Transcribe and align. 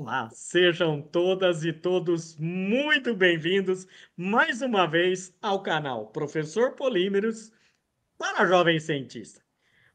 Olá, 0.00 0.30
sejam 0.30 1.02
todas 1.02 1.64
e 1.64 1.72
todos 1.72 2.36
muito 2.36 3.16
bem-vindos 3.16 3.84
mais 4.16 4.62
uma 4.62 4.86
vez 4.86 5.36
ao 5.42 5.60
canal 5.60 6.06
Professor 6.12 6.76
Polímeros 6.76 7.50
para 8.16 8.46
Jovem 8.46 8.78
Cientista. 8.78 9.42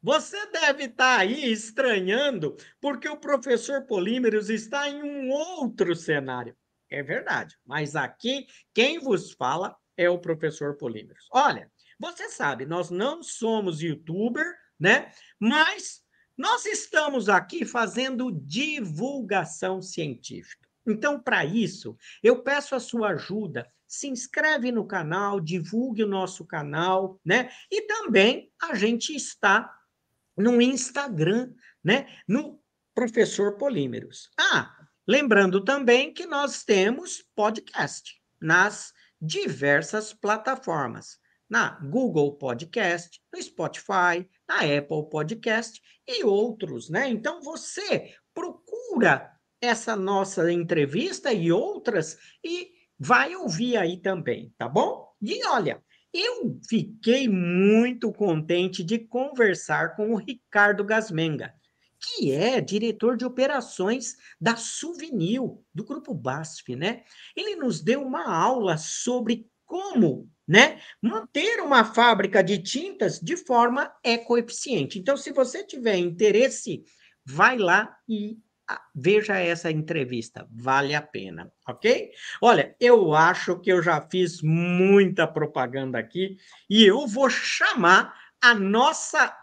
Você 0.01 0.45
deve 0.47 0.87
estar 0.87 1.19
aí 1.19 1.49
estranhando 1.49 2.57
porque 2.81 3.07
o 3.07 3.15
professor 3.15 3.83
Polímeros 3.83 4.49
está 4.49 4.89
em 4.89 5.01
um 5.01 5.29
outro 5.29 5.95
cenário. 5.95 6.53
É 6.89 7.01
verdade, 7.01 7.57
mas 7.65 7.95
aqui 7.95 8.45
quem 8.73 8.99
vos 8.99 9.31
fala 9.31 9.73
é 9.95 10.09
o 10.09 10.19
professor 10.19 10.75
Polímeros. 10.75 11.29
Olha, 11.31 11.71
você 11.97 12.27
sabe, 12.27 12.65
nós 12.65 12.89
não 12.89 13.23
somos 13.23 13.81
youtuber, 13.81 14.53
né? 14.77 15.13
Mas 15.39 16.03
nós 16.37 16.65
estamos 16.65 17.29
aqui 17.29 17.65
fazendo 17.65 18.31
divulgação 18.31 19.81
científica. 19.81 20.67
Então, 20.85 21.19
para 21.19 21.45
isso, 21.45 21.95
eu 22.21 22.41
peço 22.43 22.75
a 22.75 22.79
sua 22.79 23.09
ajuda. 23.09 23.67
Se 23.87 24.07
inscreve 24.07 24.71
no 24.71 24.85
canal, 24.85 25.39
divulgue 25.39 26.03
o 26.03 26.07
nosso 26.07 26.45
canal, 26.45 27.19
né? 27.23 27.49
E 27.71 27.83
também 27.83 28.51
a 28.61 28.73
gente 28.73 29.15
está 29.15 29.71
no 30.35 30.61
Instagram, 30.61 31.53
né? 31.83 32.07
No 32.27 32.59
Professor 32.93 33.57
Polímeros. 33.57 34.31
Ah, 34.37 34.75
lembrando 35.07 35.63
também 35.63 36.13
que 36.13 36.25
nós 36.25 36.63
temos 36.63 37.23
podcast 37.35 38.19
nas 38.41 38.91
diversas 39.21 40.11
plataformas 40.11 41.19
na 41.53 41.69
Google 41.81 42.35
Podcast, 42.35 43.21
no 43.31 43.39
Spotify, 43.39 44.27
na 44.49 44.61
Apple 44.61 45.07
Podcast 45.11 45.79
e 46.07 46.23
outros, 46.23 46.89
né? 46.89 47.07
Então 47.07 47.43
você 47.43 48.15
procura 48.33 49.31
essa 49.61 49.95
nossa 49.95 50.51
entrevista 50.51 51.31
e 51.31 51.51
outras 51.51 52.17
e 52.43 52.71
vai 52.97 53.35
ouvir 53.35 53.77
aí 53.77 53.97
também, 53.97 54.51
tá 54.57 54.67
bom? 54.67 55.13
E 55.21 55.45
olha, 55.45 55.79
eu 56.11 56.59
fiquei 56.67 57.29
muito 57.29 58.11
contente 58.11 58.83
de 58.83 58.97
conversar 58.97 59.95
com 59.95 60.11
o 60.11 60.17
Ricardo 60.17 60.83
Gasmenga, 60.83 61.53
que 61.99 62.31
é 62.31 62.59
diretor 62.61 63.15
de 63.15 63.25
operações 63.25 64.15
da 64.41 64.55
Souvenil, 64.55 65.63
do 65.71 65.83
grupo 65.83 66.15
BASF, 66.15 66.75
né? 66.75 67.03
Ele 67.37 67.55
nos 67.57 67.79
deu 67.79 68.01
uma 68.01 68.27
aula 68.27 68.75
sobre 68.75 69.47
como 69.67 70.32
né? 70.47 70.79
Manter 71.01 71.61
uma 71.61 71.83
fábrica 71.83 72.43
de 72.43 72.57
tintas 72.57 73.19
de 73.19 73.37
forma 73.37 73.93
ecoeficiente. 74.03 74.99
Então, 74.99 75.15
se 75.15 75.31
você 75.31 75.63
tiver 75.63 75.97
interesse, 75.97 76.83
vai 77.25 77.57
lá 77.57 77.95
e 78.07 78.37
ah, 78.67 78.81
veja 78.95 79.37
essa 79.37 79.69
entrevista, 79.69 80.47
vale 80.49 80.95
a 80.95 81.01
pena, 81.01 81.51
ok? 81.67 82.11
Olha, 82.41 82.75
eu 82.79 83.13
acho 83.13 83.59
que 83.59 83.69
eu 83.69 83.83
já 83.83 83.99
fiz 84.09 84.41
muita 84.41 85.27
propaganda 85.27 85.99
aqui 85.99 86.37
e 86.69 86.85
eu 86.85 87.05
vou 87.05 87.29
chamar 87.29 88.13
a 88.41 88.53
nossa 88.53 89.37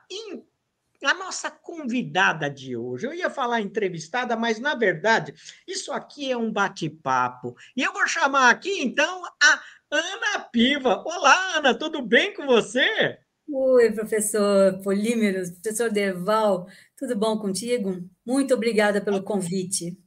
a 1.02 1.14
nossa 1.14 1.50
convidada 1.50 2.50
de 2.50 2.76
hoje. 2.76 3.06
Eu 3.06 3.14
ia 3.14 3.30
falar 3.30 3.60
entrevistada, 3.60 4.36
mas 4.36 4.58
na 4.58 4.74
verdade, 4.74 5.34
isso 5.66 5.92
aqui 5.92 6.30
é 6.30 6.36
um 6.36 6.52
bate-papo. 6.52 7.56
E 7.74 7.82
eu 7.82 7.92
vou 7.92 8.06
chamar 8.06 8.50
aqui 8.50 8.82
então 8.82 9.24
a 9.42 9.62
Ana 9.91 10.38
Piva. 10.52 11.02
Olá, 11.05 11.56
Ana, 11.56 11.74
tudo 11.74 12.00
bem 12.00 12.33
com 12.33 12.46
você? 12.46 13.19
Oi, 13.48 13.91
professor 13.91 14.80
Polímeros, 14.84 15.50
professor 15.50 15.91
Derval, 15.91 16.69
tudo 16.96 17.19
bom 17.19 17.36
contigo? 17.36 18.08
Muito 18.24 18.55
obrigada 18.55 19.00
pelo 19.00 19.24
convite. 19.24 19.98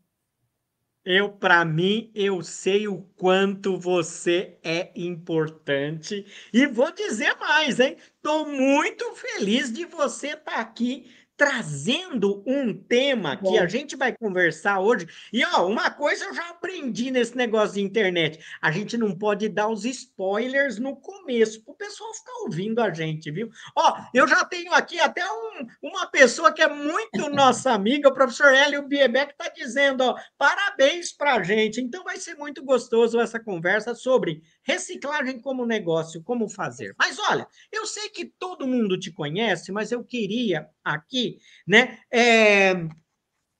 Eu, 1.04 1.34
para 1.34 1.66
mim, 1.66 2.10
eu 2.16 2.42
sei 2.42 2.88
o 2.88 3.02
quanto 3.18 3.78
você 3.78 4.58
é 4.64 4.94
importante 4.96 6.26
e 6.54 6.66
vou 6.66 6.90
dizer 6.94 7.36
mais, 7.38 7.78
hein? 7.78 7.98
Estou 8.16 8.48
muito 8.48 9.14
feliz 9.16 9.70
de 9.74 9.84
você 9.84 10.28
estar 10.28 10.44
tá 10.44 10.62
aqui 10.62 11.12
trazendo 11.44 12.42
um 12.48 12.74
tema 12.74 13.36
Bom. 13.36 13.52
que 13.52 13.58
a 13.58 13.68
gente 13.68 13.98
vai 13.98 14.14
conversar 14.14 14.80
hoje. 14.80 15.06
E 15.34 15.44
ó, 15.44 15.68
uma 15.68 15.92
coisa 15.92 16.24
eu 16.24 16.34
já 16.34 16.50
aprendi 16.50 17.12
nesse 17.12 17.36
negócio 17.36 17.76
de 17.76 17.82
internet: 17.82 18.40
a 18.62 18.72
gente 18.72 18.98
não 18.98 19.14
pode 19.14 19.50
dar 19.50 19.68
os 19.68 19.84
spoilers 19.84 20.80
no 20.80 20.96
começo, 20.96 21.62
para 21.62 21.74
o 21.74 21.76
pessoal 21.76 22.14
ficar 22.14 22.32
ouvindo 22.44 22.80
a 22.80 22.94
gente, 22.94 23.30
viu? 23.30 23.50
Ó, 23.76 23.98
eu 24.14 24.26
já 24.26 24.46
tenho 24.46 24.74
aqui 24.74 25.02
até 25.02 25.22
um, 25.26 25.68
uma 25.82 26.08
pessoa 26.08 26.54
que 26.54 26.62
é 26.62 26.70
muito 26.70 27.28
nossa 27.30 27.74
amiga, 27.74 28.08
o 28.08 28.14
professor 28.14 28.54
Hélio 28.54 28.88
Biebeck, 28.88 29.34
está 29.34 29.50
dizendo: 29.50 30.02
ó, 30.02 30.16
parabéns 30.38 31.12
para 31.12 31.36
a 31.36 31.44
gente. 31.44 31.82
Então 31.82 32.06
vai 32.06 32.16
ser 32.16 32.36
muito 32.36 32.64
gostoso 32.64 33.20
essa 33.20 33.38
conversa 33.38 33.94
sobre 33.94 34.42
reciclagem 34.64 35.40
como 35.40 35.66
negócio, 35.66 36.24
como 36.24 36.50
fazer. 36.50 36.96
Mas 36.98 37.18
olha, 37.20 37.48
eu 37.72 37.86
sei 37.86 38.10
que 38.10 38.26
todo 38.26 38.68
mundo 38.68 39.00
te 39.00 39.12
conhece, 39.12 39.72
mas 39.72 39.92
eu 39.92 40.04
queria 40.04 40.68
aqui, 40.84 41.38
né? 41.68 42.00
É, 42.12 42.74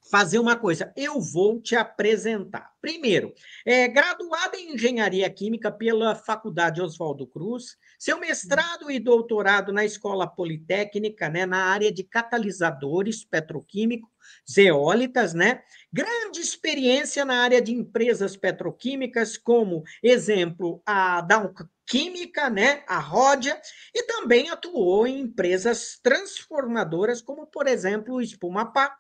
fazer 0.10 0.40
uma 0.40 0.56
coisa. 0.56 0.92
Eu 0.96 1.20
vou 1.20 1.62
te 1.62 1.76
apresentar. 1.76 2.72
Primeiro, 2.82 3.34
é 3.66 3.88
graduada 3.88 4.58
em 4.58 4.74
Engenharia 4.74 5.30
Química 5.30 5.72
pela 5.72 6.16
Faculdade 6.16 6.82
Oswaldo 6.82 7.26
Cruz, 7.26 7.78
seu 7.98 8.20
mestrado 8.20 8.92
e 8.92 9.00
doutorado 9.00 9.72
na 9.72 9.86
Escola 9.86 10.28
Politécnica, 10.28 11.30
né, 11.30 11.46
na 11.46 11.66
área 11.66 11.92
de 11.92 12.04
catalisadores 12.04 13.24
petroquímicos, 13.24 14.10
zeólitas, 14.50 15.34
né? 15.34 15.62
Grande 15.92 16.40
experiência 16.40 17.24
na 17.24 17.42
área 17.42 17.62
de 17.62 17.74
empresas 17.74 18.36
petroquímicas, 18.36 19.38
como 19.38 19.84
exemplo 20.02 20.82
a 20.86 21.22
Dow 21.22 21.54
Química, 21.86 22.50
né, 22.50 22.84
a 22.88 22.98
Ródia, 23.00 23.60
e 23.94 24.04
também 24.04 24.50
atuou 24.50 25.06
em 25.06 25.20
empresas 25.20 26.00
transformadoras, 26.02 27.22
como 27.22 27.46
por 27.46 27.68
exemplo 27.68 28.16
o 28.16 28.22
Espuma 28.22 28.72
Pac, 28.72 28.96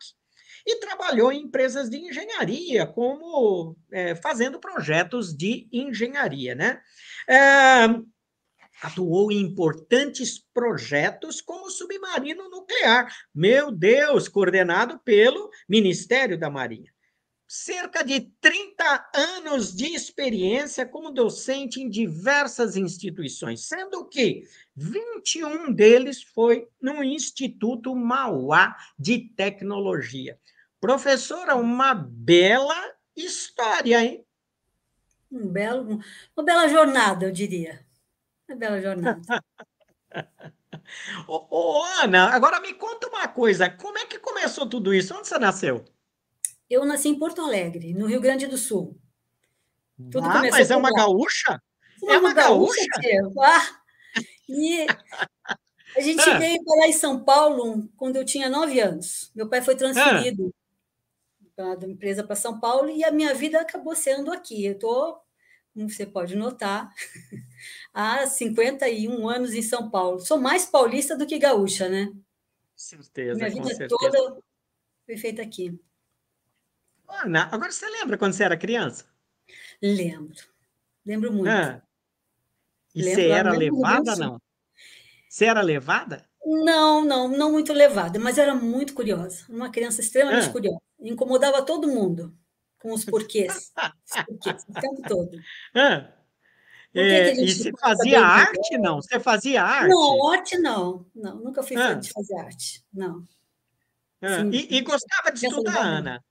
e 0.66 0.79
trabalhou 0.79 1.31
em 1.31 1.44
empresas 1.44 1.90
de 1.90 1.97
engenharia, 1.97 2.88
como 2.88 3.75
é, 3.91 4.16
fazendo 4.16 4.59
projetos 4.59 5.35
de 5.35 5.68
engenharia, 5.72 6.56
né? 6.56 6.81
É, 7.28 7.35
atuou 8.81 9.31
em 9.31 9.40
importantes 9.40 10.40
projetos 10.53 11.41
como 11.41 11.68
o 11.68 11.72
submarino 11.72 12.50
nuclear, 12.50 13.13
meu 13.34 13.72
Deus, 13.72 14.28
coordenado 14.28 15.00
pelo 15.00 15.50
Ministério 15.68 16.38
da 16.38 16.50
Marinha. 16.50 16.91
Cerca 17.47 18.03
de 18.03 18.31
30 18.41 19.12
anos 19.13 19.75
de 19.75 19.94
experiência 19.94 20.88
como 20.88 21.12
docente 21.12 21.79
em 21.79 21.90
diversas 21.90 22.75
instituições, 22.75 23.68
sendo 23.68 24.07
que 24.09 24.44
21 24.75 25.72
deles 25.72 26.23
foi 26.23 26.68
no 26.81 27.03
Instituto 27.03 27.96
Mauá 27.96 28.75
de 28.97 29.29
Tecnologia. 29.35 30.40
Professora, 30.83 31.55
uma 31.55 31.94
bela 31.94 32.75
história, 33.16 34.03
hein? 34.03 34.25
Um 35.31 35.47
belo, 35.47 36.01
uma 36.35 36.44
bela 36.44 36.67
jornada, 36.67 37.25
eu 37.25 37.31
diria. 37.31 37.85
Uma 38.49 38.57
bela 38.57 38.81
jornada. 38.81 39.22
ô, 41.25 41.47
ô, 41.49 41.83
Ana, 42.03 42.35
agora 42.35 42.59
me 42.59 42.73
conta 42.73 43.07
uma 43.07 43.29
coisa. 43.29 43.69
Como 43.69 43.97
é 43.97 44.05
que 44.05 44.19
começou 44.19 44.67
tudo 44.67 44.93
isso? 44.93 45.16
Onde 45.16 45.29
você 45.29 45.39
nasceu? 45.39 45.85
Eu 46.69 46.83
nasci 46.83 47.07
em 47.07 47.17
Porto 47.17 47.39
Alegre, 47.39 47.93
no 47.93 48.05
Rio 48.05 48.19
Grande 48.19 48.45
do 48.45 48.57
Sul. 48.57 48.99
Tudo 50.11 50.27
ah, 50.27 50.41
mas 50.51 50.69
é 50.69 50.75
uma 50.75 50.89
lá. 50.89 50.97
gaúcha? 50.97 51.61
é 52.09 52.17
uma 52.17 52.33
gaúcha? 52.33 52.85
gaúcha 53.01 53.39
ah, 53.41 53.69
e 54.49 54.85
a 55.95 56.01
gente 56.01 56.29
ah. 56.29 56.38
veio 56.38 56.61
para 56.61 56.79
lá 56.81 56.88
em 56.89 56.93
São 56.93 57.23
Paulo 57.23 57.88
quando 57.95 58.17
eu 58.17 58.25
tinha 58.25 58.49
nove 58.49 58.81
anos. 58.81 59.31
Meu 59.33 59.47
pai 59.47 59.61
foi 59.61 59.77
transferido 59.77 60.53
da 61.56 61.88
empresa 61.88 62.23
para 62.23 62.35
São 62.35 62.59
Paulo 62.59 62.90
e 62.90 63.03
a 63.03 63.11
minha 63.11 63.34
vida 63.34 63.61
acabou 63.61 63.96
sendo 63.96 64.32
aqui. 64.32 64.66
Eu 64.66 64.73
estou, 64.73 65.22
como 65.73 65.90
você 65.90 66.05
pode 66.05 66.35
notar, 66.35 66.91
há 67.94 68.26
51 68.26 69.28
anos 69.29 69.53
em 69.53 69.61
São 69.61 69.90
Paulo. 69.90 70.20
Sou 70.20 70.40
mais 70.40 70.66
paulista 70.66 71.16
do 71.16 71.28
que 71.28 71.38
gaúcha, 71.38 71.88
né? 71.88 72.11
Certeza. 72.76 73.35
Minha 73.35 73.50
vida 73.50 73.67
certeza. 73.67 73.88
toda 73.88 74.41
foi 75.05 75.17
feita 75.17 75.41
aqui. 75.41 75.79
Ana, 77.08 77.47
agora 77.52 77.72
você 77.72 77.88
lembra 77.88 78.17
quando 78.17 78.34
você 78.34 78.44
era 78.44 78.58
criança? 78.58 79.06
Lembro. 79.82 80.41
Lembro 81.06 81.32
muito. 81.32 81.49
Ah. 81.49 81.82
E 82.96 83.02
lembro, 83.03 83.22
você 83.22 83.29
era 83.29 83.52
levada, 83.52 84.11
ou 84.11 84.17
não? 84.17 84.41
Você 85.29 85.46
era 85.46 85.61
levada? 85.61 86.28
Não, 86.46 87.06
não, 87.06 87.28
não 87.28 87.52
muito 87.52 87.73
levada, 87.73 88.20
mas 88.20 88.38
era 88.38 88.56
muito 88.56 88.94
curiosa. 88.94 89.46
Uma 89.49 89.70
criança 89.70 90.02
extremamente 90.02 90.47
ah. 90.47 90.52
curiosa. 90.52 90.83
Incomodava 90.99 91.61
todo 91.63 91.87
mundo 91.87 92.35
com 92.79 92.93
os 92.93 93.05
porquês. 93.05 93.72
os 94.05 94.23
porquês 94.25 94.63
o 94.67 94.73
tempo 94.73 95.01
todo. 95.07 95.40
Ah. 95.73 96.11
É, 96.95 97.34
e 97.41 97.51
você 97.51 97.72
fazia 97.79 98.22
arte, 98.22 98.78
não? 98.78 99.01
Você 99.01 99.19
fazia 99.19 99.63
arte? 99.63 99.90
Não, 99.90 100.31
arte 100.31 100.57
não. 100.59 101.05
Não, 101.16 101.37
nunca 101.37 101.63
fui 101.63 101.75
ah. 101.75 101.95
de 101.95 102.11
fazer 102.11 102.35
arte. 102.37 102.84
Não. 102.93 103.23
Ah. 104.22 104.41
E, 104.51 104.78
e, 104.78 104.81
gostava 104.81 105.31
de 105.31 105.45
estudar, 105.45 105.81
Ana? 105.81 106.23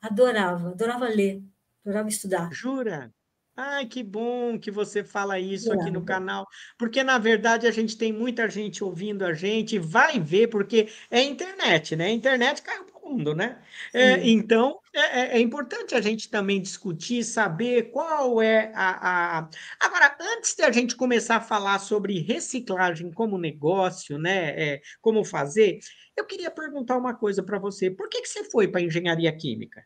Adorava, 0.00 0.70
adorava 0.70 1.08
ler, 1.08 1.42
adorava 1.84 2.08
estudar. 2.08 2.52
Jura? 2.52 3.12
Ai, 3.56 3.86
que 3.86 4.02
bom 4.02 4.58
que 4.58 4.70
você 4.70 5.04
fala 5.04 5.38
isso 5.38 5.70
aqui 5.72 5.90
no 5.90 6.04
canal, 6.04 6.46
porque 6.78 7.04
na 7.04 7.18
verdade 7.18 7.66
a 7.66 7.70
gente 7.70 7.98
tem 7.98 8.10
muita 8.10 8.48
gente 8.48 8.82
ouvindo 8.82 9.24
a 9.24 9.34
gente, 9.34 9.78
vai 9.78 10.18
ver, 10.18 10.48
porque 10.48 10.88
é 11.10 11.22
internet, 11.22 11.94
né? 11.94 12.06
A 12.06 12.10
internet 12.10 12.62
caiu 12.62 12.84
mundo, 13.02 13.34
né? 13.34 13.60
É, 13.92 14.26
então 14.28 14.78
é, 14.94 15.00
é, 15.00 15.36
é, 15.36 15.40
importante 15.40 15.94
a 15.94 16.00
gente 16.00 16.30
também 16.30 16.60
discutir, 16.60 17.24
saber 17.24 17.90
qual 17.90 18.40
é 18.40 18.72
a, 18.74 19.38
a. 19.38 19.48
Agora, 19.80 20.16
antes 20.36 20.54
de 20.54 20.62
a 20.62 20.70
gente 20.70 20.96
começar 20.96 21.36
a 21.36 21.40
falar 21.40 21.78
sobre 21.78 22.20
reciclagem 22.20 23.10
como 23.10 23.38
negócio, 23.38 24.18
né? 24.18 24.50
É, 24.50 24.82
como 25.00 25.24
fazer, 25.24 25.78
eu 26.16 26.24
queria 26.24 26.50
perguntar 26.50 26.96
uma 26.96 27.14
coisa 27.14 27.42
para 27.42 27.58
você: 27.58 27.90
por 27.90 28.08
que, 28.08 28.22
que 28.22 28.28
você 28.28 28.44
foi 28.44 28.68
para 28.68 28.80
engenharia 28.80 29.32
química? 29.36 29.84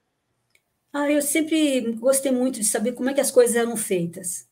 Ah, 0.93 1.11
eu 1.11 1.21
sempre 1.21 1.93
gostei 1.93 2.33
muito 2.33 2.59
de 2.59 2.65
saber 2.65 2.93
como 2.93 3.11
é 3.11 3.15
que 3.15 3.21
as 3.21 3.31
coisas 3.31 3.55
eram 3.55 3.77
feitas. 3.77 4.49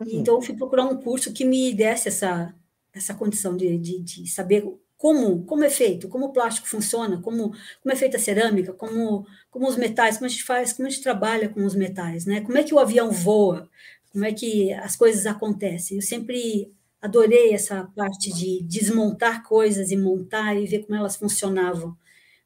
Uhum. 0.00 0.08
Então, 0.10 0.36
eu 0.36 0.42
fui 0.42 0.54
procurar 0.54 0.84
um 0.84 0.96
curso 0.96 1.32
que 1.32 1.44
me 1.44 1.72
desse 1.74 2.08
essa, 2.08 2.54
essa 2.92 3.14
condição 3.14 3.56
de, 3.56 3.76
de, 3.78 4.02
de, 4.02 4.26
saber 4.26 4.64
como, 4.96 5.44
como 5.44 5.64
é 5.64 5.70
feito, 5.70 6.08
como 6.08 6.26
o 6.26 6.32
plástico 6.32 6.68
funciona, 6.68 7.20
como, 7.20 7.50
como 7.50 7.92
é 7.92 7.96
feita 7.96 8.16
a 8.16 8.20
cerâmica, 8.20 8.72
como, 8.72 9.26
como 9.50 9.68
os 9.68 9.76
metais, 9.76 10.16
como 10.16 10.26
a 10.26 10.28
gente 10.28 10.44
faz, 10.44 10.72
como 10.72 10.88
a 10.88 10.90
gente 10.90 11.02
trabalha 11.02 11.48
com 11.48 11.64
os 11.64 11.74
metais, 11.74 12.24
né? 12.26 12.40
Como 12.40 12.56
é 12.58 12.62
que 12.64 12.74
o 12.74 12.78
avião 12.78 13.10
voa, 13.10 13.68
como 14.12 14.24
é 14.24 14.32
que 14.32 14.72
as 14.72 14.96
coisas 14.96 15.26
acontecem. 15.26 15.98
Eu 15.98 16.02
sempre 16.02 16.72
adorei 17.00 17.52
essa 17.52 17.84
parte 17.94 18.32
de 18.32 18.62
desmontar 18.64 19.42
coisas 19.42 19.90
e 19.90 19.96
montar 19.96 20.54
e 20.56 20.66
ver 20.66 20.84
como 20.86 20.96
elas 20.98 21.16
funcionavam 21.16 21.96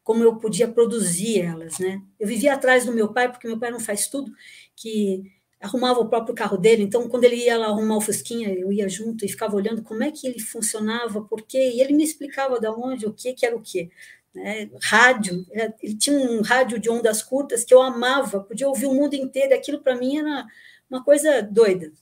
como 0.02 0.24
eu 0.24 0.36
podia 0.36 0.66
produzir 0.66 1.40
elas, 1.40 1.78
né? 1.78 2.02
Eu 2.18 2.26
vivia 2.26 2.54
atrás 2.54 2.84
do 2.84 2.92
meu 2.92 3.12
pai, 3.12 3.30
porque 3.30 3.46
meu 3.46 3.58
pai 3.60 3.70
não 3.70 3.78
faz 3.78 4.08
tudo, 4.08 4.32
que 4.74 5.22
arrumava 5.60 6.00
o 6.00 6.08
próprio 6.08 6.34
carro 6.34 6.56
dele, 6.56 6.82
então 6.82 7.08
quando 7.08 7.24
ele 7.24 7.36
ia 7.36 7.58
lá 7.58 7.66
arrumar 7.66 7.98
o 7.98 8.00
fusquinha, 8.00 8.48
eu 8.48 8.72
ia 8.72 8.88
junto 8.88 9.24
e 9.24 9.28
ficava 9.28 9.54
olhando 9.54 9.82
como 9.82 10.02
é 10.02 10.10
que 10.10 10.26
ele 10.26 10.40
funcionava, 10.40 11.22
por 11.22 11.42
quê, 11.42 11.72
e 11.74 11.80
ele 11.80 11.92
me 11.92 12.02
explicava 12.02 12.58
de 12.58 12.68
onde, 12.68 13.06
o 13.06 13.12
que, 13.12 13.34
que 13.34 13.44
era 13.44 13.54
o 13.54 13.60
quê. 13.60 13.90
Né? 14.34 14.70
Rádio, 14.82 15.44
é, 15.50 15.72
ele 15.82 15.96
tinha 15.96 16.16
um 16.16 16.40
rádio 16.40 16.78
de 16.78 16.88
ondas 16.88 17.22
curtas 17.22 17.64
que 17.64 17.74
eu 17.74 17.82
amava, 17.82 18.40
podia 18.40 18.68
ouvir 18.68 18.86
o 18.86 18.94
mundo 18.94 19.14
inteiro, 19.14 19.54
aquilo 19.54 19.80
para 19.80 19.96
mim 19.96 20.18
era 20.18 20.46
uma 20.88 21.04
coisa 21.04 21.42
doida. 21.42 21.92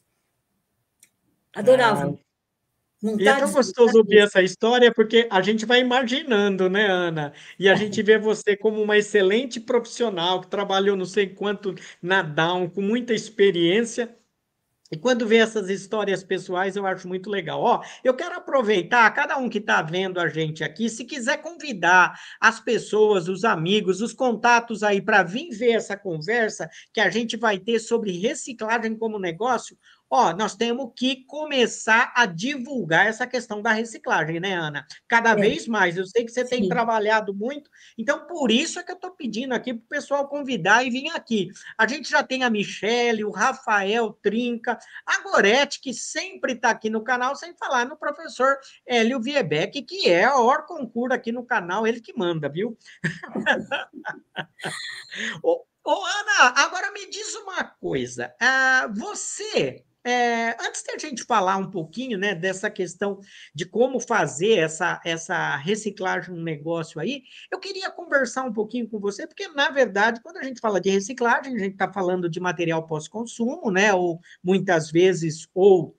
Adorava. 1.53 2.19
Ah, 3.05 3.15
e 3.21 3.29
é 3.29 3.35
tão 3.37 3.53
gostoso 3.53 3.99
ouvir 3.99 4.19
essa 4.19 4.43
história, 4.43 4.93
porque 4.93 5.29
a 5.31 5.41
gente 5.41 5.65
vai 5.65 5.81
imaginando, 5.81 6.69
né, 6.69 6.87
Ana? 6.87 7.33
E 7.59 7.69
a 7.69 7.75
gente 7.77 8.03
vê 8.03 8.19
você 8.19 8.57
como 8.57 8.83
uma 8.83 8.99
excelente 8.99 9.61
profissional 9.61 10.41
que 10.41 10.49
trabalhou 10.49 10.97
não 10.97 11.05
sei 11.05 11.29
quanto 11.29 11.75
na 12.03 12.23
Down, 12.23 12.69
com 12.69 12.83
muita 12.83 13.15
experiência. 13.15 14.17
E 14.93 14.97
quando 14.97 15.27
vê 15.27 15.37
essas 15.39 15.71
histórias 15.71 16.25
pessoais, 16.25 16.77
eu 16.77 16.87
acho 16.87 17.09
muito 17.09 17.31
legal. 17.31 17.61
Ó, 17.63 17.83
eu 18.05 18.15
quero 18.15 18.37
aproveitar, 18.37 19.11
cada 19.13 19.39
um 19.39 19.49
que 19.49 19.59
está 19.59 19.83
vendo 19.83 20.21
a 20.21 20.29
gente 20.29 20.65
aqui, 20.65 20.89
se 20.89 21.05
quiser 21.05 21.39
convidar 21.43 22.19
as 22.41 22.61
pessoas, 22.61 23.29
os 23.29 23.45
amigos, 23.45 24.01
os 24.01 24.13
contatos 24.15 24.83
aí 24.83 25.03
para 25.03 25.23
vir 25.23 25.51
ver 25.51 25.73
essa 25.73 25.97
conversa 25.97 26.69
que 26.93 27.01
a 27.01 27.11
gente 27.11 27.37
vai 27.37 27.59
ter 27.59 27.79
sobre 27.81 28.13
reciclagem 28.19 28.97
como 28.97 29.19
negócio, 29.19 29.77
Ó, 30.11 30.33
nós 30.33 30.57
temos 30.57 30.91
que 30.97 31.25
começar 31.27 32.13
a 32.17 32.25
divulgar 32.25 33.07
essa 33.07 33.27
questão 33.27 33.61
da 33.61 33.73
reciclagem, 33.73 34.41
né, 34.41 34.55
Ana? 34.55 34.87
Cada 35.07 35.31
é. 35.31 35.35
vez 35.35 35.69
mais. 35.69 35.97
Eu 35.97 36.07
sei 36.07 36.25
que 36.25 36.33
você 36.33 36.45
Sim. 36.45 36.61
tem 36.61 36.69
trabalhado 36.69 37.35
muito, 37.35 37.71
então 37.97 38.27
por 38.27 38.51
isso 38.51 38.81
é 38.81 38.83
que 38.83 38.91
eu 38.91 38.97
estou 38.97 39.11
pedindo 39.11 39.53
aqui 39.53 39.75
para 39.75 39.85
o 39.85 39.89
pessoal 39.89 40.29
convidar 40.29 40.85
e 40.85 40.91
vir 40.91 41.11
aqui. 41.11 41.49
A 41.77 41.87
gente 41.87 42.09
já 42.09 42.23
tem 42.23 42.43
a 42.43 42.51
Michele, 42.51 43.25
o 43.25 43.31
Rafael 43.31 44.13
Trinca, 44.23 44.79
a 45.05 45.23
Gorete, 45.23 45.81
que 45.81 45.93
sempre 45.93 46.55
está 46.55 46.71
aqui 46.71 46.89
no 46.89 47.03
canal, 47.03 47.37
sem 47.37 47.55
falar 47.55 47.85
no 47.85 47.97
professor 47.97 48.59
Hélio 48.87 49.21
Viebeck, 49.21 49.83
que 49.83 50.09
é 50.09 50.25
a 50.25 50.37
hora 50.37 50.63
concurso 50.63 51.15
aqui 51.15 51.31
no 51.31 51.45
canal, 51.45 51.87
ele 51.87 52.01
que 52.01 52.17
manda, 52.17 52.49
viu? 52.49 52.77
ô, 55.43 55.65
Ana, 55.87 56.55
agora 56.57 56.91
me 56.93 57.09
diz 57.09 57.35
uma 57.37 57.65
coisa. 57.65 58.35
Uh, 58.41 58.95
você 58.95 59.85
é, 60.05 60.57
antes 60.61 60.83
de 60.83 60.93
a 60.93 60.99
gente 60.99 61.25
falar 61.25 61.57
um 61.57 61.71
pouquinho 61.71 62.19
né, 62.19 62.35
dessa 62.35 62.71
questão 62.71 63.21
de 63.55 63.67
como 63.67 64.01
fazer 64.01 64.59
essa, 64.59 65.01
essa 65.05 65.57
reciclagem 65.57 66.35
no 66.35 66.43
negócio 66.43 67.01
aí, 67.01 67.23
eu 67.51 67.59
queria 67.59 67.91
conversar 67.91 68.45
um 68.45 68.53
pouquinho 68.53 68.89
com 68.89 68.99
você, 68.99 69.27
porque, 69.27 69.49
na 69.49 69.71
verdade, 69.71 70.21
quando 70.23 70.39
a 70.39 70.43
gente 70.43 70.61
fala 70.61 70.81
de 70.81 70.91
reciclagem, 70.91 71.55
a 71.55 71.59
gente 71.59 71.73
está 71.73 71.93
falando 71.93 72.29
de 72.29 72.41
material 72.41 72.87
pós-consumo, 72.87 73.71
né? 73.71 73.93
Ou 73.93 74.21
muitas 74.43 74.91
vezes, 74.91 75.49
ou 75.55 75.97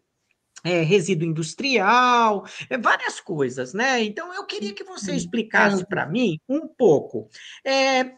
é, 0.64 0.82
resíduo 0.82 1.28
industrial, 1.28 2.46
é, 2.70 2.78
várias 2.78 3.20
coisas, 3.20 3.74
né? 3.74 4.04
Então, 4.04 4.34
eu 4.34 4.46
queria 4.46 4.74
que 4.74 4.84
você 4.84 5.14
explicasse 5.14 5.86
para 5.86 6.06
mim 6.06 6.40
um 6.48 6.68
pouco 6.68 7.30
é, 7.66 8.16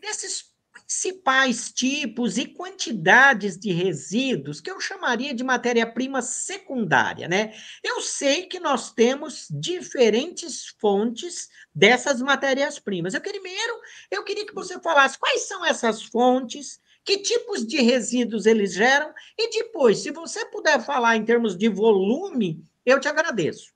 desses 0.00 0.47
principais 0.88 1.70
tipos 1.70 2.38
e 2.38 2.46
quantidades 2.46 3.58
de 3.58 3.70
resíduos 3.70 4.58
que 4.58 4.70
eu 4.70 4.80
chamaria 4.80 5.34
de 5.34 5.44
matéria-prima 5.44 6.22
secundária, 6.22 7.28
né? 7.28 7.52
Eu 7.84 8.00
sei 8.00 8.46
que 8.46 8.58
nós 8.58 8.90
temos 8.90 9.46
diferentes 9.50 10.68
fontes 10.80 11.50
dessas 11.74 12.22
matérias-primas. 12.22 13.12
Eu 13.12 13.20
primeiro, 13.20 13.80
eu 14.10 14.24
queria 14.24 14.46
que 14.46 14.54
você 14.54 14.80
falasse 14.80 15.18
quais 15.18 15.42
são 15.42 15.62
essas 15.62 16.02
fontes, 16.04 16.80
que 17.04 17.18
tipos 17.18 17.66
de 17.66 17.82
resíduos 17.82 18.46
eles 18.46 18.72
geram 18.72 19.12
e 19.36 19.50
depois, 19.50 19.98
se 19.98 20.10
você 20.10 20.46
puder 20.46 20.82
falar 20.82 21.16
em 21.16 21.24
termos 21.24 21.54
de 21.54 21.68
volume, 21.68 22.64
eu 22.84 22.98
te 22.98 23.08
agradeço. 23.08 23.74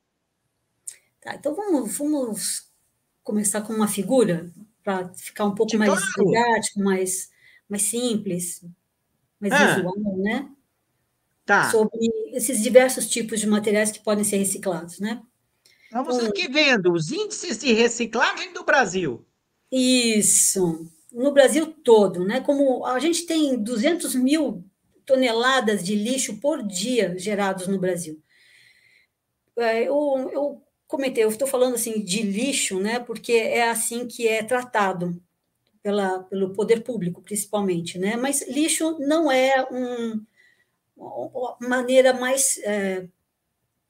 Tá, 1.20 1.35
então 1.35 1.55
vamos, 1.55 1.94
vamos 1.97 2.73
começar 3.23 3.61
com 3.61 3.75
uma 3.75 3.87
figura 3.87 4.50
para 4.82 5.12
ficar 5.14 5.44
um 5.44 5.55
pouco 5.55 5.76
mais 5.76 5.90
claro. 5.90 6.31
didático, 6.31 6.81
mais, 6.81 7.31
mais 7.69 7.82
simples, 7.82 8.64
mais 9.40 9.52
ah. 9.52 9.75
visual, 9.75 10.19
né? 10.19 10.49
Tá. 11.44 11.70
Sobre 11.70 11.99
esses 12.32 12.62
diversos 12.62 13.08
tipos 13.08 13.40
de 13.40 13.46
materiais 13.46 13.90
que 13.90 14.00
podem 14.00 14.25
ser 14.25 14.37
reciclados, 14.37 15.00
né? 15.00 15.23
Vamos 15.90 16.17
então, 16.17 16.29
aqui 16.29 16.49
vendo 16.49 16.93
os 16.93 17.11
índices 17.11 17.58
de 17.58 17.73
reciclagem 17.73 18.52
do 18.52 18.64
Brasil. 18.64 19.26
Isso, 19.70 20.87
no 21.12 21.32
Brasil 21.32 21.67
todo, 21.67 22.25
né? 22.25 22.40
Como 22.40 22.87
a 22.87 22.99
gente 22.99 23.26
tem 23.26 23.62
200 23.62 24.14
mil 24.14 24.64
toneladas 25.04 25.83
de 25.83 25.95
lixo 25.95 26.38
por 26.38 26.62
dia 26.62 27.18
gerados 27.18 27.66
no 27.66 27.78
Brasil. 27.78 28.23
É, 29.56 29.83
eu, 29.83 30.30
eu 30.33 30.62
comentei, 30.92 31.25
eu 31.25 31.30
estou 31.30 31.49
falando 31.49 31.75
assim 31.75 32.04
de 32.04 32.20
lixo, 32.20 32.78
né, 32.78 33.00
porque 33.00 33.32
é 33.32 33.70
assim 33.70 34.06
que 34.06 34.28
é 34.28 34.42
tratado 34.42 35.18
pela, 35.82 36.22
pelo 36.25 36.52
poder 36.52 36.82
público, 36.82 37.22
principalmente, 37.22 37.99
né, 37.99 38.14
mas 38.14 38.46
lixo 38.46 38.99
não 39.00 39.32
é 39.32 39.66
um, 39.72 40.22
uma 40.94 41.56
maneira 41.61 42.12
mais, 42.12 42.58
é, 42.58 43.08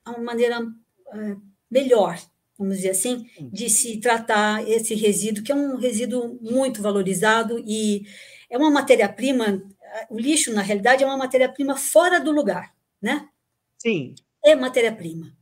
uma 0.07 0.19
maneira 0.19 0.65
é, 1.13 1.37
melhor, 1.69 2.21
vamos 2.57 2.77
dizer 2.77 2.91
assim, 2.91 3.29
de 3.53 3.69
se 3.69 3.99
tratar 3.99 4.63
esse 4.71 4.95
resíduo, 4.95 5.43
que 5.43 5.51
é 5.51 5.57
um 5.57 5.75
resíduo 5.77 6.39
muito 6.41 6.81
valorizado 6.81 7.59
e 7.67 8.07
é 8.49 8.57
uma 8.57 8.71
matéria-prima, 8.71 9.61
o 10.09 10.17
lixo, 10.17 10.53
na 10.53 10.63
realidade, 10.63 11.03
é 11.03 11.07
uma 11.07 11.17
matéria-prima 11.17 11.77
fora 11.77 12.21
do 12.21 12.31
lugar, 12.31 12.73
né? 13.01 13.29
Sim. 13.77 14.15
É 14.45 14.55
matéria-prima. 14.55 15.33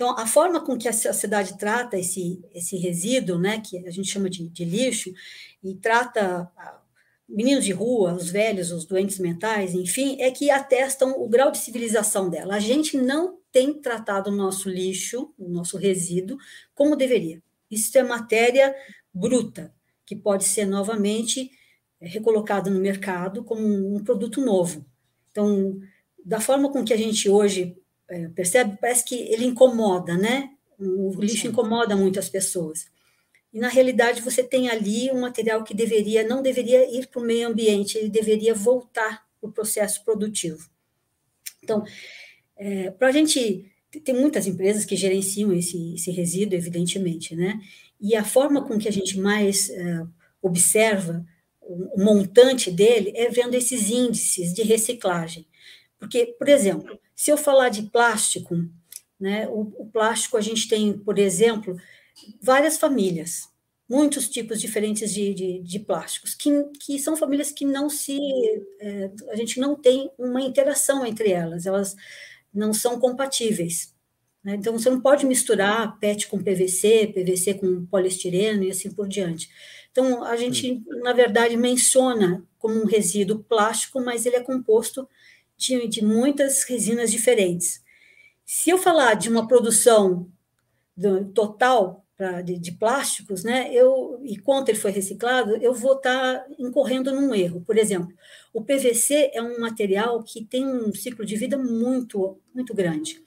Então, 0.00 0.18
a 0.18 0.26
forma 0.26 0.64
com 0.64 0.78
que 0.78 0.88
a 0.88 0.94
sociedade 0.94 1.58
trata 1.58 1.98
esse, 1.98 2.42
esse 2.54 2.74
resíduo, 2.78 3.38
né, 3.38 3.60
que 3.60 3.86
a 3.86 3.90
gente 3.90 4.08
chama 4.08 4.30
de, 4.30 4.48
de 4.48 4.64
lixo, 4.64 5.12
e 5.62 5.74
trata 5.74 6.50
meninos 7.28 7.66
de 7.66 7.72
rua, 7.72 8.14
os 8.14 8.30
velhos, 8.30 8.72
os 8.72 8.86
doentes 8.86 9.18
mentais, 9.18 9.74
enfim, 9.74 10.16
é 10.18 10.30
que 10.30 10.50
atestam 10.50 11.20
o 11.20 11.28
grau 11.28 11.50
de 11.50 11.58
civilização 11.58 12.30
dela. 12.30 12.54
A 12.54 12.60
gente 12.60 12.96
não 12.96 13.40
tem 13.52 13.74
tratado 13.74 14.30
o 14.30 14.34
nosso 14.34 14.70
lixo, 14.70 15.34
o 15.36 15.50
nosso 15.50 15.76
resíduo, 15.76 16.38
como 16.74 16.96
deveria. 16.96 17.42
Isso 17.70 17.98
é 17.98 18.02
matéria 18.02 18.74
bruta, 19.12 19.70
que 20.06 20.16
pode 20.16 20.44
ser 20.44 20.64
novamente 20.64 21.50
recolocada 22.00 22.70
no 22.70 22.80
mercado 22.80 23.44
como 23.44 23.62
um 23.94 24.02
produto 24.02 24.40
novo. 24.40 24.82
Então, 25.30 25.78
da 26.24 26.40
forma 26.40 26.72
com 26.72 26.82
que 26.82 26.94
a 26.94 26.96
gente 26.96 27.28
hoje 27.28 27.76
é, 28.10 28.28
percebe? 28.28 28.76
Parece 28.80 29.04
que 29.04 29.14
ele 29.14 29.46
incomoda, 29.46 30.16
né? 30.16 30.50
O 30.78 31.12
lixo 31.20 31.46
incomoda 31.46 31.96
muito 31.96 32.18
as 32.18 32.28
pessoas. 32.28 32.86
E, 33.52 33.58
na 33.58 33.68
realidade, 33.68 34.22
você 34.22 34.42
tem 34.42 34.68
ali 34.68 35.10
um 35.10 35.20
material 35.20 35.62
que 35.62 35.74
deveria, 35.74 36.26
não 36.26 36.42
deveria 36.42 36.90
ir 36.96 37.06
para 37.06 37.20
o 37.20 37.24
meio 37.24 37.48
ambiente, 37.48 37.98
ele 37.98 38.08
deveria 38.08 38.54
voltar 38.54 39.26
para 39.40 39.48
o 39.48 39.52
processo 39.52 40.04
produtivo. 40.04 40.68
Então, 41.62 41.84
é, 42.56 42.90
para 42.90 43.08
a 43.08 43.12
gente. 43.12 43.66
Tem 44.04 44.14
muitas 44.14 44.46
empresas 44.46 44.84
que 44.84 44.94
gerenciam 44.94 45.52
esse, 45.52 45.94
esse 45.94 46.12
resíduo, 46.12 46.56
evidentemente, 46.56 47.34
né? 47.34 47.60
E 48.00 48.14
a 48.14 48.22
forma 48.22 48.64
com 48.64 48.78
que 48.78 48.86
a 48.86 48.92
gente 48.92 49.18
mais 49.18 49.68
é, 49.68 50.06
observa 50.40 51.26
o 51.60 52.00
montante 52.02 52.70
dele 52.70 53.12
é 53.16 53.28
vendo 53.28 53.54
esses 53.54 53.90
índices 53.90 54.54
de 54.54 54.62
reciclagem. 54.62 55.44
Porque, 55.98 56.26
por 56.38 56.48
exemplo, 56.48 56.98
se 57.20 57.30
eu 57.30 57.36
falar 57.36 57.68
de 57.68 57.82
plástico, 57.82 58.56
né, 59.20 59.46
o, 59.48 59.60
o 59.76 59.90
plástico 59.92 60.38
a 60.38 60.40
gente 60.40 60.66
tem, 60.66 60.94
por 60.94 61.18
exemplo, 61.18 61.76
várias 62.40 62.78
famílias, 62.78 63.46
muitos 63.86 64.26
tipos 64.26 64.58
diferentes 64.58 65.12
de, 65.12 65.34
de, 65.34 65.58
de, 65.60 65.80
plásticos, 65.80 66.34
que, 66.34 66.50
que 66.80 66.98
são 66.98 67.14
famílias 67.14 67.52
que 67.52 67.66
não 67.66 67.90
se. 67.90 68.18
É, 68.80 69.10
a 69.28 69.36
gente 69.36 69.60
não 69.60 69.76
tem 69.76 70.10
uma 70.16 70.40
interação 70.40 71.04
entre 71.04 71.30
elas, 71.30 71.66
elas 71.66 71.94
não 72.54 72.72
são 72.72 72.98
compatíveis. 72.98 73.94
Né? 74.42 74.54
Então, 74.54 74.72
você 74.72 74.88
não 74.88 75.02
pode 75.02 75.26
misturar 75.26 75.98
PET 76.00 76.26
com 76.26 76.42
PVC, 76.42 77.08
PVC 77.08 77.52
com 77.52 77.84
poliestireno 77.84 78.64
e 78.64 78.70
assim 78.70 78.90
por 78.90 79.06
diante. 79.06 79.50
Então, 79.92 80.24
a 80.24 80.36
gente, 80.38 80.82
na 81.02 81.12
verdade, 81.12 81.54
menciona 81.54 82.42
como 82.58 82.80
um 82.80 82.86
resíduo 82.86 83.40
plástico, 83.40 84.00
mas 84.00 84.24
ele 84.24 84.36
é 84.36 84.40
composto 84.42 85.06
de, 85.60 85.86
de 85.86 86.04
muitas 86.04 86.64
resinas 86.64 87.12
diferentes. 87.12 87.82
Se 88.46 88.70
eu 88.70 88.78
falar 88.78 89.14
de 89.14 89.28
uma 89.28 89.46
produção 89.46 90.26
do, 90.96 91.26
total 91.26 92.04
pra, 92.16 92.40
de, 92.40 92.58
de, 92.58 92.72
plásticos, 92.72 93.44
né, 93.44 93.70
eu, 93.72 94.18
e 94.24 94.38
quanto 94.38 94.70
ele 94.70 94.78
foi 94.78 94.90
reciclado, 94.90 95.56
eu 95.56 95.74
vou 95.74 95.96
estar 95.96 96.38
tá 96.38 96.46
incorrendo 96.58 97.12
num 97.12 97.34
erro. 97.34 97.60
Por 97.60 97.76
exemplo, 97.76 98.12
o 98.52 98.62
PVC 98.62 99.30
é 99.34 99.42
um 99.42 99.60
material 99.60 100.22
que 100.22 100.44
tem 100.44 100.66
um 100.66 100.94
ciclo 100.94 101.24
de 101.24 101.36
vida 101.36 101.58
muito, 101.58 102.38
muito 102.54 102.74
grande. 102.74 103.22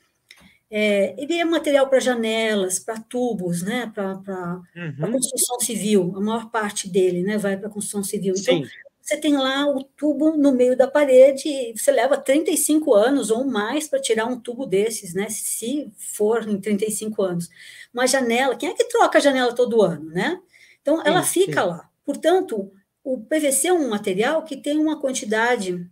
É, 0.69 1.13
ele 1.21 1.35
é 1.35 1.45
material 1.45 1.87
para 1.87 1.99
janelas, 1.99 2.79
para 2.79 2.99
tubos, 2.99 3.61
né, 3.61 3.91
para 3.93 4.59
uhum. 4.75 5.11
construção 5.11 5.59
civil. 5.59 6.13
A 6.15 6.19
maior 6.19 6.49
parte 6.49 6.89
dele 6.89 7.21
né, 7.21 7.37
vai 7.37 7.55
para 7.55 7.67
a 7.67 7.71
construção 7.71 8.03
civil. 8.03 8.33
Então, 8.35 8.57
Sim. 8.57 8.67
Você 9.03 9.17
tem 9.17 9.35
lá 9.35 9.67
o 9.67 9.83
tubo 9.83 10.37
no 10.37 10.53
meio 10.53 10.77
da 10.77 10.87
parede, 10.87 11.49
e 11.49 11.77
você 11.77 11.91
leva 11.91 12.17
35 12.17 12.93
anos 12.93 13.29
ou 13.29 13.43
mais 13.43 13.85
para 13.85 13.99
tirar 13.99 14.25
um 14.25 14.39
tubo 14.39 14.65
desses, 14.65 15.13
né, 15.13 15.27
se 15.29 15.91
for 15.97 16.47
em 16.47 16.59
35 16.59 17.21
anos. 17.21 17.49
Uma 17.93 18.07
janela, 18.07 18.55
quem 18.55 18.69
é 18.69 18.73
que 18.73 18.85
troca 18.85 19.17
a 19.17 19.21
janela 19.21 19.53
todo 19.53 19.81
ano? 19.81 20.09
Né? 20.09 20.41
Então, 20.81 21.05
ela 21.05 21.21
sim, 21.21 21.41
fica 21.41 21.61
sim. 21.61 21.67
lá. 21.67 21.89
Portanto, 22.05 22.71
o 23.03 23.19
PVC 23.19 23.67
é 23.67 23.73
um 23.73 23.89
material 23.89 24.43
que 24.45 24.55
tem 24.55 24.79
uma 24.79 24.99
quantidade 24.99 25.85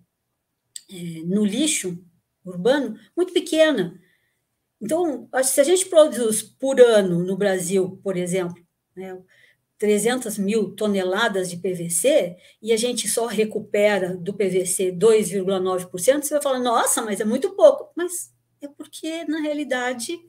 é, 0.90 0.96
no 1.26 1.44
lixo 1.44 2.02
urbano 2.46 2.98
muito 3.16 3.34
pequena. 3.34 4.00
Então, 4.82 5.30
se 5.44 5.60
a 5.60 5.64
gente 5.66 5.86
produz 5.88 6.42
por 6.42 6.80
ano 6.80 7.24
no 7.24 7.36
Brasil, 7.36 8.00
por 8.02 8.16
exemplo, 8.16 8.66
né, 8.96 9.22
300 9.82 10.38
mil 10.38 10.76
toneladas 10.76 11.50
de 11.50 11.58
PVC 11.58 12.38
e 12.62 12.72
a 12.72 12.78
gente 12.78 13.08
só 13.08 13.26
recupera 13.26 14.16
do 14.16 14.32
PVC 14.32 14.92
2,9%, 14.92 16.22
você 16.22 16.36
vai 16.36 16.42
falar, 16.44 16.60
nossa, 16.60 17.02
mas 17.02 17.20
é 17.20 17.26
muito 17.26 17.56
pouco. 17.56 17.92
Mas 17.96 18.32
é 18.62 18.68
porque, 18.68 19.26
na 19.26 19.40
realidade, 19.40 20.20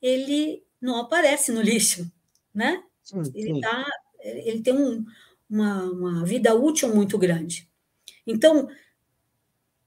ele 0.00 0.62
não 0.80 1.00
aparece 1.00 1.50
no 1.50 1.60
lixo, 1.60 2.08
né? 2.54 2.80
Sim, 3.02 3.24
sim. 3.24 3.32
Ele, 3.34 3.60
tá, 3.60 3.84
ele 4.20 4.62
tem 4.62 4.72
um, 4.72 5.04
uma, 5.50 5.82
uma 5.90 6.24
vida 6.24 6.54
útil 6.54 6.94
muito 6.94 7.18
grande. 7.18 7.68
Então, 8.24 8.68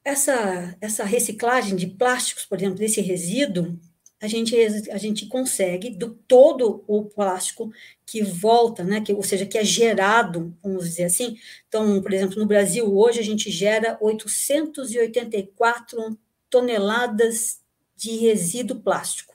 essa, 0.03 0.75
essa 0.81 1.05
reciclagem 1.05 1.77
de 1.77 1.87
plásticos, 1.87 2.45
por 2.45 2.57
exemplo, 2.57 2.79
desse 2.79 2.99
resíduo, 2.99 3.79
a 4.21 4.27
gente, 4.27 4.55
a 4.91 4.97
gente 4.97 5.25
consegue, 5.25 5.89
do 5.89 6.11
todo 6.27 6.83
o 6.87 7.05
plástico 7.05 7.73
que 8.05 8.21
volta, 8.21 8.83
né, 8.83 9.01
que, 9.01 9.11
ou 9.11 9.23
seja, 9.23 9.47
que 9.47 9.57
é 9.57 9.63
gerado, 9.63 10.55
vamos 10.61 10.85
dizer 10.85 11.05
assim. 11.05 11.39
Então, 11.67 11.99
por 12.01 12.13
exemplo, 12.13 12.37
no 12.37 12.45
Brasil, 12.45 12.95
hoje, 12.95 13.19
a 13.19 13.23
gente 13.23 13.49
gera 13.49 13.97
884 13.99 16.15
toneladas 16.49 17.61
de 17.95 18.17
resíduo 18.17 18.79
plástico, 18.79 19.33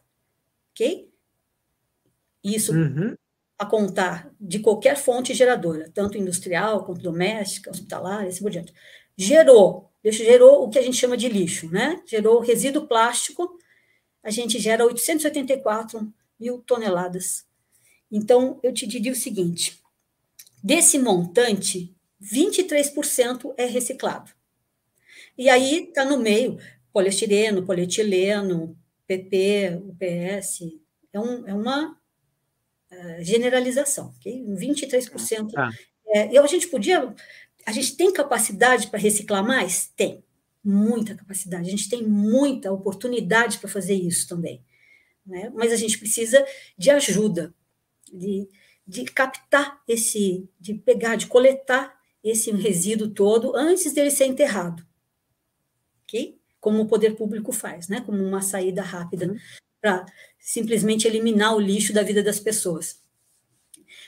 ok? 0.70 1.10
Isso 2.44 2.72
uhum. 2.72 3.16
a 3.58 3.66
contar 3.66 4.32
de 4.40 4.60
qualquer 4.60 4.96
fonte 4.96 5.34
geradora, 5.34 5.90
tanto 5.92 6.16
industrial 6.16 6.84
quanto 6.84 7.02
doméstica, 7.02 7.70
hospitalar, 7.70 8.24
e 8.24 8.28
assim 8.28 8.42
por 8.42 8.52
diante. 8.52 8.72
Gerou 9.16 9.90
gerou 10.12 10.62
o 10.62 10.70
que 10.70 10.78
a 10.78 10.82
gente 10.82 10.96
chama 10.96 11.16
de 11.16 11.28
lixo, 11.28 11.70
né? 11.70 12.00
Gerou 12.06 12.40
resíduo 12.40 12.86
plástico, 12.86 13.58
a 14.26 14.30
gente 14.30 14.58
gera 14.58 14.84
884 14.84 16.12
mil 16.38 16.58
toneladas. 16.58 17.46
Então, 18.10 18.58
eu 18.60 18.74
te 18.74 18.84
diria 18.84 19.12
o 19.12 19.16
seguinte: 19.16 19.80
desse 20.60 20.98
montante, 20.98 21.94
23% 22.20 23.54
é 23.56 23.66
reciclado. 23.66 24.32
E 25.38 25.48
aí 25.48 25.84
está 25.84 26.04
no 26.04 26.18
meio 26.18 26.58
poliestireno, 26.92 27.64
polietileno, 27.64 28.76
PP, 29.06 29.80
UPS, 29.84 30.72
é, 31.12 31.20
um, 31.20 31.46
é 31.46 31.54
uma 31.54 31.92
uh, 31.92 33.22
generalização, 33.22 34.12
ok? 34.18 34.44
23%. 34.44 35.52
Ah. 35.56 35.70
É, 36.08 36.32
e 36.32 36.38
a 36.38 36.46
gente 36.48 36.66
podia 36.66 37.14
a 37.64 37.72
gente 37.72 37.96
tem 37.96 38.12
capacidade 38.12 38.88
para 38.88 38.98
reciclar 38.98 39.44
mais? 39.44 39.92
Tem, 39.96 40.22
muita 40.66 41.14
capacidade. 41.14 41.68
A 41.68 41.70
gente 41.70 41.88
tem 41.88 42.02
muita 42.02 42.72
oportunidade 42.72 43.58
para 43.58 43.70
fazer 43.70 43.94
isso 43.94 44.28
também. 44.28 44.64
Né? 45.24 45.50
Mas 45.54 45.72
a 45.72 45.76
gente 45.76 45.98
precisa 45.98 46.44
de 46.76 46.90
ajuda, 46.90 47.54
de, 48.12 48.48
de 48.86 49.04
captar 49.04 49.80
esse, 49.86 50.48
de 50.58 50.74
pegar, 50.74 51.16
de 51.16 51.26
coletar 51.26 51.96
esse 52.22 52.50
resíduo 52.50 53.08
todo 53.08 53.54
antes 53.54 53.92
dele 53.92 54.10
ser 54.10 54.26
enterrado. 54.26 54.84
Ok? 56.02 56.38
Como 56.60 56.82
o 56.82 56.86
poder 56.86 57.14
público 57.16 57.52
faz, 57.52 57.88
né? 57.88 58.00
Como 58.00 58.22
uma 58.22 58.42
saída 58.42 58.82
rápida 58.82 59.28
uhum. 59.28 59.38
para 59.80 60.04
simplesmente 60.38 61.06
eliminar 61.06 61.54
o 61.54 61.60
lixo 61.60 61.92
da 61.92 62.02
vida 62.02 62.22
das 62.22 62.40
pessoas. 62.40 63.00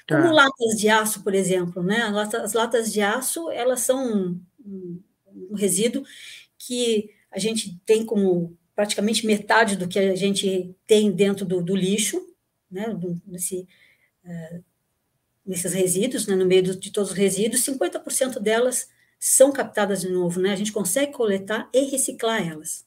Como 0.09 0.23
tá. 0.23 0.33
latas 0.33 0.79
de 0.79 0.89
aço, 0.89 1.23
por 1.23 1.35
exemplo, 1.35 1.83
né? 1.83 2.03
As 2.43 2.53
latas 2.53 2.93
de 2.93 3.01
aço, 3.01 3.51
elas 3.51 3.81
são 3.81 4.41
um 4.65 5.55
resíduo 5.55 6.05
que 6.69 7.09
a 7.31 7.39
gente 7.39 7.81
tem 7.87 8.05
como 8.05 8.55
praticamente 8.77 9.27
metade 9.27 9.75
do 9.75 9.89
que 9.89 9.99
a 9.99 10.15
gente 10.15 10.77
tem 10.87 11.11
dentro 11.11 11.47
do, 11.47 11.63
do 11.63 11.75
lixo, 11.75 12.23
né? 12.71 12.87
Nesse, 13.27 13.67
uh, 14.25 14.65
nesses 15.45 15.73
resíduos, 15.73 16.27
né? 16.27 16.37
no 16.37 16.45
meio 16.45 16.63
do, 16.63 16.77
de 16.77 16.93
todos 16.93 17.11
os 17.11 17.17
resíduos, 17.17 17.63
50% 17.63 18.39
delas 18.39 18.89
são 19.19 19.51
captadas 19.51 20.03
de 20.03 20.11
novo, 20.11 20.39
né? 20.41 20.53
A 20.53 20.57
gente 20.57 20.71
consegue 20.71 21.13
coletar 21.13 21.71
e 21.73 21.87
reciclar 21.87 22.47
elas. 22.47 22.87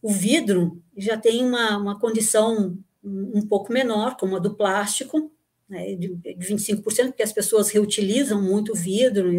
O 0.00 0.10
vidro 0.10 0.82
já 0.96 1.18
tem 1.18 1.44
uma, 1.44 1.76
uma 1.76 1.98
condição 1.98 2.78
um, 3.02 3.46
pouco 3.46 3.72
menor, 3.72 4.16
como 4.16 4.36
a 4.36 4.38
do 4.38 4.54
plástico, 4.54 5.30
né, 5.68 5.94
de, 5.96 6.14
de 6.14 6.34
25%, 6.34 7.08
porque 7.08 7.22
as 7.22 7.32
pessoas 7.32 7.70
reutilizam 7.70 8.40
muito 8.40 8.74
vidro, 8.74 9.30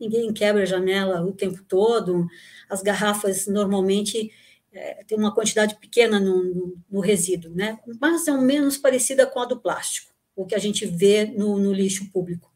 ninguém 0.00 0.32
quebra 0.32 0.62
a 0.62 0.66
janela 0.66 1.24
o 1.24 1.32
tempo 1.32 1.62
todo, 1.64 2.26
as 2.68 2.82
garrafas 2.82 3.46
normalmente 3.46 4.30
é, 4.72 5.04
tem 5.04 5.16
uma 5.16 5.34
quantidade 5.34 5.76
pequena 5.76 6.20
no, 6.20 6.42
no, 6.42 6.78
no, 6.90 7.00
resíduo, 7.00 7.50
né? 7.54 7.78
mas 8.00 8.28
é 8.28 8.32
um 8.32 8.42
menos 8.42 8.76
parecida 8.76 9.26
com 9.26 9.40
a 9.40 9.46
do 9.46 9.58
plástico, 9.58 10.12
o 10.34 10.44
que 10.44 10.54
a 10.54 10.58
gente 10.58 10.84
vê 10.84 11.24
no, 11.24 11.58
no 11.58 11.72
lixo 11.72 12.10
público. 12.12 12.52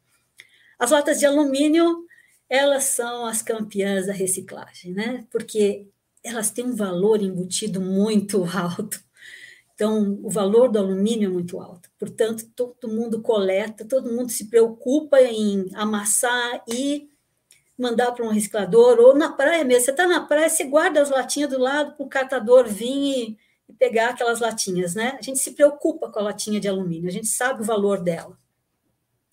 As 0.79 0.91
latas 0.91 1.19
de 1.19 1.27
alumínio, 1.27 2.07
elas 2.49 2.85
são 2.85 3.27
as 3.27 3.43
campeãs 3.43 4.07
da 4.07 4.13
reciclagem, 4.13 4.93
né? 4.93 5.27
porque 5.31 5.87
elas 6.23 6.51
têm 6.51 6.65
um 6.65 6.77
valor 6.77 7.23
embutido 7.23 7.81
muito 7.81 8.45
alto. 8.55 9.01
Então, 9.75 10.21
o 10.23 10.29
valor 10.29 10.69
do 10.69 10.79
alumínio 10.79 11.31
é 11.31 11.33
muito 11.33 11.59
alto. 11.59 11.91
Portanto, 11.99 12.47
todo 12.55 12.87
mundo 12.87 13.23
coleta, 13.23 13.83
todo 13.83 14.13
mundo 14.13 14.31
se 14.31 14.51
preocupa 14.51 15.19
em 15.23 15.71
amassar 15.73 16.63
e 16.69 17.09
mandar 17.81 18.13
para 18.13 18.25
um 18.25 18.31
reciclador, 18.31 18.99
ou 18.99 19.15
na 19.15 19.33
praia 19.33 19.65
mesmo. 19.65 19.85
Você 19.85 19.91
está 19.91 20.07
na 20.07 20.21
praia, 20.21 20.49
você 20.49 20.65
guarda 20.65 21.01
as 21.01 21.11
latinhas 21.11 21.51
do 21.51 21.59
lado 21.59 21.95
para 21.97 22.05
o 22.05 22.09
catador 22.09 22.69
vir 22.69 22.87
e, 22.89 23.39
e, 23.69 23.73
pegar 23.73 24.11
aquelas 24.11 24.41
latinhas, 24.41 24.95
né? 24.95 25.17
A 25.19 25.23
gente 25.23 25.39
se 25.39 25.53
preocupa 25.53 26.11
com 26.11 26.19
a 26.19 26.23
latinha 26.23 26.61
de 26.61 26.69
alumínio, 26.69 27.09
a 27.09 27.13
gente 27.13 27.29
sabe 27.29 27.63
o 27.63 27.65
valor 27.65 28.03
dela. 28.03 28.39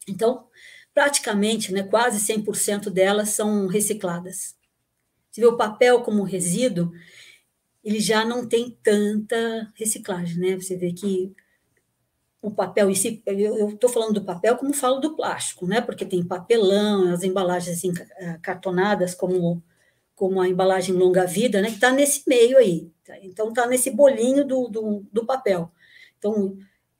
Então, 0.07 0.47
praticamente, 0.93 1.71
né, 1.73 1.83
quase 1.83 2.19
100% 2.19 2.89
delas 2.89 3.29
são 3.29 3.67
recicladas. 3.67 4.55
Se 5.31 5.41
vê 5.41 5.45
o 5.45 5.57
papel 5.57 6.01
como 6.01 6.23
resíduo, 6.23 6.91
ele 7.83 7.99
já 7.99 8.25
não 8.25 8.47
tem 8.47 8.77
tanta 8.81 9.71
reciclagem, 9.75 10.37
né? 10.39 10.55
Você 10.55 10.75
vê 10.75 10.91
que 10.91 11.35
o 12.41 12.51
papel, 12.51 12.93
si, 12.95 13.21
eu 13.25 13.69
estou 13.69 13.89
falando 13.89 14.13
do 14.13 14.23
papel 14.23 14.55
como 14.57 14.73
falo 14.73 14.99
do 14.99 15.15
plástico, 15.15 15.67
né? 15.67 15.81
Porque 15.81 16.05
tem 16.05 16.23
papelão, 16.23 17.11
as 17.11 17.23
embalagens 17.23 17.83
eh, 17.83 18.39
cartonadas, 18.41 19.15
como, 19.15 19.61
como 20.15 20.39
a 20.39 20.47
embalagem 20.47 20.95
longa-vida, 20.95 21.61
né? 21.61 21.69
Que 21.69 21.75
está 21.75 21.91
nesse 21.91 22.23
meio 22.27 22.57
aí. 22.57 22.91
Tá? 23.05 23.17
Então, 23.23 23.49
está 23.49 23.65
nesse 23.65 23.89
bolinho 23.89 24.45
do, 24.45 24.67
do, 24.67 25.05
do, 25.11 25.25
papel. 25.25 25.71
Então, 26.17 26.57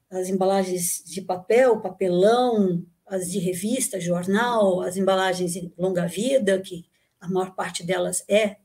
as 0.10 0.30
embalagens 0.30 1.04
de 1.06 1.22
papel, 1.22 1.82
papelão, 1.82 2.84
as 3.06 3.30
de 3.30 3.40
revista, 3.40 4.00
jornal, 4.00 4.82
as 4.82 4.98
embalagens 4.98 5.54
longa-vida, 5.78 6.60
que 6.62 6.86
a 7.20 7.28
maior 7.30 7.56
parte 7.56 7.84
delas 7.84 8.24
é 8.28 8.58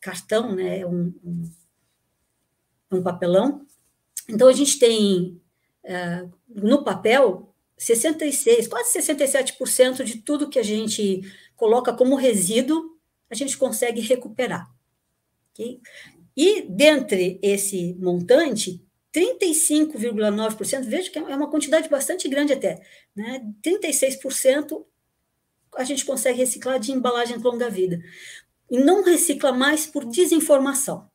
cartão, 0.00 0.54
né, 0.54 0.80
é 0.80 0.86
um, 0.86 1.12
um, 1.24 1.50
um 2.92 3.02
papelão. 3.02 3.66
Então, 4.28 4.48
a 4.48 4.52
gente 4.52 4.78
tem, 4.78 5.40
uh, 5.84 6.32
no 6.48 6.82
papel, 6.82 7.54
66, 7.76 8.68
quase 8.68 8.98
67% 8.98 10.04
de 10.04 10.18
tudo 10.18 10.48
que 10.48 10.58
a 10.58 10.62
gente 10.62 11.22
coloca 11.56 11.92
como 11.92 12.16
resíduo, 12.16 12.98
a 13.30 13.34
gente 13.34 13.56
consegue 13.56 14.00
recuperar. 14.00 14.70
Okay? 15.52 15.80
E, 16.36 16.62
dentre 16.62 17.38
esse 17.42 17.94
montante, 17.94 18.84
35,9%, 19.14 20.82
veja 20.84 21.10
que 21.10 21.18
é 21.18 21.22
uma 21.22 21.50
quantidade 21.50 21.88
bastante 21.88 22.28
grande 22.28 22.52
até, 22.52 22.82
né? 23.14 23.40
36% 23.62 24.84
a 25.76 25.84
gente 25.84 26.04
consegue 26.04 26.38
reciclar 26.38 26.78
de 26.78 26.92
embalagem 26.92 27.36
longa-vida. 27.38 28.00
E 28.70 28.78
não 28.78 29.04
recicla 29.04 29.52
mais 29.52 29.86
por 29.86 30.04
desinformação, 30.04 31.08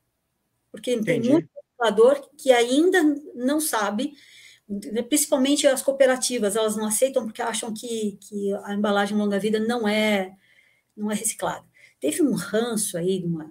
porque 0.71 0.93
Entendi. 0.93 1.21
tem 1.21 1.31
muito 1.31 1.49
reciclador 1.53 2.29
que 2.37 2.51
ainda 2.51 3.01
não 3.35 3.59
sabe, 3.59 4.13
principalmente 5.07 5.65
as 5.65 5.81
cooperativas, 5.81 6.55
elas 6.55 6.75
não 6.75 6.85
aceitam 6.85 7.25
porque 7.25 7.41
acham 7.41 7.73
que, 7.73 8.17
que 8.21 8.53
a 8.63 8.73
embalagem 8.73 9.17
longa-vida 9.17 9.59
não 9.59 9.87
é, 9.87 10.35
não 10.95 11.11
é 11.11 11.15
reciclada. 11.15 11.65
Teve 11.99 12.21
um 12.21 12.33
ranço 12.33 12.97
aí, 12.97 13.23
uma, 13.25 13.49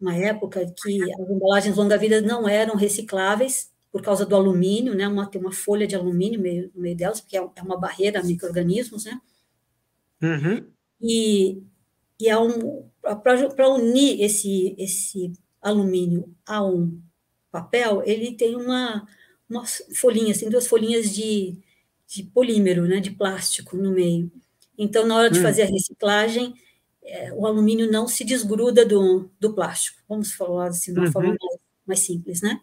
uma 0.00 0.14
época 0.14 0.66
que 0.82 1.02
as 1.02 1.30
embalagens 1.30 1.76
longa-vida 1.76 2.20
não 2.20 2.48
eram 2.48 2.76
recicláveis, 2.76 3.72
por 3.90 4.02
causa 4.02 4.26
do 4.26 4.36
alumínio, 4.36 4.94
né? 4.94 5.08
Uma, 5.08 5.26
tem 5.26 5.40
uma 5.40 5.52
folha 5.52 5.86
de 5.86 5.96
alumínio 5.96 6.38
no 6.38 6.42
meio, 6.42 6.70
no 6.74 6.82
meio 6.82 6.96
delas, 6.96 7.20
porque 7.20 7.36
é, 7.36 7.40
é 7.40 7.62
uma 7.62 7.78
barreira 7.78 8.20
a 8.20 8.22
micro-organismos, 8.22 9.06
né? 9.06 9.20
Uhum. 10.22 10.66
E, 11.00 11.62
e 12.20 12.28
é 12.28 12.38
um, 12.38 12.88
para 13.00 13.68
unir 13.70 14.20
esse, 14.20 14.74
esse 14.78 15.32
alumínio 15.60 16.34
a 16.46 16.64
um 16.64 17.00
papel, 17.50 18.02
ele 18.04 18.34
tem 18.34 18.56
uma, 18.56 19.06
uma 19.48 19.64
folhinha, 19.94 20.32
assim, 20.32 20.48
duas 20.48 20.66
folhinhas 20.66 21.14
de, 21.14 21.56
de 22.06 22.22
polímero, 22.22 22.86
né? 22.86 23.00
De 23.00 23.10
plástico 23.10 23.76
no 23.76 23.92
meio. 23.92 24.30
Então, 24.76 25.06
na 25.06 25.16
hora 25.16 25.30
de 25.30 25.38
hum. 25.38 25.42
fazer 25.42 25.62
a 25.62 25.66
reciclagem, 25.66 26.54
é, 27.02 27.32
o 27.32 27.46
alumínio 27.46 27.90
não 27.90 28.06
se 28.06 28.24
desgruda 28.24 28.84
do, 28.84 29.30
do 29.40 29.54
plástico. 29.54 30.00
Vamos 30.08 30.32
falar 30.32 30.68
assim, 30.68 30.92
de 30.92 30.98
uma 30.98 31.06
uhum. 31.06 31.12
forma 31.12 31.28
mais, 31.28 31.60
mais 31.86 32.00
simples, 32.00 32.42
né? 32.42 32.60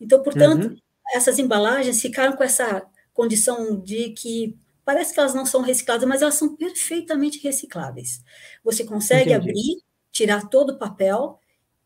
Então, 0.00 0.22
portanto, 0.22 0.68
uhum. 0.68 0.76
essas 1.14 1.38
embalagens 1.38 2.00
ficaram 2.00 2.36
com 2.36 2.42
essa 2.42 2.84
condição 3.12 3.80
de 3.80 4.10
que 4.10 4.56
parece 4.84 5.12
que 5.12 5.20
elas 5.20 5.34
não 5.34 5.46
são 5.46 5.60
recicladas, 5.60 6.08
mas 6.08 6.22
elas 6.22 6.34
são 6.34 6.56
perfeitamente 6.56 7.40
recicláveis. 7.42 8.22
Você 8.64 8.84
consegue 8.84 9.32
Entendi. 9.32 9.50
abrir, 9.50 9.82
tirar 10.10 10.48
todo 10.48 10.70
o 10.70 10.78
papel, 10.78 11.38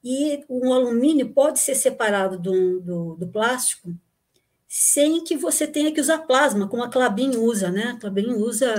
e 0.09 0.45
o 0.49 0.73
alumínio 0.73 1.33
pode 1.33 1.59
ser 1.59 1.75
separado 1.75 2.38
do, 2.38 2.81
do, 2.81 3.16
do, 3.16 3.26
plástico 3.26 3.93
sem 4.78 5.25
que 5.25 5.35
você 5.35 5.66
tenha 5.66 5.90
que 5.90 5.99
usar 5.99 6.18
plasma, 6.18 6.68
como 6.68 6.85
a 6.85 6.90
Clabin 6.90 7.35
usa, 7.38 7.71
né? 7.71 7.95
A 7.97 7.97
Clabin 7.99 8.35
usa, 8.35 8.75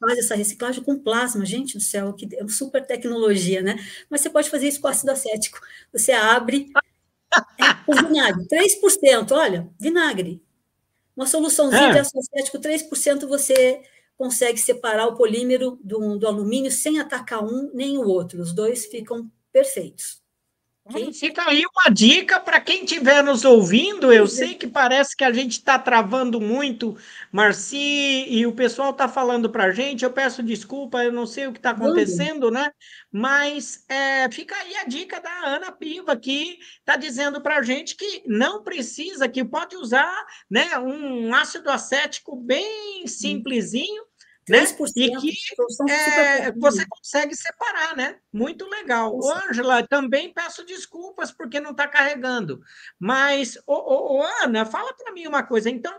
faz 0.00 0.18
essa 0.18 0.34
reciclagem 0.34 0.82
com 0.82 0.98
plasma, 0.98 1.44
gente 1.44 1.76
do 1.76 1.82
céu, 1.82 2.14
que 2.14 2.26
é 2.34 2.48
super 2.48 2.86
tecnologia, 2.86 3.60
né? 3.60 3.76
Mas 4.08 4.22
você 4.22 4.30
pode 4.30 4.48
fazer 4.48 4.68
isso 4.68 4.80
com 4.80 4.88
ácido 4.88 5.12
acético. 5.12 5.60
Você 5.92 6.10
abre, 6.10 6.72
é, 7.60 7.74
com 7.84 7.92
vinagre, 7.92 8.46
3%, 8.48 9.30
olha, 9.32 9.68
vinagre. 9.78 10.42
Uma 11.14 11.26
soluçãozinha 11.26 11.88
é. 11.88 11.92
de 11.92 11.98
ácido 11.98 12.20
acético, 12.20 12.58
3% 12.58 13.26
você 13.26 13.82
consegue 14.16 14.58
separar 14.58 15.06
o 15.06 15.16
polímero 15.16 15.78
do, 15.84 16.16
do 16.16 16.26
alumínio 16.26 16.70
sem 16.70 16.98
atacar 16.98 17.44
um 17.44 17.70
nem 17.74 17.98
o 17.98 18.08
outro. 18.08 18.40
Os 18.40 18.54
dois 18.54 18.86
ficam 18.86 19.30
perfeitos. 19.52 20.21
Fica 20.90 21.48
aí 21.48 21.62
uma 21.64 21.94
dica 21.94 22.40
para 22.40 22.60
quem 22.60 22.82
estiver 22.82 23.22
nos 23.22 23.44
ouvindo. 23.44 24.12
Eu 24.12 24.26
sei 24.26 24.54
que 24.54 24.66
parece 24.66 25.16
que 25.16 25.22
a 25.22 25.32
gente 25.32 25.52
está 25.52 25.78
travando 25.78 26.40
muito, 26.40 26.96
Marci, 27.30 28.26
e 28.28 28.44
o 28.46 28.52
pessoal 28.52 28.90
está 28.90 29.08
falando 29.08 29.48
para 29.48 29.64
a 29.64 29.70
gente. 29.70 30.04
Eu 30.04 30.12
peço 30.12 30.42
desculpa, 30.42 31.04
eu 31.04 31.12
não 31.12 31.24
sei 31.24 31.46
o 31.46 31.52
que 31.52 31.60
está 31.60 31.70
acontecendo, 31.70 32.50
né? 32.50 32.72
Mas 33.12 33.84
é, 33.88 34.28
fica 34.32 34.56
aí 34.56 34.76
a 34.76 34.84
dica 34.84 35.20
da 35.20 35.46
Ana 35.46 35.70
Piva, 35.70 36.16
que 36.16 36.58
está 36.80 36.96
dizendo 36.96 37.40
para 37.40 37.58
a 37.58 37.62
gente 37.62 37.94
que 37.94 38.24
não 38.26 38.64
precisa, 38.64 39.28
que 39.28 39.44
pode 39.44 39.76
usar 39.76 40.12
né, 40.50 40.76
um 40.78 41.32
ácido 41.32 41.70
acético 41.70 42.34
bem 42.34 43.06
simplesinho 43.06 44.02
né? 44.48 44.64
E 44.96 45.10
que 45.16 45.32
é, 45.88 46.52
você 46.52 46.84
consegue 46.86 47.34
separar, 47.36 47.96
né? 47.96 48.18
Muito 48.32 48.68
legal. 48.68 49.16
Ô, 49.16 49.32
Ângela, 49.32 49.86
também 49.86 50.32
peço 50.32 50.64
desculpas 50.64 51.30
porque 51.30 51.60
não 51.60 51.70
está 51.70 51.86
carregando. 51.86 52.60
Mas, 52.98 53.56
ô, 53.66 53.74
ô, 53.74 54.18
ô 54.18 54.22
Ana, 54.42 54.66
fala 54.66 54.92
para 54.94 55.12
mim 55.12 55.26
uma 55.26 55.44
coisa. 55.44 55.70
Então, 55.70 55.94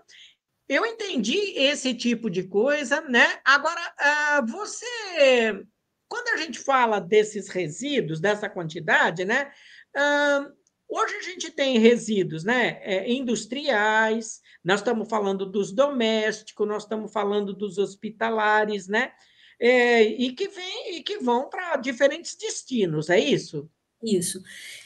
eu 0.68 0.86
entendi 0.86 1.38
esse 1.56 1.94
tipo 1.94 2.30
de 2.30 2.44
coisa, 2.44 3.02
né? 3.02 3.40
Agora, 3.46 3.82
uh, 3.82 4.46
você, 4.46 5.66
quando 6.08 6.28
a 6.30 6.38
gente 6.38 6.60
fala 6.60 7.00
desses 7.00 7.48
resíduos, 7.48 8.20
dessa 8.20 8.50
quantidade, 8.50 9.24
né? 9.24 9.52
Uh, 9.96 10.52
hoje 10.90 11.16
a 11.16 11.22
gente 11.22 11.50
tem 11.50 11.78
resíduos, 11.80 12.44
né? 12.44 12.80
É, 12.82 13.10
industriais, 13.10 14.42
nós 14.64 14.80
estamos 14.80 15.10
falando 15.10 15.46
dos 15.46 15.72
domésticos, 15.72 16.68
nós 16.68 16.84
estamos 16.84 17.12
falando 17.12 17.54
dos 17.54 17.78
hospitalares, 17.78 18.88
né? 18.88 19.12
É, 19.60 20.02
e 20.02 20.34
que 20.34 20.48
vem 20.48 20.98
e 20.98 21.04
que 21.04 21.20
vão 21.20 21.50
para 21.50 21.76
diferentes 21.78 22.36
destinos, 22.36 23.10
é 23.10 23.20
isso? 23.20 23.70
Isso. 24.02 24.42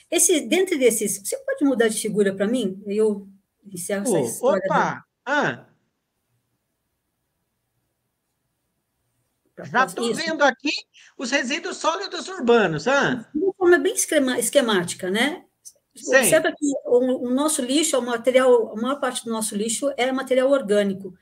Esse, 0.10 0.42
dentro 0.42 0.78
desses, 0.78 1.20
você 1.20 1.38
pode 1.38 1.66
mudar 1.66 1.88
de 1.88 2.00
figura 2.00 2.36
para 2.36 2.48
mim? 2.48 2.82
Eu 2.86 3.28
encerro 3.66 4.06
oh, 4.08 4.18
essa 4.18 4.32
história. 4.34 4.63
Opa! 4.66 5.06
Ah. 5.26 5.66
Já 9.66 9.86
estou 9.86 10.13
vendo 10.13 10.44
aqui 10.44 10.72
os 11.18 11.32
resíduos 11.32 11.78
sólidos 11.78 12.28
urbanos. 12.28 12.88
Ah. 12.88 13.28
De 13.34 13.40
uma 13.40 13.54
forma 13.54 13.80
bem 13.80 13.94
esquemática, 13.94 15.10
né? 15.10 15.47
Observa 16.06 16.52
que 16.52 16.66
o, 16.86 17.28
o, 17.28 17.30
nosso 17.30 17.62
lixo, 17.62 17.98
o 17.98 18.02
material, 18.02 18.78
a 18.78 18.82
maior 18.82 19.00
parte 19.00 19.24
do 19.26 19.32
nosso 19.32 19.56
lixo 19.56 19.92
é 19.98 20.12
material 20.12 20.50
orgânico. 20.50 21.14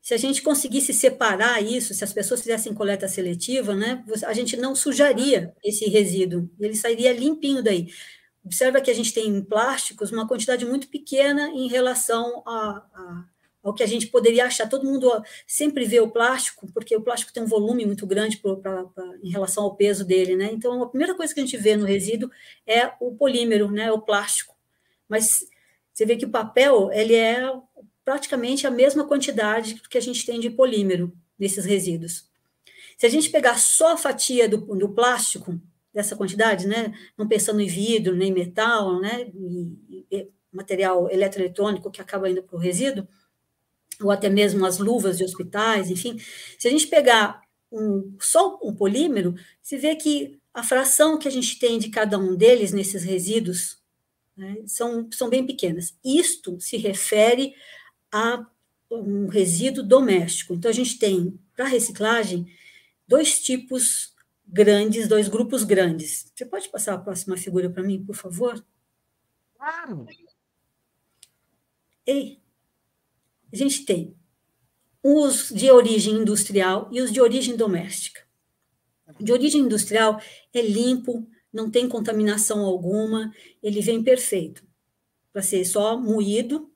Se 0.00 0.14
a 0.14 0.16
gente 0.16 0.42
conseguisse 0.42 0.92
separar 0.92 1.62
isso, 1.62 1.94
se 1.94 2.02
as 2.02 2.12
pessoas 2.12 2.40
fizessem 2.40 2.74
coleta 2.74 3.06
seletiva, 3.06 3.74
né, 3.74 4.04
a 4.26 4.32
gente 4.32 4.56
não 4.56 4.74
sujaria 4.74 5.54
esse 5.62 5.88
resíduo, 5.88 6.50
ele 6.58 6.74
sairia 6.74 7.12
limpinho 7.12 7.62
daí. 7.62 7.86
Observa 8.44 8.80
que 8.80 8.90
a 8.90 8.94
gente 8.94 9.14
tem 9.14 9.28
em 9.28 9.42
plásticos 9.42 10.10
uma 10.10 10.26
quantidade 10.26 10.66
muito 10.66 10.88
pequena 10.88 11.48
em 11.50 11.68
relação 11.68 12.42
a 12.44 13.24
ao 13.62 13.72
que 13.72 13.82
a 13.82 13.86
gente 13.86 14.08
poderia 14.08 14.46
achar. 14.46 14.68
Todo 14.68 14.86
mundo 14.86 15.10
sempre 15.46 15.84
vê 15.84 16.00
o 16.00 16.10
plástico, 16.10 16.66
porque 16.72 16.96
o 16.96 17.02
plástico 17.02 17.32
tem 17.32 17.42
um 17.42 17.46
volume 17.46 17.86
muito 17.86 18.06
grande 18.06 18.38
pra, 18.38 18.56
pra, 18.56 18.84
pra, 18.84 19.04
em 19.22 19.30
relação 19.30 19.64
ao 19.64 19.76
peso 19.76 20.04
dele, 20.04 20.36
né? 20.36 20.50
Então, 20.52 20.82
a 20.82 20.88
primeira 20.88 21.14
coisa 21.14 21.32
que 21.32 21.40
a 21.40 21.44
gente 21.44 21.56
vê 21.56 21.76
no 21.76 21.86
resíduo 21.86 22.30
é 22.66 22.92
o 23.00 23.14
polímero, 23.14 23.70
né? 23.70 23.92
O 23.92 24.00
plástico. 24.00 24.56
Mas 25.08 25.44
você 25.92 26.04
vê 26.04 26.16
que 26.16 26.24
o 26.24 26.30
papel, 26.30 26.90
ele 26.92 27.14
é 27.14 27.52
praticamente 28.04 28.66
a 28.66 28.70
mesma 28.70 29.06
quantidade 29.06 29.80
que 29.88 29.98
a 29.98 30.02
gente 30.02 30.26
tem 30.26 30.40
de 30.40 30.50
polímero 30.50 31.12
nesses 31.38 31.64
resíduos. 31.64 32.26
Se 32.98 33.06
a 33.06 33.08
gente 33.08 33.30
pegar 33.30 33.58
só 33.58 33.92
a 33.92 33.96
fatia 33.96 34.48
do, 34.48 34.58
do 34.58 34.88
plástico, 34.88 35.60
dessa 35.92 36.16
quantidade, 36.16 36.66
né? 36.66 36.94
Não 37.16 37.28
pensando 37.28 37.60
em 37.60 37.66
vidro, 37.66 38.16
nem 38.16 38.32
metal, 38.32 39.00
né? 39.00 39.30
E, 39.34 40.06
e 40.10 40.28
material 40.50 41.10
eletroeletrônico 41.10 41.90
que 41.90 42.00
acaba 42.00 42.30
indo 42.30 42.42
para 42.42 42.56
o 42.56 42.58
resíduo, 42.58 43.06
ou 44.02 44.10
até 44.10 44.28
mesmo 44.28 44.64
as 44.66 44.78
luvas 44.78 45.18
de 45.18 45.24
hospitais, 45.24 45.90
enfim, 45.90 46.18
se 46.58 46.68
a 46.68 46.70
gente 46.70 46.86
pegar 46.86 47.42
um, 47.70 48.14
só 48.20 48.58
um 48.62 48.74
polímero, 48.74 49.34
se 49.62 49.76
vê 49.76 49.96
que 49.96 50.38
a 50.52 50.62
fração 50.62 51.18
que 51.18 51.26
a 51.26 51.30
gente 51.30 51.58
tem 51.58 51.78
de 51.78 51.88
cada 51.88 52.18
um 52.18 52.36
deles 52.36 52.72
nesses 52.72 53.02
resíduos 53.02 53.80
né, 54.36 54.56
são, 54.66 55.08
são 55.12 55.28
bem 55.30 55.46
pequenas. 55.46 55.96
Isto 56.04 56.60
se 56.60 56.76
refere 56.76 57.54
a 58.10 58.46
um 58.90 59.26
resíduo 59.28 59.82
doméstico. 59.82 60.52
Então, 60.52 60.70
a 60.70 60.74
gente 60.74 60.98
tem, 60.98 61.38
para 61.54 61.64
reciclagem, 61.64 62.46
dois 63.08 63.40
tipos 63.42 64.14
grandes, 64.46 65.08
dois 65.08 65.28
grupos 65.28 65.64
grandes. 65.64 66.30
Você 66.34 66.44
pode 66.44 66.68
passar 66.68 66.94
a 66.94 66.98
próxima 66.98 67.36
figura 67.36 67.70
para 67.70 67.82
mim, 67.82 68.04
por 68.04 68.14
favor? 68.14 68.62
Claro. 69.56 70.06
Ei, 72.04 72.41
a 73.52 73.56
gente 73.56 73.84
tem 73.84 74.16
os 75.02 75.48
de 75.48 75.70
origem 75.70 76.14
industrial 76.14 76.88
e 76.92 77.00
os 77.00 77.12
de 77.12 77.20
origem 77.20 77.56
doméstica. 77.56 78.22
De 79.20 79.32
origem 79.32 79.62
industrial 79.62 80.20
é 80.54 80.62
limpo, 80.62 81.28
não 81.52 81.70
tem 81.70 81.88
contaminação 81.88 82.60
alguma, 82.60 83.32
ele 83.62 83.80
vem 83.80 84.02
perfeito, 84.02 84.64
para 85.32 85.42
ser 85.42 85.64
só 85.64 85.98
moído 85.98 86.72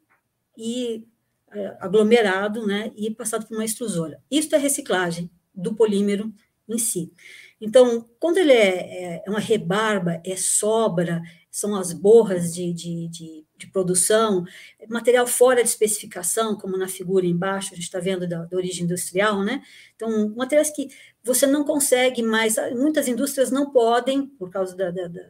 e 0.56 1.06
é, 1.52 1.76
aglomerado 1.80 2.66
né, 2.66 2.92
e 2.96 3.10
passado 3.10 3.46
por 3.46 3.54
uma 3.54 3.64
extrusora. 3.64 4.20
Isso 4.30 4.54
é 4.54 4.58
reciclagem 4.58 5.30
do 5.54 5.74
polímero 5.74 6.32
em 6.68 6.78
si. 6.78 7.12
Então, 7.60 8.06
quando 8.18 8.38
ele 8.38 8.52
é, 8.52 9.22
é 9.24 9.30
uma 9.30 9.40
rebarba, 9.40 10.20
é 10.24 10.36
sobra, 10.36 11.22
são 11.56 11.74
as 11.74 11.90
borras 11.90 12.52
de, 12.52 12.70
de, 12.70 13.08
de, 13.08 13.46
de, 13.56 13.66
produção, 13.68 14.44
material 14.90 15.26
fora 15.26 15.62
de 15.62 15.70
especificação, 15.70 16.54
como 16.54 16.76
na 16.76 16.86
figura 16.86 17.24
embaixo, 17.24 17.72
a 17.72 17.76
gente 17.76 17.86
está 17.86 17.98
vendo 17.98 18.28
da, 18.28 18.44
da, 18.44 18.54
origem 18.54 18.84
industrial, 18.84 19.42
né? 19.42 19.62
Então, 19.94 20.34
materiais 20.36 20.68
que 20.70 20.88
você 21.24 21.46
não 21.46 21.64
consegue 21.64 22.22
mais, 22.22 22.56
muitas 22.74 23.08
indústrias 23.08 23.50
não 23.50 23.70
podem, 23.70 24.26
por 24.26 24.50
causa 24.50 24.76
da, 24.76 24.90
da, 24.90 25.08
da 25.08 25.22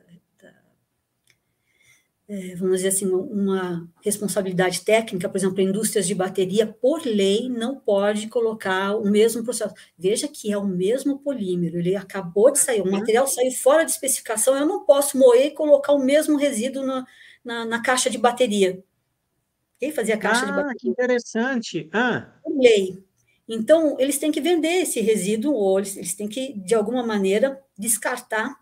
vamos 2.59 2.79
dizer 2.79 2.89
assim, 2.89 3.07
uma 3.07 3.89
responsabilidade 4.03 4.81
técnica, 4.81 5.29
por 5.29 5.37
exemplo, 5.37 5.61
indústrias 5.61 6.07
de 6.07 6.15
bateria, 6.15 6.67
por 6.67 7.05
lei, 7.07 7.49
não 7.49 7.79
pode 7.79 8.27
colocar 8.29 8.97
o 8.97 9.09
mesmo 9.09 9.45
processo. 9.45 9.75
Veja 9.97 10.27
que 10.27 10.53
é 10.53 10.59
o 10.59 10.67
mesmo 10.67 11.21
polímero, 11.21 11.79
ele 11.79 11.95
acabou 11.95 12.51
de 12.51 12.59
sair, 12.59 12.83
o 12.83 12.91
material 12.91 13.29
saiu 13.29 13.53
fora 13.53 13.85
de 13.85 13.93
especificação, 13.93 14.57
eu 14.57 14.67
não 14.67 14.85
posso 14.85 15.17
moer 15.17 15.47
e 15.47 15.51
colocar 15.53 15.93
o 15.93 16.05
mesmo 16.05 16.37
resíduo 16.37 16.85
na, 16.85 17.07
na, 17.45 17.65
na 17.65 17.83
caixa 17.83 18.11
de 18.11 18.19
bateria. 18.19 18.83
Quem 19.79 19.93
fazia 19.93 20.17
caixa 20.17 20.43
ah, 20.43 20.47
de 20.47 20.53
bateria? 20.53 20.77
que 20.81 20.89
interessante. 20.89 21.89
Ah. 21.93 22.33
Por 22.43 22.59
lei. 22.59 23.05
Então, 23.49 23.97
eles 24.01 24.19
têm 24.19 24.33
que 24.33 24.41
vender 24.41 24.83
esse 24.83 25.01
resíduo, 25.01 25.55
ou 25.55 25.79
eles, 25.79 25.97
eles 25.97 26.15
têm 26.15 26.27
que, 26.27 26.55
de 26.55 26.75
alguma 26.75 27.07
maneira, 27.07 27.63
descartar 27.79 28.57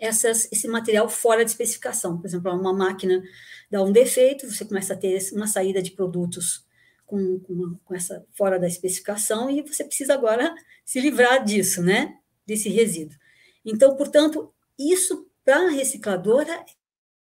essas, 0.00 0.50
esse 0.50 0.66
material 0.66 1.08
fora 1.08 1.44
de 1.44 1.50
especificação. 1.50 2.18
Por 2.18 2.26
exemplo, 2.26 2.50
uma 2.52 2.72
máquina 2.72 3.22
dá 3.70 3.82
um 3.82 3.92
defeito, 3.92 4.50
você 4.50 4.64
começa 4.64 4.94
a 4.94 4.96
ter 4.96 5.18
uma 5.32 5.46
saída 5.46 5.82
de 5.82 5.92
produtos 5.92 6.66
com, 7.04 7.38
com, 7.40 7.76
com 7.84 7.94
essa 7.94 8.24
fora 8.32 8.58
da 8.58 8.66
especificação 8.66 9.50
e 9.50 9.62
você 9.62 9.84
precisa 9.84 10.14
agora 10.14 10.54
se 10.84 11.00
livrar 11.00 11.44
disso, 11.44 11.82
né? 11.82 12.16
Desse 12.46 12.68
resíduo. 12.68 13.18
Então, 13.64 13.94
portanto, 13.96 14.52
isso 14.78 15.28
para 15.44 15.66
a 15.66 15.70
recicladora 15.70 16.64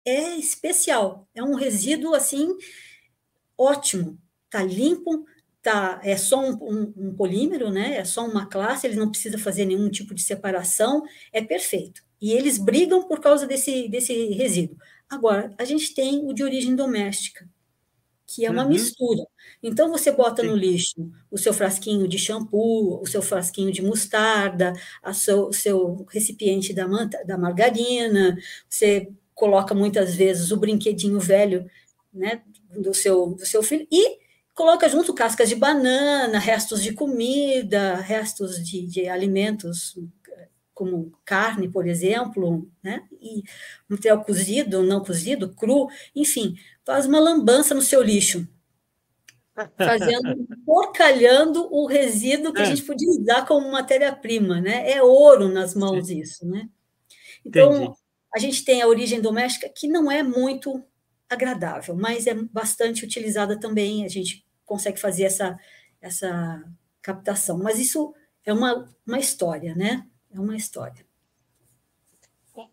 é 0.04 0.36
especial. 0.36 1.28
É 1.34 1.42
um 1.42 1.54
resíduo 1.54 2.14
assim 2.14 2.56
ótimo. 3.56 4.18
Tá 4.48 4.62
limpo, 4.62 5.26
tá, 5.62 6.00
é 6.02 6.16
só 6.16 6.40
um, 6.40 6.52
um, 6.62 6.94
um, 6.96 7.14
polímero, 7.14 7.70
né? 7.70 7.96
É 7.96 8.04
só 8.04 8.26
uma 8.26 8.46
classe, 8.46 8.86
ele 8.86 8.96
não 8.96 9.10
precisa 9.10 9.38
fazer 9.38 9.64
nenhum 9.64 9.88
tipo 9.90 10.14
de 10.14 10.22
separação, 10.22 11.02
é 11.32 11.42
perfeito. 11.42 12.02
E 12.22 12.32
eles 12.32 12.56
brigam 12.56 13.02
por 13.02 13.20
causa 13.20 13.48
desse, 13.48 13.88
desse 13.88 14.28
resíduo. 14.28 14.78
Agora, 15.10 15.52
a 15.58 15.64
gente 15.64 15.92
tem 15.92 16.24
o 16.24 16.32
de 16.32 16.44
origem 16.44 16.76
doméstica, 16.76 17.48
que 18.24 18.46
é 18.46 18.50
uma 18.50 18.62
uhum. 18.62 18.68
mistura. 18.68 19.24
Então, 19.60 19.90
você 19.90 20.12
bota 20.12 20.40
Sim. 20.40 20.48
no 20.48 20.54
lixo 20.54 21.10
o 21.32 21.36
seu 21.36 21.52
frasquinho 21.52 22.06
de 22.06 22.16
shampoo, 22.18 23.02
o 23.02 23.06
seu 23.06 23.20
frasquinho 23.20 23.72
de 23.72 23.82
mostarda, 23.82 24.72
o 25.04 25.12
seu, 25.12 25.52
seu 25.52 26.06
recipiente 26.08 26.72
da, 26.72 26.86
manta, 26.86 27.22
da 27.26 27.36
margarina, 27.36 28.38
você 28.68 29.10
coloca 29.34 29.74
muitas 29.74 30.14
vezes 30.14 30.52
o 30.52 30.56
brinquedinho 30.56 31.18
velho 31.18 31.68
né, 32.14 32.40
do, 32.70 32.94
seu, 32.94 33.34
do 33.34 33.44
seu 33.44 33.64
filho 33.64 33.86
e 33.90 34.18
coloca 34.54 34.88
junto 34.88 35.12
cascas 35.12 35.48
de 35.48 35.56
banana, 35.56 36.38
restos 36.38 36.82
de 36.82 36.92
comida, 36.92 37.96
restos 37.96 38.62
de, 38.64 38.86
de 38.86 39.08
alimentos 39.08 39.98
como 40.74 41.12
carne, 41.24 41.68
por 41.68 41.86
exemplo, 41.86 42.68
né? 42.82 43.06
E 43.20 43.42
material 43.88 44.24
cozido, 44.24 44.82
não 44.82 45.04
cozido, 45.04 45.54
cru, 45.54 45.88
enfim, 46.14 46.56
faz 46.84 47.06
uma 47.06 47.20
lambança 47.20 47.74
no 47.74 47.82
seu 47.82 48.02
lixo, 48.02 48.48
fazendo, 49.76 50.46
porcalhando 50.64 51.68
o 51.72 51.86
resíduo 51.86 52.52
que 52.52 52.60
é. 52.60 52.64
a 52.64 52.66
gente 52.66 52.82
podia 52.82 53.10
usar 53.10 53.46
como 53.46 53.70
matéria-prima, 53.70 54.60
né? 54.60 54.90
É 54.90 55.02
ouro 55.02 55.48
nas 55.48 55.74
mãos 55.74 56.06
Sim. 56.06 56.20
isso, 56.20 56.46
né? 56.46 56.68
Então, 57.44 57.74
Entendi. 57.74 57.96
a 58.34 58.38
gente 58.38 58.64
tem 58.64 58.82
a 58.82 58.88
origem 58.88 59.20
doméstica 59.20 59.68
que 59.68 59.88
não 59.88 60.10
é 60.10 60.22
muito 60.22 60.82
agradável, 61.28 61.94
mas 61.94 62.26
é 62.26 62.34
bastante 62.34 63.04
utilizada 63.04 63.58
também, 63.58 64.04
a 64.04 64.08
gente 64.08 64.44
consegue 64.64 65.00
fazer 65.00 65.24
essa, 65.24 65.58
essa 66.00 66.62
captação. 67.00 67.58
Mas 67.58 67.78
isso 67.78 68.14
é 68.44 68.52
uma, 68.52 68.88
uma 69.06 69.18
história, 69.18 69.74
né? 69.74 70.06
É 70.34 70.40
uma 70.40 70.56
história. 70.56 71.04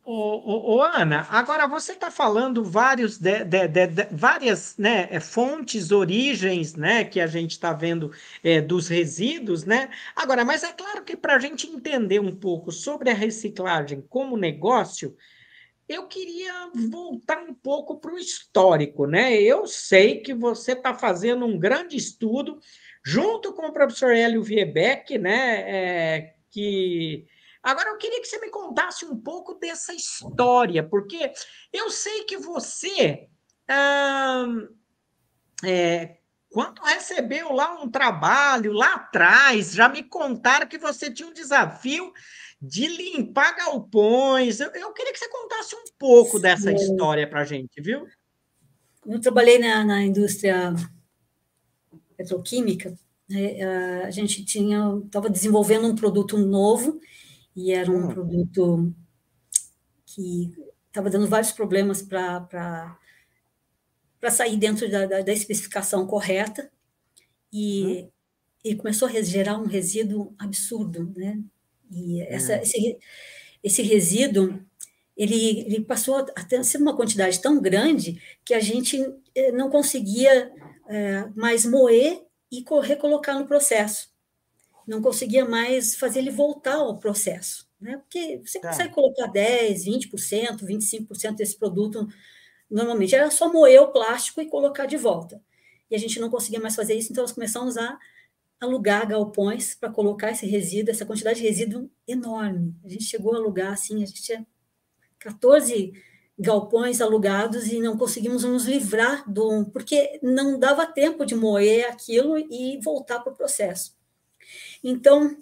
Ô, 0.04 0.82
Ana, 0.82 1.26
agora 1.30 1.66
você 1.66 1.94
está 1.94 2.12
falando 2.12 2.66
vários 2.66 3.18
de, 3.18 3.46
de, 3.46 3.68
de, 3.68 4.04
várias 4.12 4.78
né, 4.78 5.08
é, 5.10 5.22
fontes, 5.22 5.90
origens, 5.90 6.76
né, 6.76 7.06
que 7.06 7.22
a 7.22 7.28
gente 7.28 7.52
está 7.52 7.72
vendo 7.72 8.12
é, 8.44 8.60
dos 8.60 8.90
resíduos, 8.90 9.64
né? 9.64 9.90
Agora, 10.14 10.44
mas 10.44 10.64
é 10.64 10.74
claro 10.74 11.06
que 11.06 11.16
para 11.16 11.36
a 11.36 11.40
gente 11.40 11.66
entender 11.66 12.20
um 12.20 12.36
pouco 12.36 12.74
sobre 12.74 13.10
a 13.10 13.14
reciclagem 13.14 14.02
como 14.10 14.36
negócio, 14.36 15.16
eu 15.88 16.08
queria 16.08 16.70
voltar 16.90 17.40
um 17.42 17.54
pouco 17.54 17.98
para 18.00 18.14
o 18.14 18.20
histórico, 18.20 19.08
né? 19.08 19.42
Eu 19.42 19.66
sei 19.66 20.20
que 20.20 20.34
você 20.34 20.74
está 20.74 20.94
fazendo 20.94 21.46
um 21.46 21.58
grande 21.58 21.96
estudo 21.96 22.60
junto 23.02 23.54
com 23.54 23.68
o 23.68 23.74
professor 23.74 24.12
Hélio 24.12 24.44
Viebeck, 24.44 25.18
né? 25.18 25.62
É, 25.62 26.36
que 26.52 27.26
Agora 27.62 27.90
eu 27.90 27.98
queria 27.98 28.22
que 28.22 28.28
você 28.28 28.40
me 28.40 28.50
contasse 28.50 29.06
um 29.06 29.18
pouco 29.18 29.54
dessa 29.56 29.94
história, 29.94 30.82
porque 30.82 31.32
eu 31.74 31.90
sei 31.92 32.24
que 32.24 32.38
você, 32.38 33.28
é, 35.64 36.18
quando 36.50 36.82
recebeu 36.82 37.52
lá 37.52 37.82
um 37.82 37.90
trabalho 37.90 38.72
lá 38.72 38.96
atrás, 38.96 39.74
já 39.74 39.90
me 39.90 40.04
contaram 40.04 40.68
que 40.68 40.78
você 40.78 41.12
tinha 41.12 41.28
um 41.28 41.34
desafio 41.34 42.14
de 42.62 42.88
limpar 42.88 43.56
galpões. 43.56 44.60
Eu, 44.60 44.72
eu 44.72 44.94
queria 44.94 45.12
que 45.12 45.20
você 45.20 45.30
contasse 45.30 45.76
um 45.76 45.84
pouco 45.98 46.40
dessa 46.40 46.72
história 46.72 47.30
para 47.30 47.42
a 47.42 47.46
gente, 47.46 47.82
viu? 47.82 48.08
Eu 49.06 49.20
trabalhei 49.20 49.60
na, 49.60 49.84
na 49.84 50.02
indústria 50.02 50.74
petroquímica, 52.16 52.94
né, 53.30 54.04
a 54.04 54.12
gente 54.12 54.44
tinha 54.44 55.00
estava 55.06 55.30
desenvolvendo 55.30 55.88
um 55.88 55.96
produto 55.96 56.38
novo 56.38 57.00
e 57.56 57.72
era 57.72 57.92
um 57.92 58.06
hum. 58.06 58.08
produto 58.08 58.94
que 60.06 60.52
estava 60.88 61.10
dando 61.10 61.28
vários 61.28 61.52
problemas 61.52 62.02
para 62.02 62.98
sair 64.32 64.58
dentro 64.58 64.90
da, 64.90 65.06
da, 65.06 65.22
da, 65.22 65.34
especificação 65.34 66.06
correta, 66.08 66.72
e 67.52 67.84
hum. 67.84 68.10
ele 68.64 68.76
começou 68.76 69.08
a 69.08 69.22
gerar 69.22 69.58
um 69.58 69.66
resíduo 69.66 70.34
absurdo, 70.38 71.12
né? 71.16 71.40
E 71.92 72.22
essa, 72.22 72.58
hum. 72.58 72.62
esse, 72.62 72.98
esse 73.64 73.82
resíduo, 73.82 74.60
ele, 75.18 75.62
ele 75.62 75.82
passou 75.82 76.16
a 76.16 76.44
ter 76.44 76.62
uma 76.78 76.96
quantidade 76.96 77.42
tão 77.42 77.62
grande 77.62 78.22
que 78.46 78.54
a 78.54 78.60
gente 78.60 78.98
eh, 79.36 79.52
não 79.52 79.70
conseguia 79.70 80.52
é, 80.88 81.26
mais 81.36 81.66
moer 81.66 82.24
e 82.50 82.64
recolocar 82.82 83.38
no 83.38 83.46
processo 83.46 84.10
não 84.90 85.02
conseguia 85.02 85.46
mais 85.46 85.96
fazer 85.96 86.20
ele 86.20 86.32
voltar 86.32 86.76
ao 86.76 86.98
processo, 86.98 87.70
né? 87.80 87.98
Porque 87.98 88.42
você 88.44 88.60
tá. 88.60 88.70
consegue 88.70 88.94
colocar 88.94 89.28
10, 89.28 89.86
20%, 89.86 90.66
25% 90.66 91.36
desse 91.36 91.58
produto 91.58 92.08
normalmente. 92.70 93.14
Era 93.14 93.30
só 93.30 93.54
moer 93.54 93.82
o 93.82 93.92
plástico 93.92 94.42
e 94.42 94.50
colocar 94.50 94.88
de 94.88 94.98
volta. 94.98 95.42
E 95.92 95.96
a 95.96 96.00
gente 96.00 96.20
não 96.20 96.30
conseguia 96.30 96.60
mais 96.60 96.76
fazer 96.76 96.96
isso, 96.96 97.12
então 97.12 97.24
nós 97.24 97.32
começamos 97.32 97.78
a 97.78 98.00
alugar 98.60 99.08
galpões 99.08 99.76
para 99.76 99.92
colocar 99.92 100.32
esse 100.32 100.46
resíduo, 100.48 100.92
essa 100.92 101.06
quantidade 101.06 101.40
de 101.40 101.48
resíduo 101.48 101.90
enorme. 102.08 102.76
A 102.84 102.90
gente 102.90 103.04
chegou 103.04 103.34
a 103.34 103.38
alugar, 103.38 103.74
assim, 103.74 104.02
a 104.04 104.06
gente 104.06 104.22
tinha 104.22 104.46
14 105.20 105.94
galpões 106.38 107.00
alugados 107.00 107.68
e 107.68 107.80
não 107.80 107.98
conseguimos 107.98 108.44
nos 108.44 108.66
livrar 108.66 109.30
do... 109.32 109.66
porque 109.72 110.20
não 110.24 110.58
dava 110.58 110.86
tempo 110.86 111.26
de 111.26 111.36
moer 111.36 111.88
aquilo 111.90 112.38
e 112.38 112.80
voltar 112.82 113.20
para 113.20 113.32
o 113.32 113.36
processo. 113.36 113.99
Então, 114.84 115.38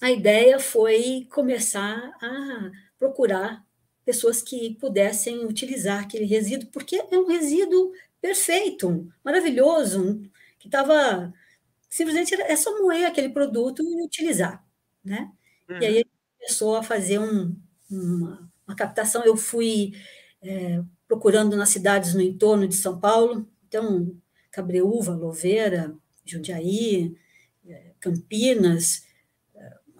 a 0.00 0.10
ideia 0.10 0.58
foi 0.58 1.26
começar 1.30 1.96
a 2.20 2.70
procurar 2.98 3.64
pessoas 4.04 4.42
que 4.42 4.74
pudessem 4.74 5.44
utilizar 5.44 6.02
aquele 6.02 6.24
resíduo, 6.24 6.70
porque 6.70 6.96
é 6.96 7.18
um 7.18 7.26
resíduo 7.26 7.92
perfeito, 8.20 9.10
maravilhoso, 9.24 10.20
que 10.58 10.68
estava 10.68 11.32
simplesmente 11.88 12.34
é 12.34 12.54
só 12.56 12.78
moer 12.80 13.06
aquele 13.06 13.28
produto 13.28 13.82
e 13.82 14.02
utilizar, 14.04 14.64
né? 15.04 15.30
Uhum. 15.68 15.78
E 15.80 15.86
aí 15.86 15.96
uhum. 15.98 16.10
começou 16.38 16.76
a 16.76 16.82
fazer 16.82 17.18
um, 17.18 17.56
uma, 17.90 18.50
uma, 18.66 18.76
captação. 18.76 19.24
Eu 19.24 19.36
fui 19.36 19.92
é, 20.40 20.80
procurando 21.08 21.56
nas 21.56 21.70
cidades 21.70 22.14
no 22.14 22.22
entorno 22.22 22.68
de 22.68 22.76
São 22.76 22.98
Paulo, 22.98 23.48
então 23.66 24.16
Cabreúva, 24.50 25.14
Louveira, 25.14 25.94
Jundiaí, 26.24 27.16
Campinas, 28.00 29.02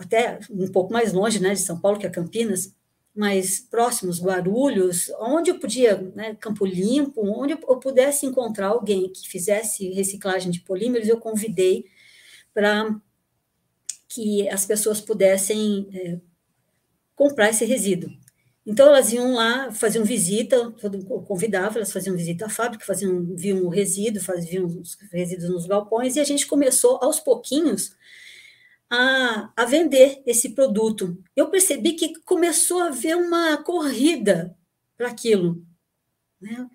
até 0.01 0.39
um 0.51 0.67
pouco 0.69 0.93
mais 0.93 1.13
longe 1.13 1.39
né, 1.39 1.53
de 1.53 1.61
São 1.61 1.79
Paulo, 1.79 1.99
que 1.99 2.07
é 2.07 2.11
Campinas, 2.11 2.75
mais 3.15 3.61
próximos, 3.61 4.23
Guarulhos, 4.23 5.11
onde 5.21 5.51
eu 5.51 5.59
podia, 5.59 5.97
né, 6.15 6.35
Campo 6.37 6.65
Limpo, 6.65 7.21
onde 7.23 7.53
eu 7.53 7.79
pudesse 7.79 8.25
encontrar 8.25 8.69
alguém 8.69 9.13
que 9.13 9.29
fizesse 9.29 9.91
reciclagem 9.91 10.51
de 10.51 10.61
polímeros, 10.61 11.09
eu 11.09 11.19
convidei 11.19 11.85
para 12.55 12.99
que 14.09 14.49
as 14.49 14.65
pessoas 14.65 15.01
pudessem 15.01 15.89
é, 15.93 16.21
comprar 17.15 17.51
esse 17.51 17.65
resíduo. 17.65 18.11
Então, 18.66 18.88
elas 18.88 19.12
iam 19.12 19.35
lá, 19.35 19.73
faziam 19.73 20.05
visita, 20.05 20.57
eu 20.83 21.23
convidava, 21.23 21.79
elas 21.79 21.92
faziam 21.92 22.16
visita 22.16 22.46
à 22.46 22.49
fábrica, 22.49 22.85
faziam, 22.85 23.35
viam 23.35 23.64
o 23.64 23.68
resíduo, 23.68 24.23
faziam 24.23 24.66
os 24.66 24.96
resíduos 25.11 25.51
nos 25.51 25.66
galpões, 25.66 26.16
e 26.16 26.20
a 26.20 26.25
gente 26.25 26.46
começou, 26.46 26.99
aos 27.03 27.18
pouquinhos, 27.18 27.96
a, 28.90 29.53
a 29.57 29.64
vender 29.64 30.23
esse 30.27 30.51
produto. 30.51 31.16
Eu 31.35 31.49
percebi 31.49 31.92
que 31.92 32.20
começou 32.23 32.81
a 32.81 32.88
haver 32.88 33.16
uma 33.16 33.57
corrida 33.59 34.57
para 34.96 35.09
aquilo. 35.09 35.64
Né? 36.40 36.68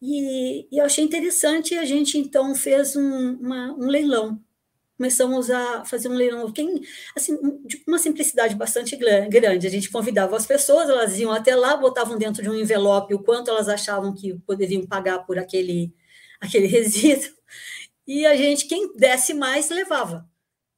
E, 0.00 0.68
e, 0.70 0.78
eu 0.78 0.84
achei 0.84 1.04
interessante, 1.04 1.76
a 1.76 1.84
gente 1.84 2.18
então 2.18 2.54
fez 2.54 2.96
um, 2.96 3.34
uma, 3.36 3.72
um 3.74 3.86
leilão. 3.86 4.42
Começamos 5.02 5.50
a 5.50 5.84
fazer 5.84 6.08
um 6.08 6.14
leilão, 6.14 6.52
quem, 6.52 6.80
assim, 7.16 7.36
de 7.66 7.82
uma 7.88 7.98
simplicidade 7.98 8.54
bastante 8.54 8.94
grande. 8.94 9.66
A 9.66 9.70
gente 9.70 9.90
convidava 9.90 10.36
as 10.36 10.46
pessoas, 10.46 10.88
elas 10.88 11.18
iam 11.18 11.32
até 11.32 11.56
lá, 11.56 11.76
botavam 11.76 12.16
dentro 12.16 12.40
de 12.40 12.48
um 12.48 12.54
envelope 12.54 13.12
o 13.12 13.18
quanto 13.18 13.50
elas 13.50 13.68
achavam 13.68 14.14
que 14.14 14.38
poderiam 14.46 14.86
pagar 14.86 15.26
por 15.26 15.40
aquele, 15.40 15.92
aquele 16.40 16.68
resíduo, 16.70 17.34
e 18.06 18.24
a 18.24 18.36
gente, 18.36 18.66
quem 18.66 18.94
desse 18.94 19.34
mais, 19.34 19.70
levava. 19.70 20.24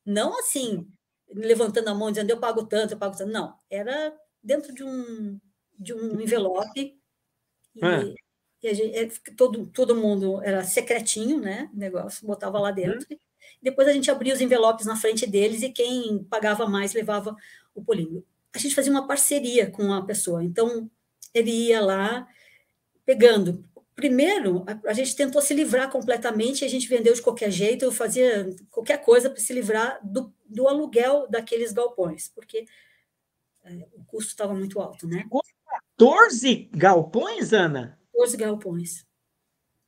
Não 0.06 0.38
assim, 0.38 0.88
levantando 1.28 1.88
a 1.88 1.94
mão 1.94 2.10
dizendo 2.10 2.30
eu 2.30 2.40
pago 2.40 2.64
tanto, 2.64 2.94
eu 2.94 2.98
pago 2.98 3.14
tanto. 3.14 3.30
Não, 3.30 3.54
era 3.68 4.10
dentro 4.42 4.72
de 4.72 4.82
um, 4.82 5.38
de 5.78 5.92
um 5.92 6.18
envelope. 6.18 6.98
E, 7.76 7.84
é. 7.84 8.14
e 8.62 8.74
gente, 8.74 8.96
é, 8.96 9.06
todo, 9.36 9.66
todo 9.66 9.94
mundo 9.94 10.42
era 10.42 10.64
secretinho, 10.64 11.38
né? 11.38 11.70
Negócio, 11.74 12.26
botava 12.26 12.58
lá 12.58 12.70
dentro. 12.70 13.06
Uhum. 13.10 13.18
Depois 13.64 13.88
a 13.88 13.92
gente 13.92 14.10
abria 14.10 14.34
os 14.34 14.40
envelopes 14.40 14.86
na 14.86 14.94
frente 14.94 15.26
deles 15.26 15.62
e 15.62 15.70
quem 15.70 16.22
pagava 16.30 16.66
mais 16.66 16.92
levava 16.92 17.34
o 17.74 17.82
polímero. 17.82 18.24
A 18.54 18.58
gente 18.58 18.74
fazia 18.74 18.92
uma 18.92 19.06
parceria 19.08 19.68
com 19.68 19.92
a 19.92 20.04
pessoa. 20.04 20.44
Então, 20.44 20.88
ele 21.34 21.50
ia 21.50 21.80
lá 21.80 22.28
pegando 23.04 23.64
Primeiro, 23.94 24.64
a, 24.66 24.90
a, 24.90 24.92
gente 24.92 25.14
tentou 25.14 25.40
se 25.40 25.54
livrar 25.54 25.88
completamente, 25.88 26.64
a 26.64 26.68
gente 26.68 26.88
vendeu 26.88 27.14
de 27.14 27.22
qualquer 27.22 27.50
jeito, 27.50 27.84
eu 27.84 27.92
fazia 27.92 28.50
qualquer 28.68 28.98
coisa 28.98 29.30
para 29.30 29.38
se 29.38 29.52
livrar 29.52 30.00
do, 30.02 30.34
do, 30.44 30.66
aluguel 30.66 31.28
daqueles 31.30 31.72
galpões, 31.72 32.28
porque 32.28 32.66
é, 33.62 33.86
o 33.92 34.04
custo 34.04 34.32
estava 34.32 34.52
muito 34.52 34.80
alto, 34.80 35.06
né? 35.06 35.24
14 35.96 36.70
galpões, 36.72 37.52
Ana? 37.52 37.96
14 38.12 38.36
galpões. 38.36 39.06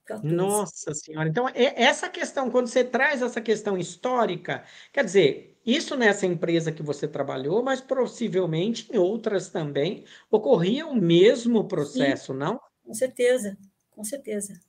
14. 0.07 0.35
Nossa 0.35 0.95
Senhora! 0.95 1.29
Então, 1.29 1.47
essa 1.55 2.09
questão, 2.09 2.51
quando 2.51 2.69
você 2.69 2.85
traz 2.85 3.23
essa 3.23 3.40
questão 3.40 3.77
histórica, 3.77 4.64
quer 4.92 5.05
dizer, 5.05 5.59
isso 5.66 5.97
nessa 5.97 6.27
empresa 6.27 6.73
que 6.73 6.83
você 6.83 7.09
trabalhou, 7.09 7.62
mas 7.62 7.81
possivelmente 7.81 8.88
em 8.92 8.99
outras 8.99 9.49
também 9.49 10.05
ocorria 10.31 10.87
o 10.87 10.95
mesmo 10.95 11.66
processo, 11.66 12.33
Sim, 12.33 12.38
não? 12.38 12.61
Com 12.85 12.95
certeza 12.95 13.59
com 13.97 14.05
certeza. 14.05 14.61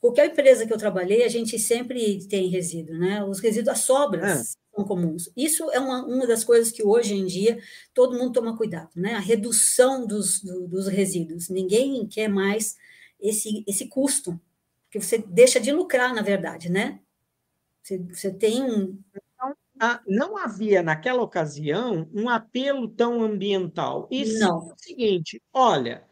Qualquer 0.00 0.26
empresa 0.26 0.66
que 0.66 0.72
eu 0.72 0.76
trabalhei, 0.76 1.24
a 1.24 1.28
gente 1.28 1.58
sempre 1.58 2.26
tem 2.26 2.48
resíduo, 2.48 2.98
né? 2.98 3.24
Os 3.24 3.38
resíduos, 3.38 3.68
as 3.68 3.80
sobras 3.80 4.40
é. 4.40 4.74
são 4.74 4.84
comuns. 4.84 5.30
Isso 5.36 5.70
é 5.70 5.78
uma, 5.78 6.04
uma 6.04 6.26
das 6.26 6.44
coisas 6.44 6.70
que 6.72 6.82
hoje 6.82 7.14
em 7.14 7.24
dia 7.24 7.58
todo 7.94 8.18
mundo 8.18 8.32
toma 8.32 8.56
cuidado, 8.56 8.90
né? 8.96 9.14
A 9.14 9.20
redução 9.20 10.06
dos, 10.06 10.42
do, 10.42 10.66
dos 10.66 10.88
resíduos. 10.88 11.48
Ninguém 11.48 12.06
quer 12.06 12.28
mais 12.28 12.76
esse, 13.20 13.64
esse 13.66 13.88
custo, 13.88 14.40
porque 14.84 15.00
você 15.00 15.18
deixa 15.18 15.60
de 15.60 15.72
lucrar, 15.72 16.14
na 16.14 16.22
verdade, 16.22 16.70
né? 16.70 17.00
Você, 17.82 17.98
você 17.98 18.32
tem 18.32 18.62
um. 18.62 18.98
Então, 19.14 19.56
não 20.06 20.36
havia 20.36 20.82
naquela 20.82 21.22
ocasião 21.22 22.08
um 22.12 22.28
apelo 22.28 22.88
tão 22.88 23.22
ambiental. 23.22 24.08
E 24.10 24.24
não. 24.38 24.70
é 24.70 24.72
o 24.72 24.76
seguinte: 24.76 25.42
olha, 25.52 26.04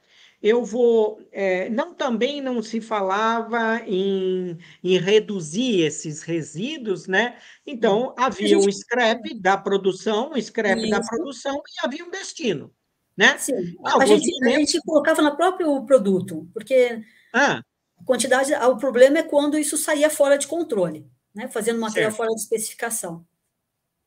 eu 0.42 0.64
vou. 0.64 1.20
É, 1.32 1.70
não 1.70 1.94
também 1.94 2.40
não 2.40 2.62
se 2.62 2.80
falava 2.80 3.80
em, 3.86 4.58
em 4.82 4.98
reduzir 4.98 5.80
esses 5.80 6.22
resíduos, 6.22 7.06
né? 7.06 7.38
Então, 7.66 8.14
havia 8.18 8.58
um 8.58 8.70
scrap 8.70 9.34
da 9.40 9.56
produção, 9.56 10.32
um 10.32 10.40
scrap 10.40 10.78
Isso. 10.78 10.90
da 10.90 11.00
produção 11.00 11.56
e 11.56 11.86
havia 11.86 12.04
um 12.04 12.10
destino. 12.10 12.70
Né? 13.16 13.38
Sim, 13.38 13.76
a 13.84 14.04
gente, 14.06 14.44
a 14.44 14.50
gente, 14.50 14.80
colocava 14.80 15.22
no 15.22 15.36
próprio 15.36 15.84
produto, 15.86 16.48
porque 16.52 17.00
ah. 17.32 17.62
a 17.98 18.04
quantidade, 18.04 18.52
o 18.52 18.76
problema 18.76 19.18
é 19.18 19.22
quando 19.22 19.56
isso 19.56 19.76
saía 19.76 20.10
fora 20.10 20.36
de 20.36 20.48
controle, 20.48 21.08
né? 21.34 21.48
fazendo 21.48 21.80
material 21.80 22.10
certo. 22.10 22.16
fora 22.16 22.30
de 22.30 22.40
especificação. 22.40 23.24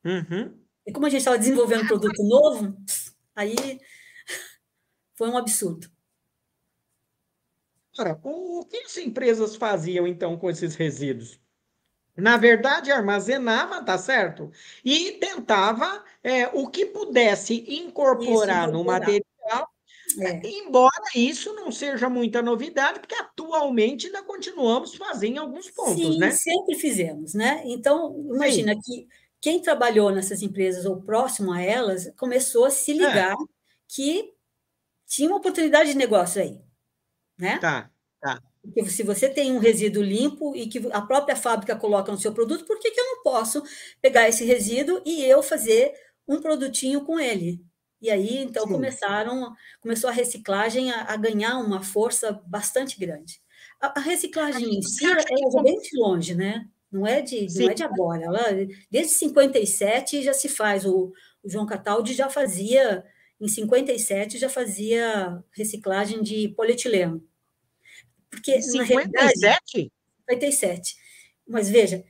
Uhum. 0.03 0.57
E 0.85 0.91
como 0.91 1.05
a 1.05 1.09
gente 1.09 1.19
estava 1.19 1.37
desenvolvendo 1.37 1.83
um 1.83 1.87
produto 1.87 2.23
novo, 2.23 2.77
aí 3.35 3.55
foi 5.15 5.29
um 5.29 5.37
absurdo. 5.37 5.89
Ora, 7.97 8.19
o 8.23 8.65
que 8.65 8.77
as 8.77 8.97
empresas 8.97 9.55
faziam 9.55 10.05
então 10.05 10.37
com 10.37 10.49
esses 10.49 10.75
resíduos? 10.75 11.39
Na 12.17 12.35
verdade, 12.35 12.91
armazenava, 12.91 13.83
tá 13.83 13.97
certo? 13.97 14.51
E 14.83 15.13
tentava 15.13 16.03
é, 16.23 16.47
o 16.47 16.67
que 16.67 16.85
pudesse 16.85 17.63
incorporar 17.67 18.63
isso, 18.63 18.73
no 18.73 18.83
material, 18.83 19.23
é. 20.19 20.41
embora 20.47 21.03
isso 21.15 21.53
não 21.53 21.71
seja 21.71 22.09
muita 22.09 22.41
novidade, 22.41 22.99
porque 22.99 23.15
atualmente 23.15 24.07
ainda 24.07 24.23
continuamos 24.23 24.95
fazendo 24.95 25.35
em 25.35 25.39
alguns 25.39 25.69
pontos, 25.69 25.95
Sim, 25.95 26.17
né? 26.17 26.31
sempre 26.31 26.75
fizemos, 26.75 27.33
né? 27.33 27.61
Então, 27.65 28.15
imagina 28.33 28.73
Sim. 28.73 28.81
que 28.81 29.07
quem 29.39 29.61
trabalhou 29.61 30.11
nessas 30.11 30.41
empresas 30.41 30.85
ou 30.85 31.01
próximo 31.01 31.53
a 31.53 31.61
elas 31.61 32.11
começou 32.17 32.65
a 32.65 32.71
se 32.71 32.93
ligar 32.93 33.33
é. 33.33 33.45
que 33.87 34.33
tinha 35.05 35.29
uma 35.29 35.37
oportunidade 35.37 35.91
de 35.91 35.97
negócio 35.97 36.41
aí 36.41 36.59
né? 37.37 37.59
Tá, 37.59 37.89
tá. 38.19 38.41
Porque 38.61 38.85
se 38.89 39.03
você 39.03 39.29
tem 39.29 39.51
um 39.51 39.59
resíduo 39.59 40.03
limpo 40.03 40.55
e 40.55 40.67
que 40.67 40.81
a 40.91 41.01
própria 41.01 41.35
fábrica 41.35 41.75
coloca 41.75 42.11
no 42.11 42.17
seu 42.17 42.33
produto, 42.33 42.65
por 42.65 42.79
que, 42.79 42.91
que 42.91 42.99
eu 42.99 43.05
não 43.05 43.23
posso 43.23 43.63
pegar 44.01 44.27
esse 44.27 44.43
resíduo 44.45 45.01
e 45.05 45.23
eu 45.23 45.41
fazer 45.41 45.93
um 46.27 46.41
produtinho 46.41 47.05
com 47.05 47.19
ele? 47.19 47.61
E 48.01 48.11
aí, 48.11 48.37
então, 48.37 48.65
Sim. 48.65 48.73
começaram, 48.73 49.53
começou 49.81 50.09
a 50.09 50.13
reciclagem 50.13 50.91
a, 50.91 51.13
a, 51.13 51.17
ganhar 51.17 51.57
uma 51.57 51.81
força 51.81 52.31
bastante 52.45 52.99
grande. 52.99 53.41
A, 53.81 53.99
a 53.99 54.01
reciclagem 54.01 54.77
em 54.77 54.81
si, 54.81 55.05
é 55.05 55.63
bem 55.63 55.79
de 55.79 55.97
longe, 55.99 56.35
né? 56.35 56.67
Não 56.91 57.05
é 57.05 57.21
de, 57.21 57.47
não 57.55 57.69
é 57.69 57.73
de 57.73 57.83
agora. 57.83 58.23
Ela, 58.23 58.43
desde 58.89 59.13
57 59.13 60.21
já 60.21 60.33
se 60.33 60.47
faz. 60.47 60.85
O, 60.85 61.11
o 61.43 61.49
João 61.49 61.65
Cataldi 61.65 62.13
já 62.13 62.29
fazia 62.29 63.03
em 63.39 63.47
57 63.47 64.37
já 64.37 64.49
fazia 64.49 65.43
reciclagem 65.51 66.21
de 66.21 66.49
polietileno. 66.49 67.23
Porque, 68.37 68.61
57? 68.61 69.91
57. 70.29 70.95
Mas 71.47 71.69
veja, 71.69 72.03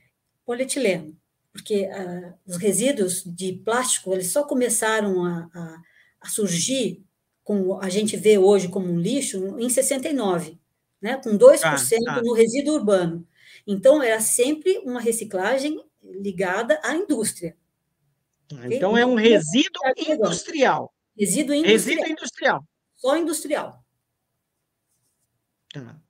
polietileno, 0.44 1.16
porque 1.52 1.86
uh, 1.86 2.34
os 2.46 2.56
resíduos 2.56 3.24
de 3.24 3.54
plástico 3.64 4.12
eles 4.12 4.30
só 4.30 4.44
começaram 4.44 5.24
a, 5.24 5.48
a, 5.54 5.82
a, 6.20 6.28
surgir, 6.28 7.02
como 7.42 7.80
a 7.80 7.88
gente 7.88 8.16
vê 8.16 8.36
hoje 8.36 8.68
como 8.68 8.86
um 8.86 9.00
lixo, 9.00 9.58
em 9.58 9.70
69, 9.70 10.58
né, 11.00 11.16
com 11.22 11.30
2% 11.38 11.62
ah, 11.64 11.76
ah. 12.08 12.22
no 12.22 12.34
resíduo 12.34 12.74
urbano. 12.74 13.26
Então, 13.66 14.02
era 14.02 14.20
sempre 14.20 14.78
uma 14.78 15.00
reciclagem 15.00 15.82
ligada 16.02 16.78
à 16.82 16.94
indústria. 16.94 17.56
Então, 18.50 18.92
okay? 18.92 19.02
é 19.02 19.06
um 19.06 19.14
resíduo 19.14 19.82
industrial. 19.96 20.92
Resíduo 21.16 21.54
industrial. 21.54 21.72
Resíduo 21.72 22.10
industrial. 22.10 22.64
Só 22.96 23.16
industrial. 23.16 23.84
Tá. 25.72 26.00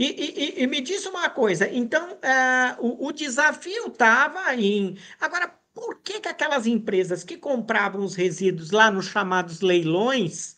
E, 0.00 0.06
e, 0.06 0.62
e, 0.62 0.66
me 0.66 0.80
diz 0.80 1.04
uma 1.04 1.28
coisa, 1.28 1.68
então 1.68 2.16
é, 2.22 2.74
o, 2.78 3.08
o, 3.08 3.12
desafio 3.12 3.88
estava 3.88 4.56
em. 4.56 4.96
Agora, 5.20 5.54
por 5.74 6.00
que, 6.00 6.20
que 6.20 6.28
aquelas 6.28 6.66
empresas 6.66 7.22
que 7.22 7.36
compravam 7.36 8.02
os 8.02 8.14
resíduos 8.14 8.70
lá 8.70 8.90
nos 8.90 9.08
chamados 9.08 9.60
leilões, 9.60 10.56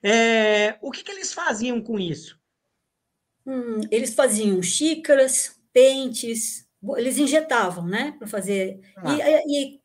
é, 0.00 0.78
o 0.80 0.92
que, 0.92 1.02
que 1.02 1.10
eles 1.10 1.34
faziam 1.34 1.80
com 1.80 1.98
isso? 1.98 2.38
Hum, 3.44 3.80
eles 3.90 4.14
faziam 4.14 4.62
xícaras, 4.62 5.60
pentes, 5.72 6.68
eles 6.96 7.18
injetavam, 7.18 7.88
né, 7.88 8.14
para 8.16 8.28
fazer. 8.28 8.78
Ah. 8.98 9.42
E, 9.46 9.74
e, 9.74 9.80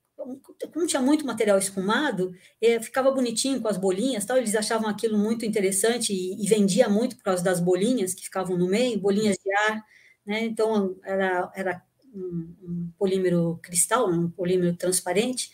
como 0.74 0.88
tinha 0.88 1.02
muito 1.02 1.26
material 1.26 1.58
esfumado, 1.58 2.36
é, 2.62 2.80
ficava 2.82 3.12
bonitinho 3.12 3.62
com 3.62 3.68
as 3.68 3.78
bolinhas, 3.78 4.26
tal, 4.26 4.38
eles 4.38 4.56
achavam 4.56 4.90
aquilo 4.90 5.18
muito 5.18 5.46
interessante 5.46 6.14
e, 6.14 6.42
e, 6.44 6.48
vendia 6.48 6.88
muito 6.90 7.16
por 7.18 7.24
causa 7.24 7.44
das 7.44 7.60
bolinhas 7.60 8.14
que 8.14 8.24
ficavam 8.24 8.58
no 8.58 8.68
meio, 8.68 9.00
bolinhas 9.00 9.38
de 9.38 9.54
ar, 9.54 9.84
né? 10.26 10.46
Então 10.46 10.98
era, 11.04 11.52
era 11.56 11.84
um, 12.14 12.56
um 12.64 12.92
polímero 12.98 13.60
cristal, 13.62 14.10
um 14.10 14.30
polímero 14.30 14.76
transparente, 14.76 15.52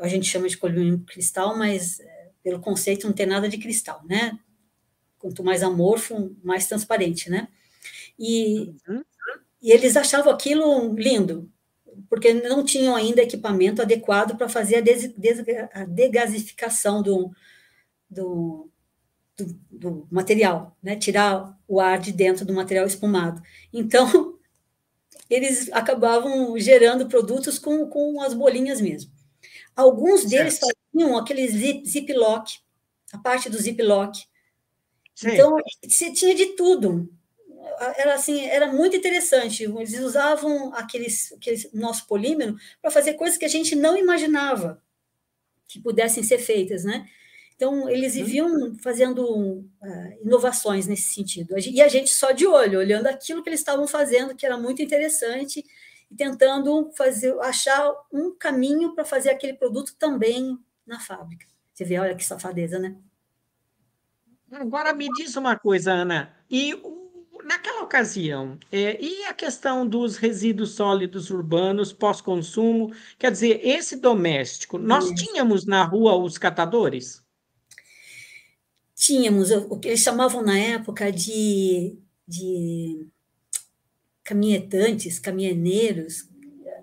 a 0.00 0.08
gente 0.08 0.26
chama 0.26 0.48
de 0.48 0.58
polímero 0.58 0.98
cristal, 1.06 1.56
mas 1.56 2.00
é, 2.00 2.30
pelo 2.42 2.60
conceito 2.60 3.06
não 3.06 3.14
ter 3.14 3.26
nada 3.26 3.48
de 3.48 3.58
cristal, 3.58 4.02
né? 4.04 4.38
Quanto 5.18 5.44
mais 5.44 5.62
amorfo, 5.62 6.36
mais 6.42 6.66
transparente, 6.66 7.30
né? 7.30 7.48
E, 8.18 8.74
uhum. 8.88 9.04
e 9.62 9.72
eles 9.72 9.96
achavam 9.96 10.32
aquilo 10.32 10.94
lindo, 10.94 11.50
porque 12.14 12.32
não 12.32 12.64
tinham 12.64 12.94
ainda 12.94 13.22
equipamento 13.22 13.82
adequado 13.82 14.36
para 14.36 14.48
fazer 14.48 14.76
a, 14.76 14.80
des, 14.80 15.12
des, 15.14 15.42
a 15.72 15.84
degasificação 15.84 17.02
do, 17.02 17.34
do, 18.08 18.70
do, 19.36 19.60
do, 19.68 20.08
material, 20.08 20.76
né? 20.80 20.94
tirar 20.94 21.58
o 21.66 21.80
ar 21.80 21.98
de 21.98 22.12
dentro 22.12 22.44
do 22.44 22.54
material 22.54 22.86
espumado. 22.86 23.42
Então, 23.72 24.38
eles 25.28 25.68
acabavam 25.72 26.56
gerando 26.56 27.08
produtos 27.08 27.58
com, 27.58 27.84
com 27.88 28.22
as 28.22 28.32
bolinhas 28.32 28.80
mesmo. 28.80 29.10
Alguns 29.74 30.24
deles 30.24 30.54
certo. 30.54 30.72
faziam 30.92 31.18
aquele 31.18 31.48
zip, 31.48 31.84
ziplock, 31.84 32.60
a 33.12 33.18
parte 33.18 33.50
do 33.50 33.58
ziplock. 33.58 34.24
Então, 35.20 35.56
você 35.84 36.12
tinha 36.12 36.32
de 36.32 36.54
tudo. 36.54 37.12
Era 37.96 38.14
assim, 38.14 38.44
era 38.46 38.72
muito 38.72 38.96
interessante. 38.96 39.64
Eles 39.64 39.98
usavam 40.00 40.74
aqueles, 40.74 41.32
aqueles 41.32 41.70
nosso 41.72 42.06
polímero 42.06 42.56
para 42.80 42.90
fazer 42.90 43.14
coisas 43.14 43.38
que 43.38 43.44
a 43.44 43.48
gente 43.48 43.74
não 43.74 43.96
imaginava 43.96 44.82
que 45.66 45.80
pudessem 45.80 46.22
ser 46.22 46.38
feitas, 46.38 46.84
né? 46.84 47.06
Então, 47.56 47.88
eles 47.88 48.14
uhum. 48.14 48.24
viviam 48.24 48.78
fazendo 48.78 49.24
uh, 49.24 50.22
inovações 50.22 50.86
nesse 50.86 51.14
sentido. 51.14 51.54
E 51.58 51.80
a 51.80 51.88
gente 51.88 52.10
só 52.10 52.32
de 52.32 52.46
olho, 52.46 52.78
olhando 52.78 53.06
aquilo 53.06 53.42
que 53.42 53.48
eles 53.48 53.60
estavam 53.60 53.86
fazendo, 53.86 54.34
que 54.34 54.44
era 54.44 54.56
muito 54.56 54.82
interessante, 54.82 55.64
e 56.10 56.16
tentando 56.16 56.90
fazer, 56.96 57.38
achar 57.40 57.92
um 58.12 58.34
caminho 58.36 58.94
para 58.94 59.04
fazer 59.04 59.30
aquele 59.30 59.54
produto 59.54 59.94
também 59.98 60.58
na 60.86 60.98
fábrica. 60.98 61.46
Você 61.72 61.84
vê, 61.84 61.98
olha 61.98 62.14
que 62.14 62.24
safadeza, 62.24 62.78
né? 62.78 62.96
Agora 64.50 64.92
me 64.92 65.08
diz 65.16 65.36
uma 65.36 65.56
coisa, 65.56 65.92
Ana, 65.92 66.34
e 66.48 66.74
naquela 67.44 67.82
ocasião, 67.82 68.58
é, 68.72 68.98
e 69.00 69.24
a 69.24 69.34
questão 69.34 69.86
dos 69.86 70.16
resíduos 70.16 70.70
sólidos 70.70 71.30
urbanos 71.30 71.92
pós-consumo? 71.92 72.92
Quer 73.18 73.30
dizer, 73.30 73.60
esse 73.62 73.96
doméstico, 73.96 74.78
nós 74.78 75.10
é. 75.10 75.14
tínhamos 75.14 75.66
na 75.66 75.84
rua 75.84 76.16
os 76.16 76.38
catadores? 76.38 77.22
Tínhamos 78.94 79.50
o 79.50 79.78
que 79.78 79.88
eles 79.88 80.00
chamavam 80.00 80.42
na 80.42 80.58
época 80.58 81.12
de, 81.12 81.98
de 82.26 83.06
caminhetantes, 84.22 85.18
caminhoneiros, 85.18 86.28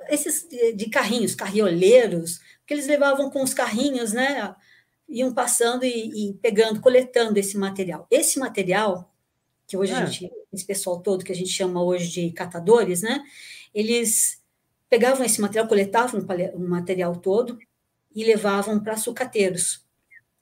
esses 0.09 0.47
de 0.47 0.89
carrinhos, 0.89 1.33
carrioleiros, 1.33 2.39
que 2.67 2.73
eles 2.73 2.85
levavam 2.85 3.29
com 3.29 3.41
os 3.41 3.53
carrinhos, 3.53 4.11
né? 4.13 4.55
Iam 5.07 5.33
passando 5.33 5.83
e, 5.83 6.29
e 6.29 6.33
pegando, 6.35 6.81
coletando 6.81 7.39
esse 7.39 7.57
material. 7.57 8.07
Esse 8.11 8.37
material, 8.37 9.10
que 9.71 9.77
hoje 9.77 9.93
é. 9.93 9.95
a 9.95 10.05
gente, 10.05 10.29
esse 10.51 10.65
pessoal 10.65 10.99
todo 10.99 11.23
que 11.23 11.31
a 11.31 11.35
gente 11.35 11.49
chama 11.49 11.81
hoje 11.81 12.09
de 12.09 12.31
catadores, 12.31 13.01
né? 13.01 13.23
Eles 13.73 14.43
pegavam 14.89 15.25
esse 15.25 15.39
material, 15.39 15.65
coletavam 15.65 16.19
o 16.53 16.59
material 16.59 17.15
todo 17.15 17.57
e 18.13 18.25
levavam 18.25 18.83
para 18.83 18.97
sucateiros. 18.97 19.85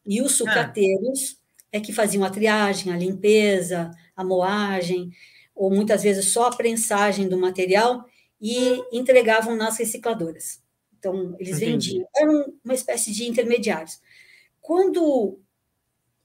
E 0.03 0.19
os 0.19 0.31
é. 0.31 0.35
sucateiros 0.37 1.37
é 1.71 1.79
que 1.79 1.93
faziam 1.93 2.23
a 2.23 2.31
triagem, 2.31 2.91
a 2.91 2.97
limpeza, 2.97 3.91
a 4.15 4.23
moagem, 4.23 5.11
ou 5.53 5.69
muitas 5.69 6.01
vezes 6.01 6.29
só 6.29 6.47
a 6.47 6.55
prensagem 6.55 7.29
do 7.29 7.37
material 7.37 8.03
e 8.41 8.81
entregavam 8.91 9.55
nas 9.55 9.77
recicladoras. 9.77 10.59
Então, 10.97 11.35
eles 11.39 11.57
Entendi. 11.57 11.91
vendiam, 11.91 12.09
eram 12.15 12.53
uma 12.65 12.73
espécie 12.73 13.11
de 13.11 13.27
intermediários. 13.27 14.01
Quando 14.59 15.39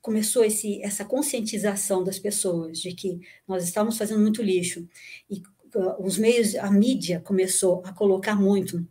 começou 0.05 0.45
esse, 0.45 0.83
essa 0.83 1.03
conscientização 1.03 2.05
das 2.05 2.19
pessoas 2.19 2.79
de 2.79 2.93
que 2.93 3.23
nós 3.49 3.64
estávamos 3.64 3.97
fazendo 3.97 4.21
muito 4.21 4.43
lixo. 4.43 4.87
E 5.31 5.38
uh, 5.75 5.97
os 5.99 6.19
meios, 6.19 6.55
a 6.57 6.71
mídia 6.71 7.21
começou 7.21 7.81
a 7.87 7.90
colocar 7.90 8.37
muito 8.37 8.87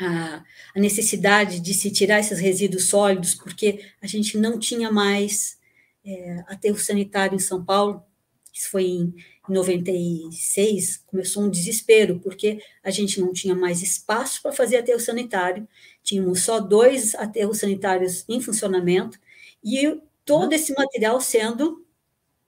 a, 0.00 0.44
a 0.72 0.78
necessidade 0.78 1.58
de 1.58 1.74
se 1.74 1.90
tirar 1.90 2.20
esses 2.20 2.38
resíduos 2.38 2.84
sólidos, 2.84 3.34
porque 3.34 3.84
a 4.00 4.06
gente 4.06 4.38
não 4.38 4.56
tinha 4.56 4.88
mais 4.92 5.58
é, 6.04 6.44
aterro 6.46 6.78
sanitário 6.78 7.34
em 7.34 7.40
São 7.40 7.64
Paulo, 7.64 8.00
isso 8.54 8.70
foi 8.70 8.84
em 8.84 9.12
96, 9.48 10.98
começou 11.08 11.42
um 11.42 11.50
desespero, 11.50 12.20
porque 12.20 12.62
a 12.84 12.90
gente 12.92 13.20
não 13.20 13.32
tinha 13.32 13.56
mais 13.56 13.82
espaço 13.82 14.40
para 14.40 14.52
fazer 14.52 14.76
aterro 14.76 15.00
sanitário, 15.00 15.66
tínhamos 16.04 16.42
só 16.42 16.60
dois 16.60 17.16
aterros 17.16 17.58
sanitários 17.58 18.24
em 18.28 18.40
funcionamento, 18.40 19.18
e 19.62 20.00
todo 20.30 20.52
esse 20.52 20.72
material 20.74 21.20
sendo 21.20 21.84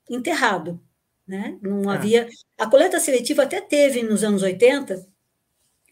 enterrado. 0.09 0.81
Né? 1.27 1.59
Não 1.61 1.91
ah. 1.91 1.95
havia. 1.95 2.29
A 2.57 2.71
coleta 2.71 3.01
seletiva 3.01 3.43
até 3.43 3.61
teve 3.61 4.05
nos 4.05 4.23
anos 4.23 4.43
80, 4.43 5.05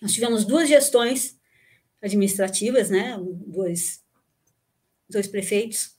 nós 0.01 0.13
tivemos 0.13 0.45
duas 0.45 0.69
gestões 0.69 1.37
administrativas, 2.01 2.91
né? 2.91 3.19
dois, 3.45 4.05
dois 5.09 5.27
prefeitos, 5.27 5.97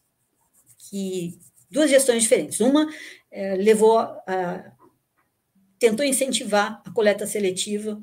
que 0.89 1.37
duas 1.69 1.89
gestões 1.89 2.23
diferentes. 2.23 2.61
Uma 2.61 2.89
é, 3.29 3.55
levou 3.55 3.99
a, 3.99 4.71
tentou 5.77 6.05
incentivar 6.05 6.81
a 6.85 6.91
coleta 6.91 7.27
seletiva, 7.27 8.01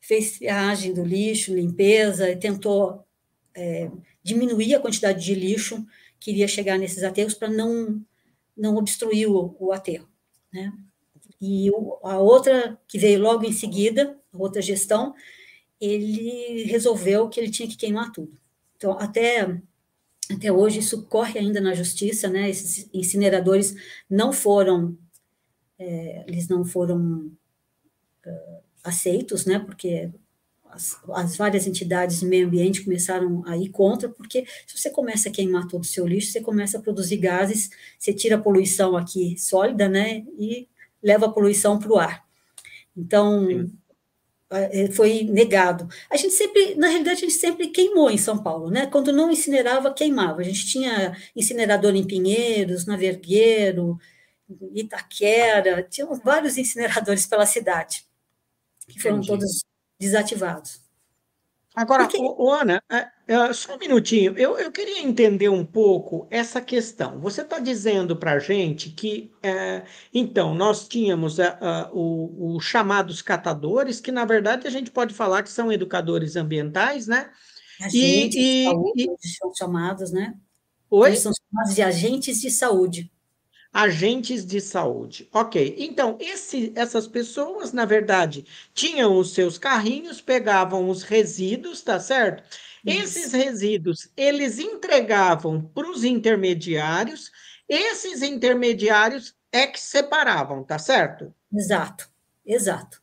fez 0.00 0.38
triagem 0.38 0.94
do 0.94 1.04
lixo, 1.04 1.54
limpeza, 1.54 2.30
e 2.30 2.36
tentou 2.36 3.06
é, 3.54 3.90
diminuir 4.22 4.74
a 4.74 4.80
quantidade 4.80 5.22
de 5.22 5.34
lixo 5.34 5.86
que 6.22 6.30
iria 6.30 6.46
chegar 6.46 6.78
nesses 6.78 7.02
aterros 7.02 7.34
para 7.34 7.48
não, 7.48 8.00
não 8.56 8.76
obstruir 8.76 9.28
o, 9.28 9.56
o 9.58 9.72
aterro. 9.72 10.08
Né? 10.52 10.72
E 11.40 11.68
o, 11.72 11.98
a 12.04 12.18
outra, 12.18 12.78
que 12.86 12.96
veio 12.96 13.20
logo 13.20 13.44
em 13.44 13.52
seguida, 13.52 14.16
outra 14.32 14.62
gestão, 14.62 15.14
ele 15.80 16.62
resolveu 16.64 17.28
que 17.28 17.40
ele 17.40 17.50
tinha 17.50 17.68
que 17.68 17.76
queimar 17.76 18.12
tudo. 18.12 18.38
Então, 18.76 18.92
até 18.92 19.60
até 20.30 20.50
hoje 20.52 20.78
isso 20.78 21.02
corre 21.06 21.38
ainda 21.38 21.60
na 21.60 21.74
justiça, 21.74 22.28
né? 22.28 22.48
Esses 22.48 22.88
incineradores 22.94 23.74
não 24.08 24.32
foram, 24.32 24.96
é, 25.78 26.24
eles 26.28 26.48
não 26.48 26.64
foram 26.64 27.32
uh, 28.24 28.62
aceitos, 28.84 29.44
né? 29.44 29.58
Porque 29.58 30.10
as, 30.72 30.98
as, 31.10 31.36
várias 31.36 31.66
entidades 31.66 32.20
de 32.20 32.26
meio 32.26 32.46
ambiente 32.46 32.82
começaram 32.82 33.42
a 33.46 33.56
ir 33.56 33.68
contra, 33.68 34.08
porque 34.08 34.44
se 34.66 34.78
você 34.78 34.90
começa 34.90 35.28
a 35.28 35.32
queimar 35.32 35.68
todo 35.68 35.82
o 35.82 35.86
seu 35.86 36.06
lixo, 36.06 36.32
você 36.32 36.40
começa 36.40 36.78
a 36.78 36.80
produzir 36.80 37.18
gases, 37.18 37.70
você 37.98 38.12
tira 38.12 38.36
a 38.36 38.40
poluição 38.40 38.96
aqui 38.96 39.36
sólida, 39.38 39.88
né? 39.88 40.24
E 40.38 40.66
leva 41.02 41.26
a 41.26 41.30
poluição 41.30 41.78
para 41.78 41.92
o 41.92 41.98
ar. 41.98 42.24
Então, 42.96 43.46
Sim. 43.46 43.72
É, 44.50 44.90
foi 44.92 45.24
negado. 45.24 45.88
A 46.10 46.16
gente 46.16 46.34
sempre, 46.34 46.74
na 46.74 46.88
realidade, 46.88 47.16
a 47.16 47.20
gente 47.20 47.32
sempre 47.32 47.68
queimou 47.68 48.10
em 48.10 48.18
São 48.18 48.42
Paulo, 48.42 48.70
né? 48.70 48.86
Quando 48.86 49.10
não 49.10 49.30
incinerava, 49.30 49.94
queimava. 49.94 50.42
A 50.42 50.44
gente 50.44 50.66
tinha 50.66 51.16
incinerador 51.34 51.94
em 51.96 52.06
Pinheiros, 52.06 52.84
na 52.84 52.94
Vergueiro, 52.94 53.98
Itaquera, 54.74 55.82
tinha 55.82 56.06
vários 56.06 56.58
incineradores 56.58 57.24
pela 57.26 57.46
cidade, 57.46 58.04
que 58.86 59.00
foram 59.00 59.16
Entendi. 59.16 59.28
todos 59.28 59.64
desativados. 60.02 60.80
Agora, 61.74 62.06
Porque... 62.06 62.18
Ana, 62.38 62.82
é, 62.90 63.08
é, 63.26 63.52
só 63.54 63.76
um 63.76 63.78
minutinho, 63.78 64.36
eu, 64.36 64.58
eu 64.58 64.70
queria 64.70 65.00
entender 65.00 65.48
um 65.48 65.64
pouco 65.64 66.26
essa 66.30 66.60
questão. 66.60 67.18
Você 67.20 67.40
está 67.40 67.58
dizendo 67.58 68.14
para 68.14 68.32
a 68.32 68.38
gente 68.38 68.90
que, 68.90 69.32
é, 69.42 69.84
então, 70.12 70.54
nós 70.54 70.86
tínhamos 70.86 71.38
os 71.92 72.62
chamados 72.64 73.22
catadores, 73.22 74.00
que 74.00 74.12
na 74.12 74.26
verdade 74.26 74.66
a 74.66 74.70
gente 74.70 74.90
pode 74.90 75.14
falar 75.14 75.42
que 75.42 75.50
são 75.50 75.72
educadores 75.72 76.36
ambientais, 76.36 77.06
né? 77.06 77.30
Agentes 77.80 77.94
e, 77.94 78.28
de 78.28 78.64
saúde, 78.64 79.06
e... 79.24 79.28
são 79.28 79.54
chamados, 79.54 80.12
né? 80.12 80.34
Oi? 80.90 81.08
Eles 81.08 81.20
são 81.20 81.32
chamados 81.32 81.74
de 81.74 81.80
agentes 81.80 82.38
de 82.38 82.50
saúde 82.50 83.10
agentes 83.72 84.44
de 84.44 84.60
saúde. 84.60 85.28
Ok, 85.32 85.76
então 85.78 86.16
esse, 86.20 86.72
essas 86.76 87.08
pessoas, 87.08 87.72
na 87.72 87.84
verdade, 87.84 88.44
tinham 88.74 89.16
os 89.16 89.32
seus 89.32 89.58
carrinhos, 89.58 90.20
pegavam 90.20 90.88
os 90.88 91.02
resíduos, 91.02 91.80
tá 91.80 91.98
certo? 91.98 92.44
Isso. 92.84 93.18
Esses 93.18 93.32
resíduos 93.32 94.10
eles 94.16 94.58
entregavam 94.58 95.62
para 95.62 95.90
os 95.90 96.04
intermediários, 96.04 97.30
esses 97.68 98.22
intermediários 98.22 99.34
é 99.50 99.66
que 99.66 99.80
separavam, 99.80 100.62
tá 100.64 100.78
certo? 100.78 101.34
Exato, 101.52 102.08
exato. 102.44 103.01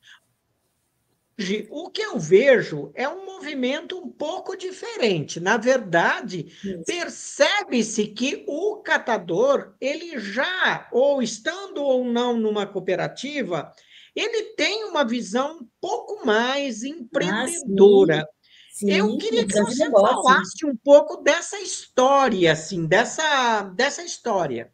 O 1.70 1.90
que 1.90 2.02
eu 2.02 2.20
vejo 2.20 2.92
é 2.94 3.08
um 3.08 3.26
movimento 3.26 3.98
um 3.98 4.10
pouco 4.10 4.58
diferente. 4.58 5.40
Na 5.40 5.58
verdade, 5.58 6.48
percebe-se 6.86 8.08
que 8.08 8.44
o 8.48 8.78
catador, 8.78 9.74
ele 9.80 10.20
já, 10.20 10.90
ou 10.92 11.22
estando 11.22 11.82
ou 11.82 12.04
não 12.04 12.38
numa 12.38 12.68
cooperativa, 12.68 13.72
ele 14.16 14.54
tem 14.56 14.84
uma 14.86 15.06
visão 15.06 15.60
um 15.60 15.68
pouco 15.80 16.26
mais 16.26 16.84
empreendedora. 16.84 18.22
Ah, 18.22 18.40
Sim, 18.72 18.92
eu 18.92 19.18
queria 19.18 19.46
que 19.46 19.54
você 19.62 19.86
negócio. 19.86 20.24
falasse 20.24 20.66
um 20.66 20.76
pouco 20.76 21.18
dessa 21.18 21.60
história, 21.60 22.52
assim, 22.52 22.86
dessa, 22.86 23.64
dessa 23.76 24.04
história. 24.04 24.72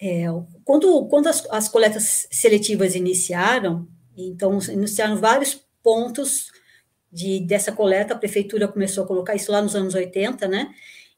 É, 0.00 0.24
quando 0.64 1.06
quando 1.08 1.26
as, 1.26 1.46
as 1.50 1.68
coletas 1.68 2.26
seletivas 2.30 2.94
iniciaram, 2.94 3.86
então 4.16 4.58
iniciaram 4.70 5.16
vários 5.16 5.60
pontos 5.82 6.50
de, 7.12 7.40
dessa 7.40 7.72
coleta, 7.72 8.14
a 8.14 8.18
prefeitura 8.18 8.68
começou 8.68 9.04
a 9.04 9.06
colocar 9.06 9.34
isso 9.34 9.50
lá 9.50 9.60
nos 9.60 9.74
anos 9.74 9.94
80, 9.94 10.46
né? 10.48 10.72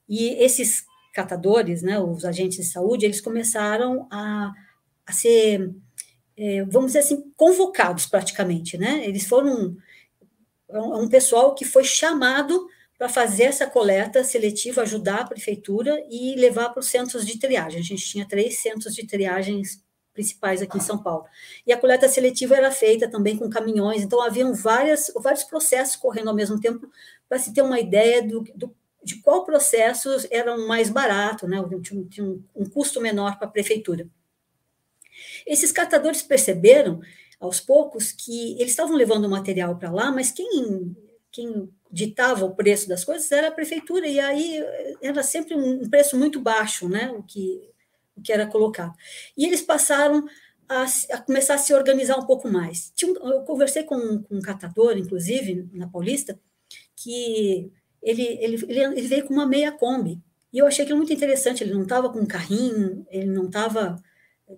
E 0.08 0.30
esses 0.42 0.84
catadores, 1.12 1.82
né, 1.82 1.98
os 2.00 2.24
agentes 2.24 2.58
de 2.58 2.64
saúde, 2.64 3.04
eles 3.04 3.20
começaram 3.20 4.08
a, 4.10 4.52
a 5.06 5.12
ser, 5.12 5.70
é, 6.36 6.64
vamos 6.64 6.92
dizer 6.92 7.00
assim, 7.00 7.32
convocados 7.36 8.06
praticamente, 8.06 8.78
né? 8.78 9.06
Eles 9.06 9.26
foram 9.26 9.76
é 10.72 10.80
um 10.80 11.08
pessoal 11.08 11.54
que 11.54 11.66
foi 11.66 11.84
chamado 11.84 12.66
para 12.96 13.08
fazer 13.08 13.44
essa 13.44 13.66
coleta 13.66 14.24
seletiva, 14.24 14.82
ajudar 14.82 15.20
a 15.20 15.26
prefeitura 15.26 16.02
e 16.08 16.34
levar 16.36 16.70
para 16.70 16.80
os 16.80 16.86
centros 16.86 17.26
de 17.26 17.38
triagem. 17.38 17.80
A 17.80 17.84
gente 17.84 18.04
tinha 18.06 18.26
três 18.26 18.60
centros 18.60 18.94
de 18.94 19.06
triagens 19.06 19.81
principais 20.12 20.62
aqui 20.62 20.76
em 20.76 20.80
São 20.80 21.02
Paulo. 21.02 21.24
E 21.66 21.72
a 21.72 21.78
coleta 21.78 22.08
seletiva 22.08 22.56
era 22.56 22.70
feita 22.70 23.08
também 23.08 23.36
com 23.36 23.48
caminhões, 23.48 24.02
então 24.02 24.20
haviam 24.22 24.54
várias, 24.54 25.12
vários 25.16 25.44
processos 25.44 25.96
correndo 25.96 26.28
ao 26.28 26.34
mesmo 26.34 26.60
tempo, 26.60 26.90
para 27.28 27.38
se 27.38 27.52
ter 27.52 27.62
uma 27.62 27.80
ideia 27.80 28.22
do, 28.22 28.44
do, 28.54 28.74
de 29.02 29.16
qual 29.16 29.44
processo 29.44 30.10
era 30.30 30.56
mais 30.56 30.90
barato, 30.90 31.48
né? 31.48 31.58
tinha, 31.82 32.04
tinha 32.04 32.26
um, 32.26 32.42
um 32.54 32.68
custo 32.68 33.00
menor 33.00 33.38
para 33.38 33.48
a 33.48 33.50
prefeitura. 33.50 34.06
Esses 35.46 35.72
catadores 35.72 36.22
perceberam, 36.22 37.00
aos 37.40 37.58
poucos, 37.58 38.12
que 38.12 38.52
eles 38.52 38.70
estavam 38.70 38.94
levando 38.94 39.24
o 39.24 39.30
material 39.30 39.76
para 39.76 39.90
lá, 39.90 40.12
mas 40.12 40.30
quem, 40.30 40.94
quem 41.30 41.68
ditava 41.90 42.44
o 42.44 42.54
preço 42.54 42.88
das 42.88 43.04
coisas 43.04 43.30
era 43.32 43.48
a 43.48 43.52
prefeitura, 43.52 44.06
e 44.06 44.20
aí 44.20 44.62
era 45.02 45.22
sempre 45.22 45.54
um 45.54 45.88
preço 45.88 46.16
muito 46.16 46.40
baixo, 46.40 46.88
né? 46.88 47.10
o 47.10 47.22
que 47.22 47.71
o 48.16 48.22
que 48.22 48.32
era 48.32 48.46
colocado. 48.46 48.94
E 49.36 49.46
eles 49.46 49.62
passaram 49.62 50.26
a, 50.68 50.84
a 51.12 51.18
começar 51.18 51.54
a 51.54 51.58
se 51.58 51.74
organizar 51.74 52.18
um 52.18 52.26
pouco 52.26 52.48
mais. 52.48 52.92
Eu 53.00 53.42
conversei 53.42 53.84
com, 53.84 54.22
com, 54.22 54.36
um 54.36 54.40
catador, 54.40 54.96
inclusive, 54.96 55.68
na 55.72 55.88
Paulista, 55.88 56.38
que 56.96 57.70
ele, 58.02 58.22
ele, 58.40 58.64
ele, 58.68 59.06
veio 59.06 59.26
com 59.26 59.34
uma 59.34 59.46
meia 59.46 59.72
Kombi. 59.72 60.20
E 60.52 60.58
eu 60.58 60.66
achei 60.66 60.84
aquilo 60.84 60.98
muito 60.98 61.12
interessante. 61.12 61.62
Ele 61.62 61.74
não 61.74 61.82
estava 61.82 62.10
com 62.10 62.20
um 62.20 62.26
carrinho, 62.26 63.06
ele 63.10 63.30
não 63.30 63.46
estava 63.46 64.02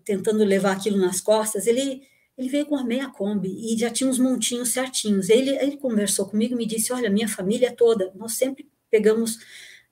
tentando 0.05 0.43
levar 0.45 0.73
aquilo 0.73 0.97
nas 0.97 1.21
costas, 1.21 1.67
ele, 1.67 2.03
ele 2.37 2.49
veio 2.49 2.67
com 2.67 2.75
uma 2.75 2.85
meia 2.85 3.09
Kombi 3.09 3.49
e 3.49 3.79
já 3.79 3.91
tinha 3.91 4.09
uns 4.09 4.19
montinhos 4.19 4.71
certinhos. 4.71 5.29
Ele, 5.29 5.51
ele 5.51 5.77
conversou 5.77 6.27
comigo 6.27 6.55
e 6.55 6.57
me 6.57 6.67
disse: 6.67 6.93
Olha, 6.93 7.11
minha 7.11 7.29
família 7.29 7.75
toda, 7.75 8.13
nós 8.15 8.33
sempre 8.33 8.69
pegamos 8.91 9.37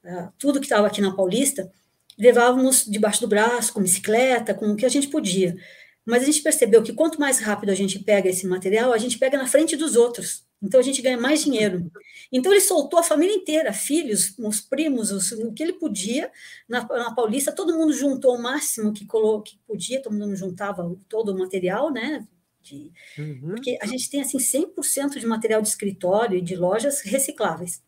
uh, 0.05 0.33
tudo 0.39 0.61
que 0.61 0.67
estava 0.67 0.87
aqui 0.87 1.01
na 1.01 1.15
Paulista 1.15 1.71
levávamos 2.19 2.85
debaixo 2.85 3.21
do 3.21 3.29
braço, 3.29 3.73
com 3.73 3.83
bicicleta, 3.83 4.55
com 4.55 4.71
o 4.71 4.77
que 4.77 4.87
a 4.87 4.89
gente 4.89 5.09
podia. 5.09 5.57
Mas 6.05 6.23
a 6.23 6.27
gente 6.27 6.43
percebeu 6.43 6.83
que 6.83 6.93
quanto 6.93 7.21
mais 7.21 7.39
rápido 7.39 7.71
a 7.71 7.75
gente 7.75 7.99
pega 7.99 8.29
esse 8.29 8.47
material, 8.47 8.93
a 8.93 8.99
gente 8.99 9.19
pega 9.19 9.39
na 9.39 9.47
frente 9.47 9.77
dos 9.77 9.95
outros. 9.95 10.45
Então 10.63 10.79
a 10.79 10.83
gente 10.83 11.03
ganha 11.03 11.19
mais 11.19 11.43
dinheiro. 11.43 11.91
Então 12.31 12.53
ele 12.53 12.61
soltou 12.61 12.99
a 12.99 13.03
família 13.03 13.35
inteira, 13.35 13.73
filhos, 13.73 14.33
os 14.39 14.61
primos, 14.61 15.11
os, 15.11 15.33
o 15.33 15.53
que 15.53 15.63
ele 15.63 15.73
podia. 15.73 16.31
Na, 16.69 16.87
na, 16.87 17.15
Paulista, 17.15 17.53
todo 17.53 17.75
mundo 17.75 17.93
juntou 17.93 18.37
o 18.37 18.43
máximo 18.43 18.93
que, 18.93 19.05
colo, 19.05 19.43
que 19.43 19.59
podia, 19.67 20.01
todo 20.01 20.17
mundo 20.17 20.37
juntava 20.37 20.97
todo 21.09 21.31
o 21.31 21.39
material, 21.39 21.93
né? 21.93 22.27
De, 22.61 22.93
uhum. 23.19 23.49
Porque 23.49 23.77
a 23.83 23.87
gente 23.87 24.09
tem 24.09 24.21
assim 24.21 24.39
100% 24.39 25.19
de 25.19 25.27
material 25.27 25.61
de 25.61 25.69
escritório 25.69 26.39
e 26.39 26.43
de 26.43 26.55
lojas 26.55 27.01
recicláveis. 27.01 27.83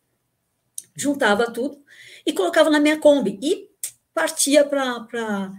Juntava 0.93 1.49
tudo 1.49 1.81
e 2.25 2.33
colocava 2.33 2.69
na 2.69 2.79
minha 2.79 2.97
Kombi. 2.97 3.39
E 3.41 3.69
partia 4.15 4.65
para 4.65 5.51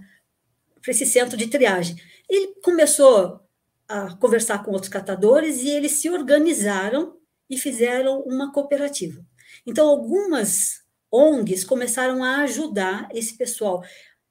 esse 0.89 1.05
centro 1.05 1.37
de 1.37 1.47
triagem. 1.47 1.95
Ele 2.29 2.55
começou 2.63 3.41
a 3.87 4.17
conversar 4.17 4.65
com 4.65 4.73
outros 4.73 4.89
catadores 4.89 5.63
e 5.63 5.69
eles 5.69 5.93
se 5.93 6.09
organizaram 6.11 7.17
e 7.49 7.57
fizeram 7.57 8.23
uma 8.23 8.53
cooperativa. 8.53 9.25
Então, 9.65 9.89
algumas 9.89 10.83
ONGs 11.13 11.63
começaram 11.65 12.25
a 12.25 12.39
ajudar 12.39 13.09
esse 13.13 13.37
pessoal. 13.37 13.85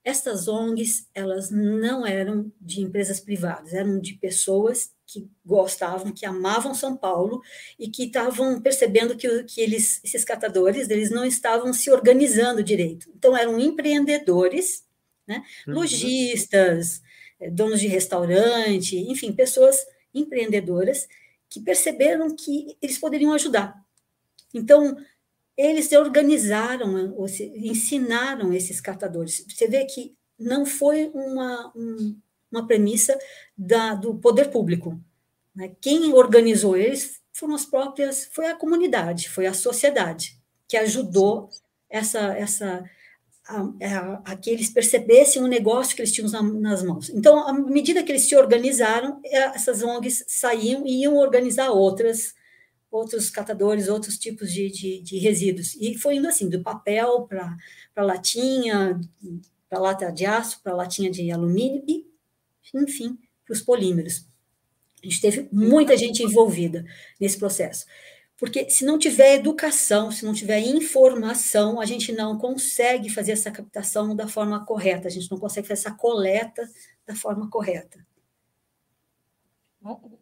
Estas 0.03 0.47
ONGs, 0.47 1.07
elas 1.13 1.49
não 1.49 2.05
eram 2.05 2.51
de 2.59 2.81
empresas 2.81 3.19
privadas, 3.19 3.73
eram 3.73 3.99
de 3.99 4.15
pessoas 4.15 4.89
que 5.05 5.29
gostavam, 5.45 6.11
que 6.11 6.25
amavam 6.25 6.73
São 6.73 6.97
Paulo 6.97 7.41
e 7.77 7.89
que 7.89 8.05
estavam 8.05 8.59
percebendo 8.59 9.15
que, 9.15 9.43
que 9.43 9.61
eles, 9.61 10.01
esses 10.03 10.23
catadores, 10.23 10.89
eles 10.89 11.11
não 11.11 11.23
estavam 11.23 11.71
se 11.73 11.91
organizando 11.91 12.63
direito. 12.63 13.09
Então, 13.15 13.37
eram 13.37 13.59
empreendedores, 13.59 14.83
né? 15.27 15.43
Uhum. 15.67 15.75
lojistas, 15.75 17.01
eh, 17.39 17.49
donos 17.49 17.79
de 17.79 17.87
restaurante, 17.87 18.97
enfim, 18.97 19.31
pessoas 19.31 19.77
empreendedoras 20.13 21.07
que 21.49 21.59
perceberam 21.59 22.35
que 22.35 22.77
eles 22.81 22.97
poderiam 22.97 23.33
ajudar. 23.33 23.75
Então, 24.53 24.97
eles 25.57 25.85
se 25.85 25.97
organizaram, 25.97 26.97
ensinaram 27.55 28.53
esses 28.53 28.81
catadores. 28.81 29.45
Você 29.47 29.67
vê 29.67 29.85
que 29.85 30.15
não 30.37 30.65
foi 30.65 31.09
uma, 31.13 31.71
um, 31.75 32.17
uma 32.55 32.67
premissa 32.67 33.17
da, 33.57 33.93
do 33.93 34.15
poder 34.15 34.49
público. 34.49 34.99
Né? 35.55 35.71
Quem 35.79 36.13
organizou 36.13 36.75
eles 36.75 37.21
foram 37.31 37.55
as 37.55 37.65
próprias, 37.65 38.29
foi 38.31 38.47
a 38.47 38.55
comunidade, 38.55 39.29
foi 39.29 39.45
a 39.45 39.53
sociedade 39.53 40.39
que 40.67 40.77
ajudou 40.77 41.49
essa, 41.89 42.19
essa 42.37 42.83
a, 43.47 43.61
a, 43.61 44.21
a, 44.31 44.35
que 44.35 44.49
eles 44.49 44.69
percebessem 44.69 45.41
o 45.41 45.47
negócio 45.47 45.95
que 45.95 46.01
eles 46.01 46.11
tinham 46.11 46.29
nas 46.53 46.83
mãos. 46.83 47.09
Então, 47.09 47.47
à 47.47 47.53
medida 47.53 48.03
que 48.03 48.11
eles 48.11 48.27
se 48.27 48.35
organizaram, 48.35 49.19
é, 49.23 49.37
essas 49.55 49.83
ONGs 49.83 50.25
saíam 50.27 50.85
e 50.85 51.03
iam 51.03 51.15
organizar 51.15 51.69
outras, 51.69 52.33
outros 52.89 53.29
catadores, 53.29 53.87
outros 53.87 54.17
tipos 54.17 54.51
de, 54.51 54.71
de, 54.71 55.01
de 55.01 55.17
resíduos. 55.19 55.75
E 55.75 55.95
foi 55.95 56.15
indo 56.15 56.27
assim, 56.27 56.49
do 56.49 56.63
papel 56.63 57.27
para 57.27 58.03
latinha, 58.03 58.99
para 59.69 59.79
lata 59.79 60.11
de 60.11 60.25
aço, 60.25 60.61
para 60.63 60.75
latinha 60.75 61.11
de 61.11 61.29
alumínio 61.31 61.83
e 61.87 62.14
enfim, 62.73 63.17
para 63.45 63.53
os 63.53 63.61
polímeros. 63.61 64.27
A 65.03 65.07
gente 65.07 65.21
teve 65.21 65.49
muita 65.51 65.95
gente 65.95 66.23
envolvida 66.23 66.85
nesse 67.19 67.37
processo. 67.37 67.85
Porque 68.37 68.69
se 68.69 68.83
não 68.83 68.99
tiver 68.99 69.35
educação, 69.35 70.11
se 70.11 70.25
não 70.25 70.33
tiver 70.33 70.59
informação, 70.59 71.79
a 71.79 71.85
gente 71.85 72.11
não 72.11 72.37
consegue 72.37 73.09
fazer 73.09 73.31
essa 73.31 73.49
captação 73.49 74.15
da 74.15 74.27
forma 74.27 74.65
correta, 74.65 75.07
a 75.07 75.11
gente 75.11 75.31
não 75.31 75.37
consegue 75.37 75.67
fazer 75.67 75.81
essa 75.81 75.95
coleta 75.95 76.67
da 77.05 77.15
forma 77.15 77.49
correta. 77.49 78.05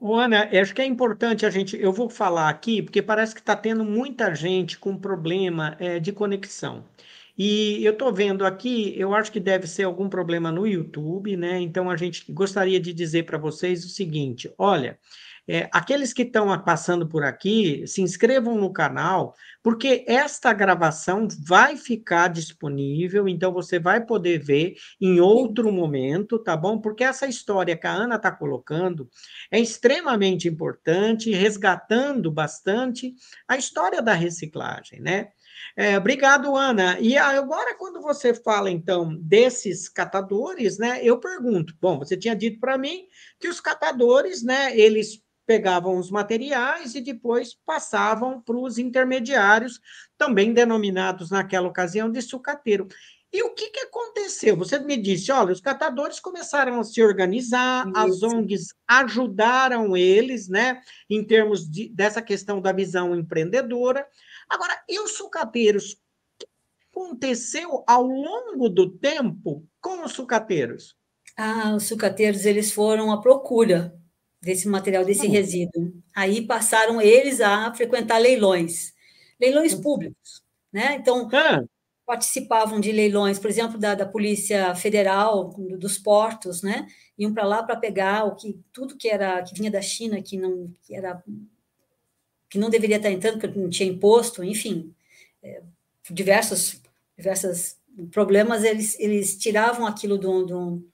Ana, 0.02 0.50
acho 0.62 0.76
que 0.76 0.82
é 0.82 0.86
importante 0.86 1.46
a 1.46 1.50
gente. 1.50 1.80
Eu 1.80 1.94
vou 1.94 2.10
falar 2.10 2.50
aqui, 2.50 2.82
porque 2.82 3.02
parece 3.02 3.34
que 3.34 3.40
está 3.40 3.56
tendo 3.56 3.84
muita 3.86 4.36
gente 4.36 4.78
com 4.78 4.98
problema 4.98 5.78
é, 5.80 6.00
de 6.00 6.12
conexão. 6.12 6.84
E 7.38 7.84
eu 7.84 7.94
estou 7.94 8.14
vendo 8.14 8.46
aqui, 8.46 8.94
eu 8.98 9.14
acho 9.16 9.32
que 9.32 9.40
deve 9.40 9.66
ser 9.68 9.84
algum 9.84 10.08
problema 10.08 10.52
no 10.52 10.68
YouTube, 10.68 11.36
né? 11.36 11.60
Então 11.60 11.90
a 11.90 11.98
gente 11.98 12.32
gostaria 12.32 12.80
de 12.80 12.94
dizer 12.94 13.24
para 13.24 13.38
vocês 13.40 13.84
o 13.84 13.90
seguinte: 13.90 14.54
olha, 14.58 15.00
é, 15.48 15.68
aqueles 15.74 16.14
que 16.14 16.22
estão 16.22 16.58
passando 16.64 17.08
por 17.08 17.24
aqui, 17.24 17.86
se 17.86 18.02
inscrevam 18.02 18.56
no 18.56 18.72
canal, 18.72 19.36
porque 19.62 20.06
esta 20.08 20.54
gravação 20.54 21.28
vai 21.46 21.76
ficar 21.76 22.30
disponível, 22.30 23.28
então 23.28 23.52
você 23.52 23.78
vai 23.78 24.06
poder 24.06 24.40
ver 24.40 24.76
em 25.02 25.20
outro 25.20 25.72
momento, 25.72 26.40
tá 26.40 26.56
bom? 26.56 26.80
Porque 26.80 27.04
essa 27.04 27.28
história 27.28 27.76
que 27.76 27.88
a 27.88 27.92
Ana 27.92 28.16
está 28.16 28.32
colocando 28.32 29.10
é 29.52 29.60
extremamente 29.60 30.48
importante, 30.48 31.32
resgatando 31.32 32.32
bastante 32.32 33.14
a 33.48 33.58
história 33.58 34.02
da 34.02 34.14
reciclagem, 34.14 35.02
né? 35.02 35.30
É, 35.76 35.98
obrigado, 35.98 36.56
Ana. 36.56 37.00
E 37.00 37.18
agora, 37.18 37.76
quando 37.76 38.02
você 38.02 38.34
fala, 38.34 38.70
então, 38.70 39.16
desses 39.16 39.90
catadores, 39.90 40.78
né, 40.78 41.00
eu 41.04 41.20
pergunto, 41.20 41.76
bom, 41.82 42.00
você 42.00 42.16
tinha 42.16 42.36
dito 42.36 42.60
para 42.60 42.78
mim 42.78 43.06
que 43.40 43.48
os 43.48 43.60
catadores, 43.60 44.44
né, 44.44 44.78
eles 44.78 45.22
pegavam 45.46 45.98
os 45.98 46.10
materiais 46.10 46.96
e 46.96 47.02
depois 47.02 47.58
passavam 47.66 48.42
para 48.42 48.58
os 48.58 48.78
intermediários, 48.78 49.80
também 50.18 50.54
denominados 50.54 51.32
naquela 51.32 51.68
ocasião 51.68 52.10
de 52.10 52.22
sucateiro. 52.22 52.88
E 53.34 53.42
o 53.42 53.50
que, 53.56 53.72
que 53.72 53.80
aconteceu? 53.80 54.56
Você 54.56 54.78
me 54.78 54.96
disse, 54.96 55.32
olha, 55.32 55.52
os 55.52 55.60
catadores 55.60 56.20
começaram 56.20 56.80
a 56.80 56.84
se 56.84 57.02
organizar, 57.02 57.88
Isso. 57.88 57.98
as 57.98 58.22
ONGs 58.22 58.68
ajudaram 58.88 59.98
eles, 59.98 60.48
né, 60.48 60.80
em 61.10 61.24
termos 61.26 61.68
de, 61.68 61.90
dessa 61.90 62.22
questão 62.22 62.62
da 62.62 62.72
visão 62.72 63.16
empreendedora, 63.16 64.06
Agora, 64.54 64.80
e 64.88 65.00
os 65.00 65.18
sucateiros? 65.18 65.94
O 65.94 65.98
que 66.38 66.48
aconteceu 66.92 67.84
ao 67.88 68.04
longo 68.04 68.70
do 68.70 68.88
tempo 68.88 69.68
com 69.82 70.06
os 70.06 70.12
sucateiros? 70.12 70.96
Ah, 71.36 71.74
os 71.76 71.88
sucateiros 71.88 72.46
eles 72.46 72.72
foram 72.72 73.12
à 73.12 73.20
procura 73.20 74.00
desse 74.40 74.68
material, 74.68 75.04
desse 75.04 75.26
resíduo. 75.26 75.92
Aí 76.16 76.46
passaram 76.46 77.02
eles 77.02 77.42
a 77.42 77.74
frequentar 77.74 78.20
leilões. 78.20 78.94
leilões 79.42 79.74
públicos, 79.74 80.44
né? 80.72 80.98
Então, 80.98 81.28
ah. 81.34 81.64
participavam 82.06 82.80
de 82.80 82.92
leilões, 82.92 83.40
por 83.40 83.50
exemplo, 83.50 83.80
da, 83.80 83.96
da 83.96 84.06
Polícia 84.06 84.76
Federal, 84.76 85.50
dos 85.80 85.98
portos, 85.98 86.62
né? 86.62 86.86
Iam 87.18 87.34
para 87.34 87.44
lá 87.44 87.64
para 87.64 87.76
pegar 87.76 88.26
o 88.26 88.36
que 88.36 88.60
tudo 88.72 88.96
que 88.96 89.08
era 89.10 89.42
que 89.42 89.56
vinha 89.56 89.72
da 89.72 89.82
China, 89.82 90.22
que 90.22 90.38
não 90.38 90.72
que 90.84 90.94
era 90.94 91.24
que 92.54 92.60
não 92.60 92.70
deveria 92.70 92.98
estar 92.98 93.10
entrando, 93.10 93.40
porque 93.40 93.60
não 93.60 93.68
tinha 93.68 93.90
imposto, 93.90 94.44
enfim, 94.44 94.94
é, 95.42 95.64
diversos 96.12 96.80
diversos 97.18 97.78
problemas, 98.12 98.64
eles, 98.64 98.96
eles 99.00 99.36
tiravam 99.36 99.88
aquilo 99.88 100.20
do, 100.20 100.46
do, 100.46 100.92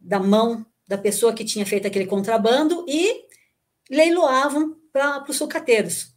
da 0.00 0.18
mão 0.18 0.64
da 0.88 0.96
pessoa 0.96 1.34
que 1.34 1.44
tinha 1.44 1.66
feito 1.66 1.86
aquele 1.86 2.06
contrabando 2.06 2.82
e 2.88 3.26
leiloavam 3.90 4.74
para 4.90 5.22
os 5.28 5.36
sucateiros. 5.36 6.14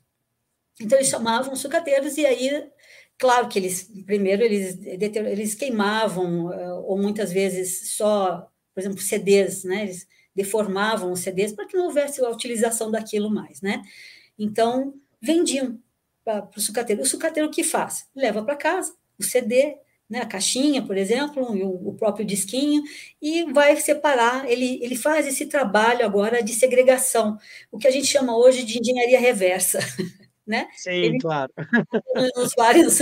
Então, 0.80 0.98
eles 0.98 1.10
chamavam 1.10 1.52
os 1.52 1.60
sucateiros 1.60 2.16
e 2.18 2.26
aí, 2.26 2.70
claro 3.18 3.50
que 3.50 3.60
eles, 3.60 3.92
primeiro, 4.06 4.44
eles, 4.44 4.78
eles 4.82 5.56
queimavam, 5.56 6.54
eh, 6.54 6.74
ou 6.86 6.98
muitas 6.98 7.34
vezes 7.34 7.96
só, 7.98 8.50
por 8.74 8.80
exemplo, 8.80 9.02
CDs, 9.02 9.66
né? 9.66 9.84
Eles 9.84 10.08
deformavam 10.34 11.12
os 11.12 11.20
CDs 11.20 11.52
para 11.52 11.66
que 11.66 11.76
não 11.76 11.88
houvesse 11.88 12.24
a 12.24 12.30
utilização 12.30 12.90
daquilo 12.90 13.30
mais, 13.30 13.62
né? 13.62 13.84
Então, 14.38 14.94
vendiam 15.22 15.80
para 16.24 16.50
o 16.56 16.60
sucateiro. 16.60 17.02
O 17.02 17.06
sucateiro 17.06 17.50
o 17.50 17.52
que 17.52 17.64
faz? 17.64 18.08
Leva 18.16 18.44
para 18.44 18.56
casa 18.56 18.94
o 19.20 19.24
CD, 19.24 19.78
né, 20.10 20.22
a 20.22 20.26
caixinha, 20.26 20.86
por 20.86 20.96
exemplo, 20.96 21.44
o, 21.44 21.90
o 21.90 21.94
próprio 21.96 22.26
disquinho, 22.26 22.82
e 23.22 23.52
vai 23.52 23.76
separar, 23.78 24.50
ele, 24.50 24.80
ele 24.82 24.96
faz 24.96 25.28
esse 25.28 25.48
trabalho 25.48 26.06
agora 26.06 26.42
de 26.42 26.54
segregação, 26.54 27.38
o 27.72 27.78
que 27.78 27.88
a 27.88 27.92
gente 27.92 28.08
chama 28.08 28.38
hoje 28.38 28.64
de 28.64 28.80
engenharia 28.80 29.20
reversa. 29.20 29.80
Né? 30.48 30.66
Sim, 30.78 30.92
ele, 30.92 31.20
claro. 31.20 31.52
Os 32.38 32.54
vários, 32.56 33.02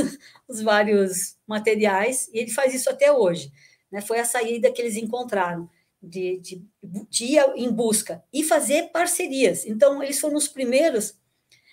os 0.50 0.64
vários 0.64 1.38
materiais, 1.46 2.28
e 2.34 2.40
ele 2.40 2.50
faz 2.50 2.74
isso 2.74 2.90
até 2.90 3.12
hoje. 3.12 3.52
Né? 3.92 4.02
Foi 4.02 4.20
a 4.20 4.26
saída 4.26 4.72
que 4.72 4.82
eles 4.82 4.96
encontraram, 4.96 5.70
de, 6.02 6.40
de, 6.40 6.66
de 7.08 7.26
ir 7.26 7.54
em 7.56 7.72
busca 7.72 8.24
e 8.34 8.44
fazer 8.44 8.90
parcerias. 8.92 9.64
Então, 9.64 10.02
eles 10.02 10.20
foram 10.20 10.38
os 10.38 10.48
primeiros 10.48 11.16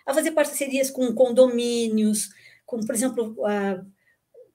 a 0.06 0.14
fazer 0.14 0.32
parcerias 0.32 0.90
com 0.90 1.14
condomínios, 1.14 2.30
com, 2.66 2.80
por 2.80 2.94
exemplo, 2.94 3.36
a, 3.44 3.84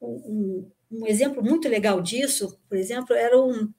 um, 0.02 0.70
um, 0.92 1.06
exemplo 1.06 1.44
muito 1.44 1.68
legal 1.68 2.02
disso, 2.02 2.60
por 2.68 2.78
exemplo, 2.78 3.16
era 3.16 3.40
um, 3.40 3.72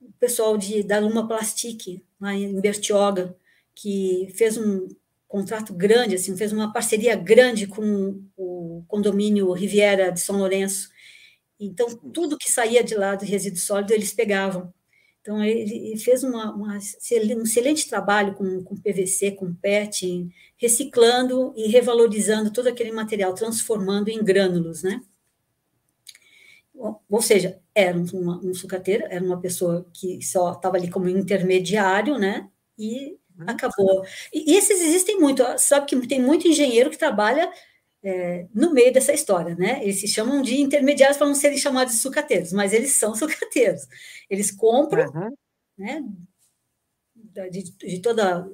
o 0.00 0.12
pessoal 0.18 0.56
de, 0.56 0.82
da 0.82 0.98
Luma 0.98 1.26
Plastic, 1.26 2.02
lá 2.20 2.34
em 2.34 2.60
Bertioga, 2.60 3.36
que 3.74 4.32
fez 4.36 4.56
um 4.56 4.88
contrato 5.28 5.74
grande, 5.74 6.14
assim, 6.14 6.36
fez 6.36 6.52
uma 6.52 6.72
parceria 6.72 7.14
grande 7.14 7.66
com 7.66 8.22
o 8.36 8.84
condomínio 8.88 9.52
Riviera 9.52 10.10
de 10.10 10.20
São 10.20 10.38
Lourenço. 10.38 10.88
Então, 11.58 11.88
tudo 12.12 12.38
que 12.38 12.50
saía 12.50 12.84
de 12.84 12.94
lá 12.94 13.14
do 13.14 13.24
resíduo 13.24 13.58
sólido, 13.58 13.92
eles 13.92 14.12
pegavam. 14.12 14.72
Então, 15.20 15.42
ele 15.42 15.96
fez 15.98 16.22
uma, 16.22 16.54
uma, 16.54 16.74
um 16.74 17.42
excelente 17.42 17.88
trabalho 17.88 18.34
com, 18.34 18.62
com 18.62 18.76
PVC, 18.76 19.32
com 19.32 19.52
PET, 19.52 20.28
reciclando 20.56 21.52
e 21.56 21.68
revalorizando 21.68 22.52
todo 22.52 22.68
aquele 22.68 22.92
material, 22.92 23.34
transformando 23.34 24.08
em 24.08 24.22
grânulos, 24.24 24.82
né? 24.82 25.00
ou 27.08 27.22
seja, 27.22 27.60
era 27.74 27.96
uma, 27.96 28.38
um 28.44 28.54
sucateiro, 28.54 29.04
era 29.08 29.24
uma 29.24 29.40
pessoa 29.40 29.88
que 29.92 30.22
só 30.22 30.52
estava 30.52 30.76
ali 30.76 30.90
como 30.90 31.08
intermediário, 31.08 32.18
né? 32.18 32.50
E 32.78 33.18
uhum. 33.38 33.46
acabou. 33.46 34.04
E, 34.32 34.52
e, 34.52 34.56
esses 34.56 34.80
existem 34.80 35.18
muito, 35.18 35.42
sabe 35.58 35.86
que 35.86 36.06
tem 36.06 36.20
muito 36.20 36.46
engenheiro 36.46 36.90
que 36.90 36.98
trabalha 36.98 37.50
é, 38.02 38.46
no 38.54 38.72
meio 38.72 38.92
dessa 38.92 39.12
história, 39.12 39.54
né? 39.54 39.82
Eles 39.82 40.00
se 40.00 40.08
chamam 40.08 40.42
de 40.42 40.60
intermediários 40.60 41.16
para 41.16 41.26
não 41.26 41.34
serem 41.34 41.58
chamados 41.58 41.94
de 41.94 42.00
sucateiros, 42.00 42.52
mas 42.52 42.72
eles 42.72 42.92
são 42.92 43.14
sucateiros. 43.16 43.88
Eles 44.28 44.50
compram, 44.50 45.10
uhum. 45.10 45.36
né? 45.78 46.04
De, 47.50 47.62
de 47.62 48.00
toda, 48.00 48.48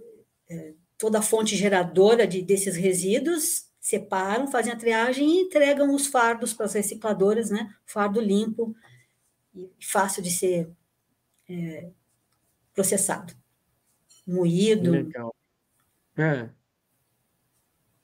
é, 0.49 0.75
toda 1.03 1.19
a 1.19 1.23
fonte 1.23 1.57
geradora 1.57 2.29
de, 2.29 2.41
desses 2.43 2.77
resíduos 2.77 3.67
separam, 3.81 4.47
fazem 4.47 4.73
a 4.73 4.77
triagem 4.77 5.29
e 5.29 5.41
entregam 5.41 5.93
os 5.93 6.07
fardos 6.07 6.55
para 6.55 6.67
as 6.67 6.75
recicladoras, 6.75 7.51
né? 7.51 7.75
Fardo 7.85 8.21
limpo 8.21 8.73
e 9.53 9.69
fácil 9.81 10.23
de 10.23 10.31
ser 10.31 10.71
é, 11.51 11.89
processado. 12.73 13.35
Moído. 14.25 14.93
Legal. 14.93 15.35
É. 16.17 16.49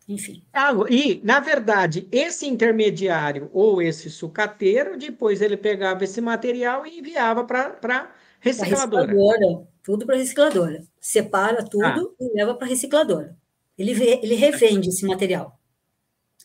Enfim. 0.08 0.44
Ah, 0.52 0.72
e, 0.90 1.20
na 1.22 1.38
verdade, 1.38 2.08
esse 2.10 2.48
intermediário 2.48 3.48
ou 3.52 3.80
esse 3.80 4.10
sucateiro, 4.10 4.98
depois 4.98 5.40
ele 5.40 5.56
pegava 5.56 6.02
esse 6.02 6.20
material 6.20 6.84
e 6.84 6.98
enviava 6.98 7.44
para 7.44 8.12
recicladora. 8.40 9.06
recicladora. 9.06 9.68
Tudo 9.82 10.06
para 10.06 10.16
recicladora. 10.16 10.84
Separa 11.00 11.64
tudo 11.64 11.84
ah. 11.84 12.24
e 12.24 12.34
leva 12.34 12.54
para 12.54 12.66
a 12.66 12.70
recicladora. 12.70 13.36
Ele, 13.76 13.92
ele 14.22 14.34
revende 14.34 14.88
esse 14.88 15.06
material. 15.06 15.58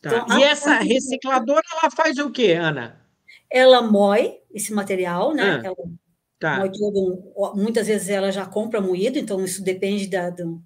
Tá. 0.01 0.25
Então, 0.25 0.39
e 0.39 0.43
essa 0.43 0.75
recicladora, 0.79 1.63
ela 1.71 1.89
faz 1.91 2.17
o 2.17 2.29
quê, 2.29 2.51
Ana? 2.51 3.01
Ela 3.49 3.81
moe 3.81 4.39
esse 4.53 4.73
material, 4.73 5.33
né? 5.33 5.61
Ah, 5.63 5.67
ela 5.67 5.75
tá. 6.39 6.69
todo, 6.69 7.53
muitas 7.55 7.87
vezes 7.87 8.09
ela 8.09 8.31
já 8.31 8.45
compra 8.45 8.81
moído, 8.81 9.17
então 9.17 9.43
isso 9.43 9.63
depende 9.63 10.07
da, 10.07 10.29
do, 10.29 10.61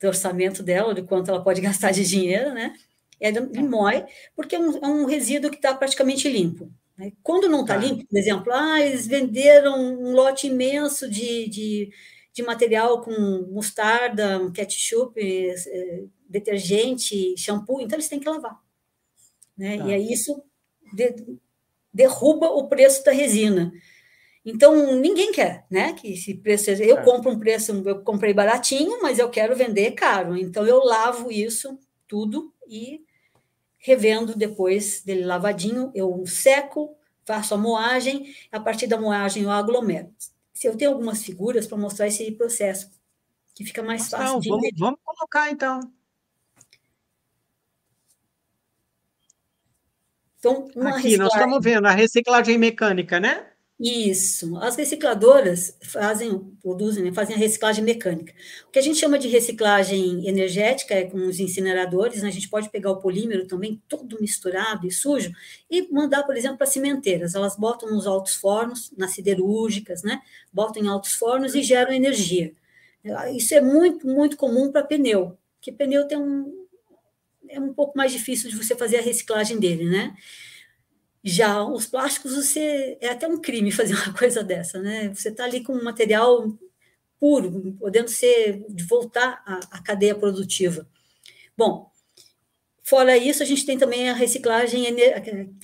do, 0.00 0.08
orçamento 0.08 0.62
dela, 0.62 0.94
de 0.94 1.02
quanto 1.02 1.30
ela 1.30 1.44
pode 1.44 1.60
gastar 1.62 1.92
de 1.92 2.04
dinheiro, 2.04 2.54
né? 2.54 2.74
Ela 3.20 3.46
tá. 3.46 3.62
moe, 3.62 4.04
porque 4.34 4.56
é 4.56 4.58
um, 4.58 4.78
é 4.78 4.88
um 4.88 5.04
resíduo 5.04 5.50
que 5.50 5.56
está 5.56 5.74
praticamente 5.74 6.28
limpo. 6.28 6.72
Né? 6.96 7.12
Quando 7.22 7.48
não 7.48 7.62
está 7.62 7.74
tá. 7.74 7.80
limpo, 7.80 8.06
por 8.06 8.18
exemplo, 8.18 8.52
ah, 8.52 8.80
eles 8.80 9.06
venderam 9.06 9.78
um 9.78 10.12
lote 10.12 10.46
imenso 10.46 11.08
de, 11.08 11.48
de, 11.48 11.90
de 12.32 12.42
material 12.42 13.02
com 13.02 13.12
mostarda, 13.50 14.50
ketchup, 14.52 15.20
eh, 15.20 16.04
detergente, 16.28 17.36
shampoo, 17.36 17.80
então 17.80 17.96
eles 17.96 18.08
têm 18.08 18.20
que 18.20 18.28
lavar. 18.28 18.58
Né? 19.56 19.78
Tá. 19.78 19.88
E 19.88 19.94
aí 19.94 20.12
isso 20.12 20.42
de, 20.92 21.14
derruba 21.92 22.48
o 22.48 22.68
preço 22.68 23.04
da 23.04 23.12
resina. 23.12 23.72
Então, 24.44 25.00
ninguém 25.00 25.32
quer, 25.32 25.64
né? 25.70 25.94
Que 25.94 26.12
esse 26.12 26.34
preço. 26.34 26.70
Eu 26.70 26.98
é. 26.98 27.02
compro 27.02 27.30
um 27.30 27.38
preço, 27.38 27.72
eu 27.86 28.02
comprei 28.02 28.34
baratinho, 28.34 29.00
mas 29.00 29.18
eu 29.18 29.30
quero 29.30 29.56
vender 29.56 29.92
caro. 29.92 30.36
Então, 30.36 30.66
eu 30.66 30.84
lavo 30.84 31.32
isso 31.32 31.78
tudo 32.06 32.52
e 32.68 33.03
revendo 33.84 34.34
depois 34.34 35.02
dele 35.02 35.26
lavadinho, 35.26 35.92
eu 35.94 36.24
seco, 36.26 36.96
faço 37.22 37.52
a 37.52 37.58
moagem, 37.58 38.34
a 38.50 38.58
partir 38.58 38.86
da 38.86 38.98
moagem 38.98 39.42
eu 39.42 39.50
aglomero. 39.50 40.10
Se 40.54 40.66
eu 40.66 40.74
tenho 40.74 40.92
algumas 40.92 41.22
figuras 41.22 41.66
para 41.66 41.76
mostrar 41.76 42.06
esse 42.06 42.32
processo, 42.32 42.90
que 43.54 43.62
fica 43.62 43.82
mais 43.82 44.00
Nossa, 44.00 44.16
fácil 44.16 44.32
não, 44.32 44.40
de 44.40 44.48
vamos, 44.48 44.70
vamos 44.78 45.00
colocar 45.04 45.50
então. 45.50 45.80
Então, 50.38 50.64
Aqui, 50.64 50.78
reciclagem... 50.78 51.18
nós 51.18 51.34
estamos 51.34 51.58
vendo 51.62 51.86
a 51.86 51.90
reciclagem 51.90 52.56
mecânica, 52.56 53.20
né? 53.20 53.50
Isso. 53.86 54.56
As 54.56 54.76
recicladoras 54.76 55.76
fazem, 55.82 56.38
produzem, 56.62 57.04
né, 57.04 57.12
fazem 57.12 57.36
a 57.36 57.38
reciclagem 57.38 57.84
mecânica. 57.84 58.32
O 58.66 58.70
que 58.70 58.78
a 58.78 58.82
gente 58.82 58.98
chama 58.98 59.18
de 59.18 59.28
reciclagem 59.28 60.26
energética 60.26 60.94
é 60.94 61.04
com 61.04 61.18
os 61.18 61.38
incineradores, 61.38 62.22
né? 62.22 62.28
a 62.28 62.32
gente 62.32 62.48
pode 62.48 62.70
pegar 62.70 62.90
o 62.92 62.96
polímero 62.96 63.46
também 63.46 63.82
todo 63.86 64.18
misturado 64.22 64.86
e 64.86 64.90
sujo 64.90 65.30
e 65.70 65.86
mandar, 65.92 66.22
por 66.22 66.34
exemplo, 66.34 66.56
para 66.56 66.66
cimenteiras. 66.66 67.34
Elas 67.34 67.56
botam 67.56 67.90
nos 67.90 68.06
altos 68.06 68.36
fornos, 68.36 68.90
nas 68.96 69.10
siderúrgicas, 69.10 70.02
né? 70.02 70.22
Botam 70.50 70.82
em 70.82 70.88
altos 70.88 71.12
fornos 71.12 71.54
e 71.54 71.62
geram 71.62 71.92
energia. 71.92 72.52
Isso 73.36 73.54
é 73.54 73.60
muito, 73.60 74.06
muito 74.06 74.38
comum 74.38 74.72
para 74.72 74.82
pneu, 74.82 75.36
porque 75.56 75.70
pneu 75.70 76.08
tem 76.08 76.16
um, 76.16 76.66
é 77.50 77.60
um 77.60 77.74
pouco 77.74 77.98
mais 77.98 78.12
difícil 78.12 78.48
de 78.48 78.56
você 78.56 78.74
fazer 78.74 78.96
a 78.96 79.02
reciclagem 79.02 79.60
dele, 79.60 79.84
né? 79.84 80.16
Já 81.26 81.64
os 81.64 81.86
plásticos, 81.86 82.34
você 82.34 82.98
é 83.00 83.08
até 83.08 83.26
um 83.26 83.40
crime 83.40 83.72
fazer 83.72 83.94
uma 83.94 84.12
coisa 84.18 84.44
dessa, 84.44 84.78
né? 84.78 85.08
Você 85.08 85.30
está 85.30 85.44
ali 85.44 85.62
com 85.62 85.72
um 85.72 85.82
material 85.82 86.54
puro, 87.18 87.74
podendo 87.80 88.08
ser 88.08 88.62
de 88.68 88.84
voltar 88.84 89.42
à, 89.46 89.78
à 89.78 89.82
cadeia 89.82 90.14
produtiva. 90.14 90.86
Bom, 91.56 91.90
fora 92.82 93.16
isso, 93.16 93.42
a 93.42 93.46
gente 93.46 93.64
tem 93.64 93.78
também 93.78 94.10
a 94.10 94.12
reciclagem, 94.12 94.84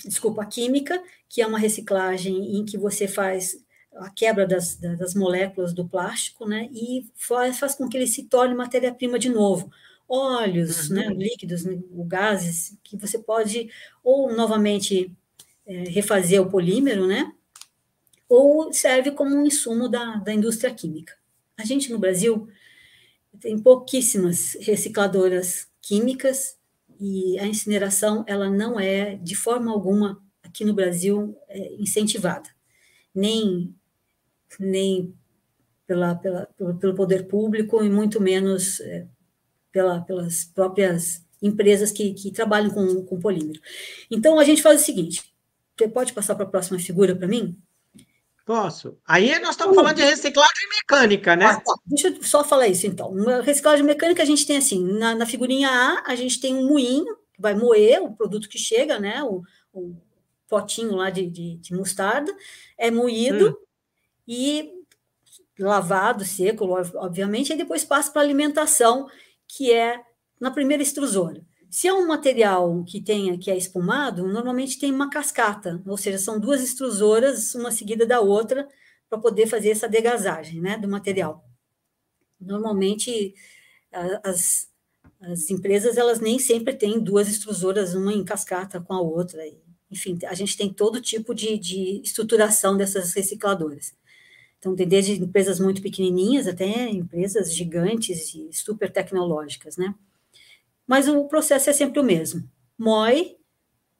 desculpa, 0.03 0.43
a 0.43 0.47
química, 0.47 1.03
que 1.29 1.43
é 1.43 1.47
uma 1.47 1.59
reciclagem 1.59 2.57
em 2.57 2.65
que 2.65 2.79
você 2.79 3.07
faz 3.07 3.63
a 3.97 4.09
quebra 4.09 4.47
das, 4.47 4.77
das 4.77 5.15
moléculas 5.15 5.75
do 5.75 5.87
plástico, 5.87 6.49
né? 6.49 6.71
E 6.73 7.05
faz, 7.15 7.59
faz 7.59 7.75
com 7.75 7.87
que 7.87 7.99
ele 7.99 8.07
se 8.07 8.25
torne 8.25 8.55
matéria-prima 8.55 9.19
de 9.19 9.29
novo 9.29 9.71
óleos, 10.11 10.91
né, 10.91 11.07
uhum. 11.07 11.15
né, 11.15 11.25
líquidos, 11.25 11.65
né, 11.65 11.79
gases, 12.07 12.77
que 12.83 12.97
você 12.97 13.17
pode 13.17 13.71
ou 14.03 14.35
novamente 14.35 15.17
refazer 15.89 16.41
o 16.41 16.49
polímero, 16.49 17.07
né, 17.07 17.33
ou 18.29 18.73
serve 18.73 19.11
como 19.11 19.35
um 19.35 19.47
insumo 19.47 19.89
da, 19.89 20.17
da 20.17 20.33
indústria 20.33 20.73
química. 20.73 21.15
A 21.57 21.65
gente 21.65 21.91
no 21.91 21.99
Brasil 21.99 22.49
tem 23.41 23.59
pouquíssimas 23.59 24.57
recicladoras 24.61 25.69
químicas 25.81 26.57
e 27.01 27.39
a 27.39 27.47
incineração 27.47 28.25
ela 28.27 28.51
não 28.51 28.79
é 28.79 29.17
de 29.17 29.35
forma 29.35 29.71
alguma 29.73 30.23
aqui 30.43 30.65
no 30.65 30.75
Brasil 30.75 31.37
é, 31.49 31.75
incentivada, 31.75 32.49
nem 33.15 33.75
nem 34.59 35.15
pela, 35.87 36.15
pela, 36.15 36.47
pelo 36.79 36.95
poder 36.95 37.27
público 37.27 37.83
e 37.85 37.91
muito 37.91 38.21
menos 38.21 38.81
é, 38.81 39.07
pela, 39.73 40.01
pelas 40.01 40.45
próprias 40.45 41.25
empresas 41.43 41.91
que, 41.91 42.13
que 42.15 42.31
trabalham 42.31 42.71
com, 42.71 43.05
com 43.05 43.21
polímero. 43.21 43.61
Então, 44.11 44.39
a 44.39 44.45
gente 44.45 44.63
faz 44.63 44.81
o 44.81 44.85
seguinte: 44.85 45.30
você 45.81 45.89
pode 45.89 46.13
passar 46.13 46.35
para 46.35 46.45
a 46.45 46.49
próxima 46.49 46.79
figura 46.79 47.17
para 47.17 47.27
mim? 47.27 47.59
Posso. 48.45 48.99
Aí 49.07 49.39
nós 49.39 49.51
estamos 49.51 49.77
falando 49.77 49.97
de 49.97 50.03
reciclagem 50.03 50.69
mecânica, 50.69 51.37
né? 51.37 51.47
Ah, 51.47 51.61
tá. 51.61 51.75
Deixa 51.87 52.09
eu 52.09 52.23
só 52.23 52.43
falar 52.43 52.67
isso, 52.69 52.87
então. 52.87 53.09
Uma 53.09 53.41
reciclagem 53.43 53.85
mecânica, 53.85 54.23
a 54.23 54.27
gente 54.27 54.47
tem 54.47 54.57
assim, 54.57 54.83
na, 54.99 55.15
na, 55.15 55.27
figurinha 55.27 55.69
A, 55.71 56.11
a 56.11 56.15
gente 56.17 56.41
tem 56.41 56.55
um 56.55 56.67
moinho, 56.67 57.17
que 57.33 57.41
vai 57.41 57.55
moer 57.55 58.03
o 58.03 58.13
produto 58.13 58.49
que 58.49 58.59
chega, 58.59 58.99
né? 58.99 59.23
O, 59.23 59.43
o 59.73 59.97
potinho 60.49 60.97
lá 60.97 61.11
de, 61.11 61.27
de, 61.27 61.57
de 61.57 61.75
mostarda, 61.75 62.35
é 62.77 62.91
moído 62.91 63.51
hum. 63.51 63.65
e 64.27 64.73
lavado, 65.59 66.25
seco, 66.25 66.67
obviamente, 66.97 67.53
e 67.53 67.57
depois 67.57 67.85
passa 67.85 68.11
para 68.11 68.23
alimentação, 68.23 69.09
que 69.47 69.73
é 69.73 70.01
na 70.41 70.51
primeira 70.51 70.83
extrusora. 70.83 71.45
Se 71.71 71.87
é 71.87 71.95
um 71.95 72.07
material 72.09 72.83
que 72.85 73.01
tenha 73.01 73.39
que 73.39 73.51
é 73.51 73.57
espumado, 73.57 74.27
normalmente 74.27 74.79
tem 74.79 74.91
uma 74.93 75.09
cascata, 75.09 75.81
ou 75.87 75.97
seja, 75.97 76.19
são 76.19 76.41
duas 76.41 76.61
extrusoras, 76.63 77.55
uma 77.55 77.71
seguida 77.71 78.05
da 78.05 78.21
outra, 78.21 78.69
para 79.09 79.19
poder 79.19 79.47
fazer 79.47 79.71
essa 79.71 79.89
degasagem 79.89 80.61
né, 80.61 80.77
do 80.77 80.89
material. 80.89 81.45
Normalmente, 82.41 83.35
as, 84.25 84.69
as 85.21 85.49
empresas 85.51 85.97
elas 85.97 86.21
nem 86.21 86.39
sempre 86.41 86.75
têm 86.75 86.99
duas 86.99 87.29
extrusoras, 87.29 87.95
uma 87.95 88.13
em 88.13 88.25
cascata 88.25 88.81
com 88.81 88.93
a 88.93 89.01
outra. 89.01 89.41
Enfim, 89.91 90.19
a 90.27 90.35
gente 90.35 90.57
tem 90.57 90.73
todo 90.73 91.01
tipo 91.01 91.33
de, 91.35 91.57
de 91.57 92.01
estruturação 92.03 92.77
dessas 92.77 93.13
recicladoras. 93.13 93.95
Então, 94.59 94.75
tem 94.75 94.89
desde 94.89 95.13
empresas 95.13 95.61
muito 95.61 95.81
pequenininhas 95.83 96.49
até 96.49 96.89
empresas 96.89 97.55
gigantes 97.55 98.35
e 98.35 98.53
super 98.53 98.91
tecnológicas, 98.93 99.77
né? 99.77 99.95
Mas 100.91 101.07
o 101.07 101.29
processo 101.29 101.71
é 101.71 101.73
sempre 101.73 102.01
o 102.01 102.05
mesmo. 102.05 102.43
Moe, 102.77 103.37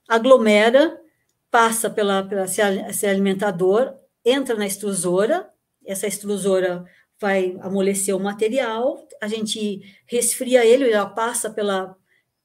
aglomera, 0.09 1.01
passa 1.49 1.89
pela, 1.89 2.25
pela 2.25 2.47
esse 2.47 3.07
alimentador, 3.07 3.95
entra 4.25 4.57
na 4.57 4.67
extrusora, 4.67 5.49
essa 5.87 6.09
extrusora 6.09 6.85
vai 7.21 7.57
amolecer 7.61 8.17
o 8.17 8.19
material, 8.19 9.07
a 9.23 9.29
gente 9.29 9.81
resfria 10.05 10.67
ele, 10.67 10.91
já 10.91 11.07
passa 11.07 11.49
pela, 11.49 11.97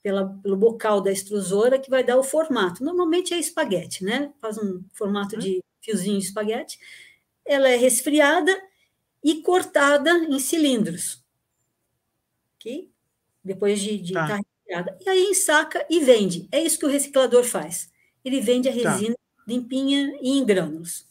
pela, 0.03 0.27
pelo 0.43 0.55
bocal 0.55 1.01
da 1.01 1.11
extrusora, 1.11 1.79
que 1.79 1.89
vai 1.89 2.03
dar 2.03 2.17
o 2.17 2.23
formato. 2.23 2.83
Normalmente 2.83 3.33
é 3.33 3.39
espaguete, 3.39 4.03
né? 4.03 4.31
Faz 4.39 4.59
um 4.59 4.83
formato 4.93 5.39
de 5.39 5.63
fiozinho 5.81 6.19
de 6.19 6.25
espaguete 6.25 6.77
ela 7.45 7.69
é 7.69 7.75
resfriada 7.75 8.51
e 9.23 9.41
cortada 9.41 10.11
em 10.11 10.39
cilindros. 10.39 11.23
Ok? 12.55 12.91
Depois 13.45 13.79
de 13.79 14.01
estar 14.01 14.27
tá. 14.27 14.27
tá 14.27 14.35
resfriada. 14.37 14.97
E 14.99 15.09
aí 15.09 15.23
ensaca 15.25 15.85
e 15.89 15.99
vende. 15.99 16.47
É 16.51 16.61
isso 16.61 16.79
que 16.79 16.85
o 16.85 16.89
reciclador 16.89 17.43
faz. 17.43 17.91
Ele 18.23 18.41
vende 18.41 18.67
a 18.67 18.73
tá. 18.73 18.89
resina 18.89 19.15
tá. 19.15 19.43
limpinha 19.47 20.17
e 20.21 20.31
em 20.31 20.43
grânulos 20.43 21.05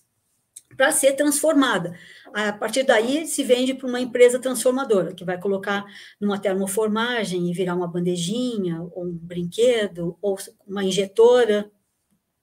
para 0.76 0.92
ser 0.92 1.12
transformada. 1.12 1.96
A 2.32 2.52
partir 2.52 2.82
daí, 2.82 3.26
se 3.26 3.42
vende 3.44 3.74
para 3.74 3.86
uma 3.86 4.00
empresa 4.00 4.38
transformadora, 4.38 5.14
que 5.14 5.24
vai 5.24 5.38
colocar 5.38 5.84
numa 6.20 6.38
termoformagem 6.38 7.48
e 7.48 7.54
virar 7.54 7.74
uma 7.74 7.86
bandejinha, 7.86 8.82
ou 8.92 9.04
um 9.04 9.12
brinquedo, 9.12 10.18
ou 10.20 10.36
uma 10.66 10.84
injetora, 10.84 11.70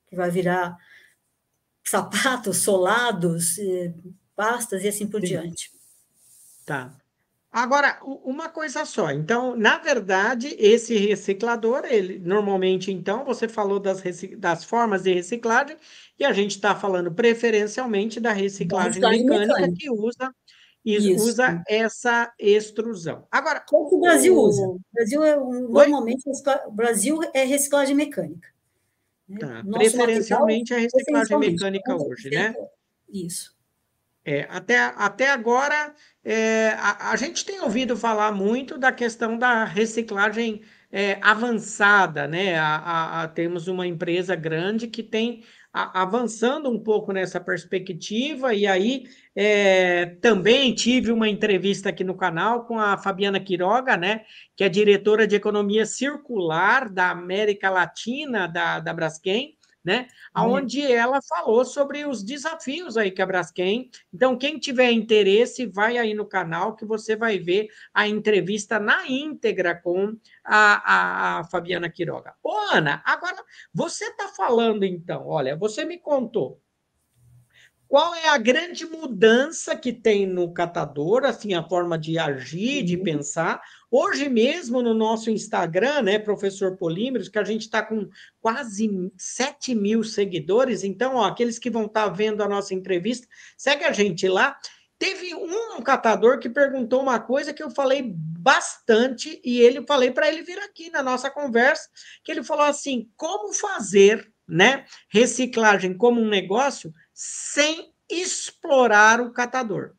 que 0.07 0.15
vai 0.15 0.31
virar 0.31 0.77
sapatos, 1.83 2.57
solados, 2.57 3.57
eh, 3.59 3.93
pastas 4.35 4.83
e 4.83 4.87
assim 4.87 5.07
por 5.07 5.19
Sim. 5.21 5.27
diante. 5.27 5.71
Tá. 6.65 6.95
Agora, 7.51 7.99
uma 8.03 8.47
coisa 8.47 8.85
só. 8.85 9.11
Então, 9.11 9.57
na 9.57 9.77
verdade, 9.77 10.55
esse 10.57 10.95
reciclador, 10.95 11.83
ele 11.83 12.17
normalmente, 12.17 12.93
então, 12.93 13.25
você 13.25 13.45
falou 13.45 13.77
das, 13.77 14.01
das 14.37 14.63
formas 14.63 15.03
de 15.03 15.13
reciclagem, 15.13 15.75
e 16.17 16.23
a 16.23 16.31
gente 16.31 16.51
está 16.51 16.73
falando 16.73 17.11
preferencialmente 17.11 18.21
da 18.21 18.31
reciclagem 18.31 19.01
mecânica, 19.01 19.37
mecânica, 19.37 19.73
que 19.77 19.89
usa, 19.89 20.33
usa 21.13 21.61
essa 21.67 22.31
extrusão. 22.39 23.27
Agora. 23.29 23.61
O 23.69 23.89
que 23.89 23.95
o 23.95 23.99
Brasil 23.99 24.33
o... 24.33 24.47
usa? 24.47 24.67
O 24.67 24.79
Brasil 24.93 25.21
é, 25.21 25.35
normalmente, 25.35 26.23
o 26.67 26.71
Brasil 26.71 27.19
é 27.33 27.43
reciclagem 27.43 27.95
mecânica. 27.95 28.47
Tá. 29.37 29.61
Preferencialmente 29.73 30.73
a 30.73 30.77
reciclagem 30.77 31.37
mecânica 31.37 31.95
hoje, 31.95 32.29
né? 32.29 32.55
Isso. 33.09 33.53
É, 34.23 34.47
até, 34.49 34.77
até 34.77 35.31
agora, 35.31 35.93
é, 36.23 36.69
a, 36.77 37.11
a, 37.11 37.15
gente 37.15 37.43
tem 37.43 37.59
ouvido 37.61 37.97
falar 37.97 38.31
muito 38.31 38.77
da 38.77 38.91
questão 38.91 39.35
da 39.37 39.63
reciclagem 39.63 40.61
é, 40.91 41.17
avançada, 41.21 42.27
né? 42.27 42.55
A, 42.57 42.75
a, 42.75 43.23
a, 43.23 43.27
temos 43.27 43.67
uma 43.67 43.87
empresa 43.87 44.35
grande 44.35 44.87
que 44.87 45.01
tem 45.01 45.43
avançando 45.73 46.69
um 46.69 46.77
pouco 46.77 47.13
nessa 47.13 47.39
perspectiva, 47.39 48.53
e 48.53 48.67
aí 48.67 49.05
é, 49.33 50.17
também 50.21 50.75
tive 50.75 51.13
uma 51.13 51.29
entrevista 51.29 51.89
aqui 51.89 52.03
no 52.03 52.13
canal 52.13 52.65
com 52.65 52.77
a 52.77 52.97
Fabiana 52.97 53.39
Quiroga, 53.39 53.95
né, 53.95 54.25
que 54.55 54.65
é 54.65 54.69
diretora 54.69 55.25
de 55.25 55.35
Economia 55.37 55.85
Circular 55.85 56.89
da 56.89 57.11
América 57.11 57.69
Latina 57.69 58.47
da, 58.47 58.81
da 58.81 58.93
Braskem, 58.93 59.57
né? 59.83 60.07
Onde 60.35 60.81
ela 60.81 61.21
falou 61.21 61.65
sobre 61.65 62.05
os 62.05 62.23
desafios 62.23 62.97
aí 62.97 63.11
que 63.11 63.21
a 63.21 63.25
Braskem. 63.25 63.89
Então, 64.13 64.37
quem 64.37 64.59
tiver 64.59 64.91
interesse, 64.91 65.65
vai 65.65 65.97
aí 65.97 66.13
no 66.13 66.25
canal 66.25 66.75
que 66.75 66.85
você 66.85 67.15
vai 67.15 67.39
ver 67.39 67.67
a 67.93 68.07
entrevista 68.07 68.79
na 68.79 69.07
íntegra 69.07 69.75
com 69.75 70.15
a, 70.43 71.37
a, 71.37 71.39
a 71.39 71.43
Fabiana 71.45 71.89
Quiroga. 71.89 72.35
Ô, 72.43 72.55
Ana, 72.71 73.01
agora 73.05 73.43
você 73.73 74.05
está 74.05 74.27
falando 74.29 74.83
então, 74.83 75.27
olha, 75.27 75.55
você 75.55 75.83
me 75.85 75.97
contou 75.97 76.61
qual 77.91 78.15
é 78.15 78.29
a 78.29 78.37
grande 78.37 78.85
mudança 78.85 79.75
que 79.75 79.91
tem 79.91 80.25
no 80.25 80.53
catador, 80.53 81.25
assim, 81.25 81.53
a 81.53 81.61
forma 81.61 81.99
de 81.99 82.17
agir, 82.17 82.83
de 82.83 82.95
uhum. 82.95 83.03
pensar? 83.03 83.61
Hoje 83.91 84.29
mesmo 84.29 84.81
no 84.81 84.93
nosso 84.93 85.29
Instagram, 85.29 86.03
né, 86.03 86.17
professor 86.17 86.77
Polímeros, 86.77 87.27
que 87.27 87.37
a 87.37 87.43
gente 87.43 87.63
está 87.63 87.83
com 87.83 88.07
quase 88.39 88.89
7 89.17 89.75
mil 89.75 90.05
seguidores, 90.05 90.85
então, 90.85 91.15
ó, 91.15 91.25
aqueles 91.25 91.59
que 91.59 91.69
vão 91.69 91.83
estar 91.83 92.05
tá 92.05 92.09
vendo 92.09 92.41
a 92.41 92.47
nossa 92.47 92.73
entrevista, 92.73 93.27
segue 93.57 93.83
a 93.83 93.91
gente 93.91 94.25
lá. 94.25 94.57
Teve 94.97 95.35
um 95.35 95.81
catador 95.81 96.39
que 96.39 96.49
perguntou 96.49 97.01
uma 97.01 97.19
coisa 97.19 97.53
que 97.53 97.61
eu 97.61 97.69
falei 97.69 98.09
bastante 98.15 99.41
e 99.43 99.59
ele 99.59 99.85
falei 99.85 100.11
para 100.11 100.29
ele 100.29 100.43
vir 100.43 100.59
aqui 100.59 100.89
na 100.89 101.03
nossa 101.03 101.29
conversa, 101.29 101.89
que 102.23 102.31
ele 102.31 102.41
falou 102.41 102.63
assim: 102.63 103.09
como 103.17 103.51
fazer, 103.51 104.31
né, 104.47 104.85
reciclagem 105.09 105.93
como 105.97 106.21
um 106.21 106.29
negócio 106.29 106.93
sem 107.23 107.93
explorar 108.09 109.21
o 109.21 109.31
catador. 109.31 109.93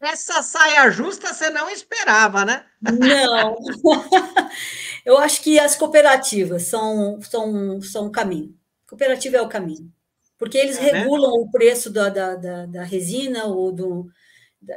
Essa 0.00 0.44
saia 0.44 0.88
justa 0.92 1.34
você 1.34 1.50
não 1.50 1.68
esperava, 1.68 2.44
né? 2.44 2.64
Não. 2.80 3.56
Eu 5.04 5.18
acho 5.18 5.42
que 5.42 5.58
as 5.58 5.74
cooperativas 5.74 6.62
são, 6.68 7.20
são, 7.20 7.82
são 7.82 8.06
o 8.06 8.12
caminho. 8.12 8.56
Cooperativa 8.88 9.38
é 9.38 9.42
o 9.42 9.48
caminho. 9.48 9.92
Porque 10.38 10.56
eles 10.56 10.78
é, 10.78 10.82
regulam 10.82 11.32
né? 11.32 11.38
o 11.40 11.50
preço 11.50 11.90
da, 11.90 12.08
da, 12.08 12.36
da, 12.36 12.66
da, 12.66 12.84
resina 12.84 13.46
ou 13.46 13.72
do, 13.72 14.06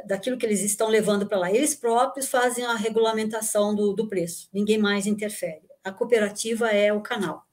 daquilo 0.06 0.36
que 0.36 0.44
eles 0.44 0.62
estão 0.62 0.88
levando 0.88 1.24
para 1.24 1.38
lá. 1.38 1.52
Eles 1.52 1.76
próprios 1.76 2.26
fazem 2.26 2.64
a 2.64 2.74
regulamentação 2.74 3.76
do, 3.76 3.92
do 3.92 4.08
preço. 4.08 4.48
Ninguém 4.52 4.76
mais 4.76 5.06
interfere. 5.06 5.62
A 5.84 5.92
cooperativa 5.92 6.68
é 6.70 6.92
o 6.92 7.00
canal. 7.00 7.48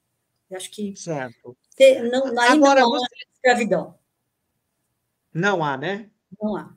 Eu 0.49 0.57
acho 0.57 0.71
que 0.71 0.95
certo. 0.95 1.57
não, 2.11 2.39
aí 2.39 2.51
Agora, 2.51 2.81
não 2.81 2.95
há 2.95 2.99
você... 2.99 3.15
escravidão. 3.33 3.95
Não 5.33 5.63
há, 5.63 5.77
né? 5.77 6.09
Não 6.41 6.55
há. 6.55 6.73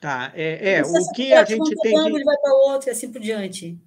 Tá, 0.00 0.32
é, 0.34 0.74
é 0.74 0.82
o 0.82 1.12
que 1.12 1.32
a 1.32 1.44
gente 1.44 1.74
tem 1.80 1.92
que... 1.92 2.08
Ele 2.08 2.24
vai 2.24 2.36
para 2.36 2.54
outro 2.54 2.88
e 2.88 2.92
assim 2.92 3.10
por 3.10 3.20
diante. 3.20 3.80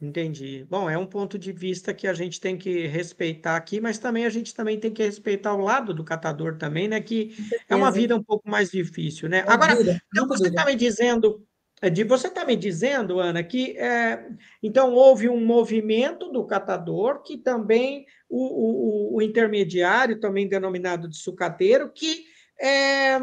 Entendi. 0.00 0.66
Bom, 0.68 0.90
é 0.90 0.98
um 0.98 1.06
ponto 1.06 1.38
de 1.38 1.50
vista 1.50 1.94
que 1.94 2.06
a 2.06 2.12
gente 2.12 2.38
tem 2.40 2.58
que 2.58 2.86
respeitar 2.86 3.56
aqui, 3.56 3.80
mas 3.80 3.98
também 3.98 4.26
a 4.26 4.30
gente 4.30 4.54
também 4.54 4.78
tem 4.78 4.92
que 4.92 5.02
respeitar 5.02 5.54
o 5.54 5.62
lado 5.62 5.94
do 5.94 6.04
catador 6.04 6.58
também, 6.58 6.88
né? 6.88 7.00
Que 7.00 7.34
é 7.68 7.74
uma 7.74 7.90
vida 7.90 8.14
um 8.14 8.22
pouco 8.22 8.48
mais 8.48 8.70
difícil, 8.70 9.28
né? 9.28 9.38
É 9.38 9.50
Agora, 9.50 9.74
então 10.08 10.28
você 10.28 10.48
está 10.48 10.66
me 10.66 10.76
dizendo 10.76 11.46
de 11.90 12.04
você 12.04 12.28
está 12.28 12.44
me 12.44 12.56
dizendo, 12.56 13.18
Ana, 13.20 13.42
que 13.42 13.76
é, 13.78 14.26
então 14.62 14.92
houve 14.92 15.28
um 15.28 15.44
movimento 15.44 16.30
do 16.30 16.46
catador 16.46 17.22
que 17.22 17.36
também 17.36 18.06
o, 18.28 19.14
o, 19.14 19.16
o 19.16 19.22
intermediário, 19.22 20.20
também 20.20 20.48
denominado 20.48 21.08
de 21.08 21.16
sucateiro, 21.16 21.90
que 21.92 22.24
é, 22.60 23.20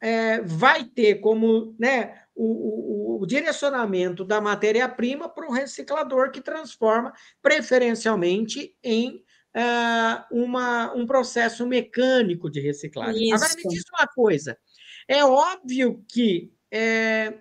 é, 0.00 0.40
vai 0.42 0.84
ter 0.84 1.16
como 1.16 1.74
né, 1.78 2.22
o, 2.34 3.18
o, 3.18 3.22
o, 3.22 3.26
direcionamento 3.26 4.24
da 4.24 4.40
matéria-prima 4.40 5.28
para 5.28 5.46
o 5.46 5.52
reciclador 5.52 6.30
que 6.30 6.40
transforma 6.40 7.12
preferencialmente 7.42 8.74
em 8.82 9.22
uh, 9.56 10.24
uma, 10.30 10.92
um 10.94 11.06
processo 11.06 11.66
mecânico 11.66 12.50
de 12.50 12.60
reciclagem. 12.60 13.24
Isso. 13.24 13.34
Agora, 13.34 13.56
me 13.56 13.62
diz 13.68 13.82
uma 13.98 14.06
coisa: 14.08 14.58
é 15.06 15.24
óbvio 15.24 16.04
que 16.08 16.52
é, 16.72 17.34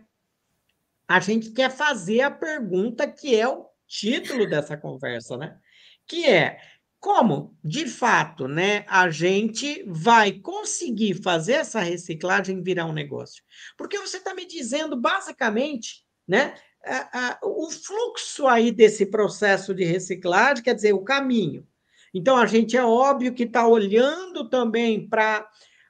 a 1.09 1.19
gente 1.19 1.49
quer 1.49 1.71
fazer 1.71 2.21
a 2.21 2.29
pergunta 2.29 3.07
que 3.07 3.35
é 3.35 3.47
o 3.47 3.65
título 3.87 4.47
dessa 4.47 4.77
conversa, 4.77 5.35
né? 5.35 5.57
Que 6.07 6.27
é 6.27 6.59
como, 6.99 7.57
de 7.63 7.87
fato, 7.87 8.47
né, 8.47 8.85
a 8.87 9.09
gente 9.09 9.83
vai 9.87 10.33
conseguir 10.33 11.15
fazer 11.15 11.53
essa 11.53 11.79
reciclagem 11.79 12.61
virar 12.61 12.85
um 12.85 12.93
negócio? 12.93 13.43
Porque 13.75 13.97
você 13.97 14.17
está 14.17 14.35
me 14.35 14.45
dizendo, 14.45 14.95
basicamente, 14.95 16.05
né, 16.27 16.53
o 17.41 17.71
fluxo 17.71 18.45
aí 18.45 18.71
desse 18.71 19.05
processo 19.05 19.73
de 19.73 19.85
reciclagem, 19.85 20.63
quer 20.63 20.75
dizer, 20.75 20.93
o 20.93 21.03
caminho. 21.03 21.65
Então, 22.13 22.37
a 22.37 22.45
gente 22.45 22.77
é 22.77 22.83
óbvio 22.83 23.33
que 23.33 23.43
está 23.43 23.65
olhando 23.65 24.47
também 24.47 25.07
para 25.07 25.49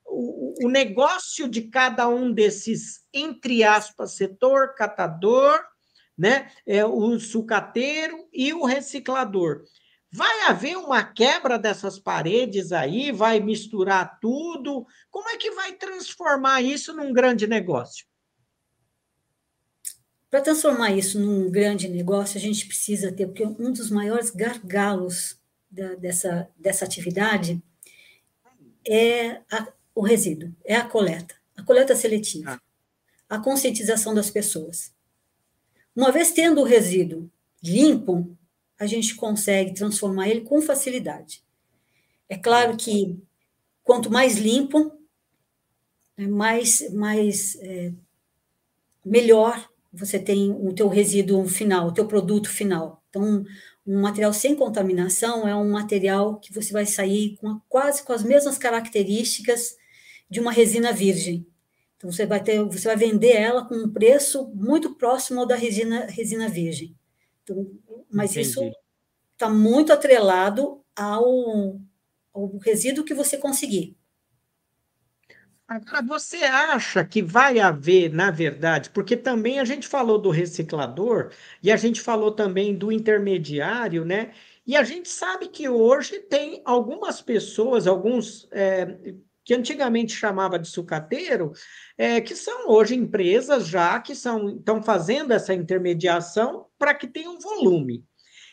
o, 0.10 0.66
o 0.66 0.70
negócio 0.70 1.48
de 1.48 1.64
cada 1.64 2.08
um 2.08 2.32
desses, 2.32 3.02
entre 3.14 3.64
aspas, 3.64 4.16
setor 4.16 4.76
catador, 4.76 5.60
né? 6.18 6.52
É, 6.66 6.84
o 6.86 7.18
sucateiro 7.20 8.28
e 8.34 8.54
o 8.54 8.66
reciclador. 8.66 9.64
Vai 10.12 10.42
haver 10.48 10.76
uma 10.76 11.04
quebra 11.04 11.58
dessas 11.58 12.00
paredes 12.00 12.72
aí? 12.72 13.12
Vai 13.12 13.40
misturar 13.40 14.20
tudo? 14.20 14.86
Como 15.10 15.30
é 15.30 15.38
que 15.38 15.52
vai 15.52 15.74
transformar 15.74 16.62
isso 16.62 16.94
num 16.94 17.14
grande 17.14 17.46
negócio? 17.46 18.06
Para 20.30 20.42
transformar 20.42 20.92
isso 20.92 21.20
num 21.20 21.50
grande 21.50 21.88
negócio, 21.88 22.38
a 22.38 22.42
gente 22.42 22.68
precisa 22.68 23.12
ter, 23.12 23.28
porque 23.28 23.46
um 23.46 23.72
dos 23.72 23.90
maiores 23.90 24.30
gargalos 24.30 25.40
da, 25.70 25.96
dessa, 25.96 26.50
dessa 26.58 26.86
atividade 26.86 27.62
é 28.88 29.42
a, 29.52 29.74
o 29.94 30.02
resíduo, 30.02 30.54
é 30.64 30.76
a 30.76 30.86
coleta, 30.86 31.36
a 31.56 31.64
coleta 31.64 31.96
seletiva, 31.96 32.60
ah. 33.30 33.36
a 33.36 33.40
conscientização 33.40 34.14
das 34.14 34.30
pessoas. 34.30 34.94
Uma 35.96 36.12
vez 36.12 36.32
tendo 36.32 36.62
o 36.62 36.66
resíduo 36.66 37.30
limpo, 37.62 38.38
a 38.78 38.86
gente 38.86 39.16
consegue 39.16 39.74
transformar 39.74 40.30
ele 40.30 40.42
com 40.42 40.62
facilidade. 40.62 41.44
É 42.30 42.38
claro 42.38 42.78
que 42.78 43.22
quanto 43.84 44.10
mais 44.10 44.38
limpo, 44.38 44.94
é 46.16 46.28
mais, 46.28 46.94
mais 46.94 47.58
é, 47.62 47.92
melhor 49.04 49.70
você 49.92 50.20
tem 50.20 50.52
o 50.52 50.72
teu 50.74 50.88
resíduo 50.88 51.48
final, 51.48 51.88
o 51.88 51.94
teu 51.94 52.06
produto 52.06 52.50
final. 52.50 53.04
Então, 53.10 53.44
um 53.86 54.02
material 54.02 54.32
sem 54.32 54.56
contaminação 54.56 55.48
é 55.48 55.56
um 55.56 55.72
material 55.72 56.40
que 56.40 56.54
você 56.54 56.72
vai 56.72 56.86
sair 56.86 57.36
com 57.38 57.60
quase 57.68 58.04
com 58.04 58.14
as 58.14 58.24
mesmas 58.24 58.58
características 58.58 59.76
de 60.30 60.40
uma 60.40 60.52
resina 60.52 60.92
virgem. 60.94 61.48
Então 61.98 62.12
você 62.12 62.26
vai 62.26 62.42
ter, 62.42 62.64
você 62.64 62.88
vai 62.88 62.96
vender 62.96 63.36
ela 63.36 63.66
com 63.66 63.76
um 63.76 63.92
preço 63.92 64.48
muito 64.54 64.96
próximo 64.96 65.42
ao 65.42 65.46
da 65.46 65.56
resina, 65.56 66.06
resina 66.06 66.48
virgem. 66.48 66.96
Então, 67.44 67.70
mas 68.10 68.32
Entendi. 68.32 68.48
isso 68.48 68.72
está 69.34 69.50
muito 69.50 69.92
atrelado 69.92 70.84
ao, 70.96 71.80
ao 72.34 72.58
resíduo 72.58 73.04
que 73.04 73.14
você 73.14 73.38
conseguir. 73.38 73.98
Agora, 75.68 76.02
você 76.02 76.38
acha 76.38 77.06
que 77.06 77.22
vai 77.22 77.60
haver, 77.60 78.12
na 78.12 78.32
verdade, 78.32 78.90
porque 78.90 79.16
também 79.16 79.60
a 79.60 79.66
gente 79.66 79.88
falou 79.88 80.18
do 80.18 80.32
reciclador 80.32 81.32
e 81.62 81.72
a 81.72 81.78
gente 81.78 82.02
falou 82.02 82.32
também 82.32 82.76
do 82.76 82.92
intermediário, 82.92 84.04
né? 84.04 84.34
E 84.66 84.76
a 84.76 84.84
gente 84.84 85.10
sabe 85.10 85.48
que 85.48 85.70
hoje 85.70 86.20
tem 86.22 86.62
algumas 86.66 87.22
pessoas, 87.22 87.86
alguns 87.86 88.48
é, 88.52 89.16
que 89.50 89.54
antigamente 89.56 90.14
chamava 90.14 90.60
de 90.60 90.68
sucateiro, 90.68 91.54
é, 91.98 92.22
que 92.22 92.36
são 92.36 92.70
hoje 92.70 92.94
empresas 92.94 93.66
já 93.66 94.00
que 94.00 94.14
são, 94.14 94.58
estão 94.58 94.84
fazendo 94.84 95.32
essa 95.32 95.56
intermediação 95.56 96.68
para 96.78 96.94
que 96.94 97.08
tenha 97.08 97.32
um 97.32 97.40
volume. 97.40 98.06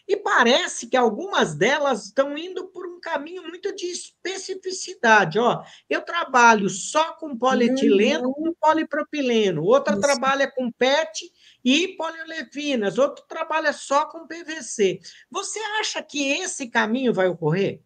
E 0.08 0.16
parece 0.16 0.86
que 0.86 0.96
algumas 0.96 1.54
delas 1.54 2.06
estão 2.06 2.34
indo 2.38 2.68
por 2.68 2.86
um 2.86 2.98
caminho 2.98 3.42
muito 3.42 3.76
de 3.76 3.88
especificidade. 3.88 5.38
Ó, 5.38 5.62
eu 5.90 6.00
trabalho 6.00 6.70
só 6.70 7.12
com 7.12 7.36
polietileno, 7.36 8.28
uhum. 8.28 8.32
com 8.32 8.54
polipropileno, 8.58 9.64
outra 9.64 9.92
Isso. 9.92 10.00
trabalha 10.00 10.50
com 10.50 10.72
PET 10.72 11.30
e 11.62 11.88
poliolevinas, 11.88 12.96
outro 12.96 13.22
trabalha 13.28 13.74
só 13.74 14.06
com 14.06 14.26
PVC. 14.26 14.98
Você 15.30 15.58
acha 15.78 16.02
que 16.02 16.26
esse 16.26 16.70
caminho 16.70 17.12
vai 17.12 17.28
ocorrer? 17.28 17.82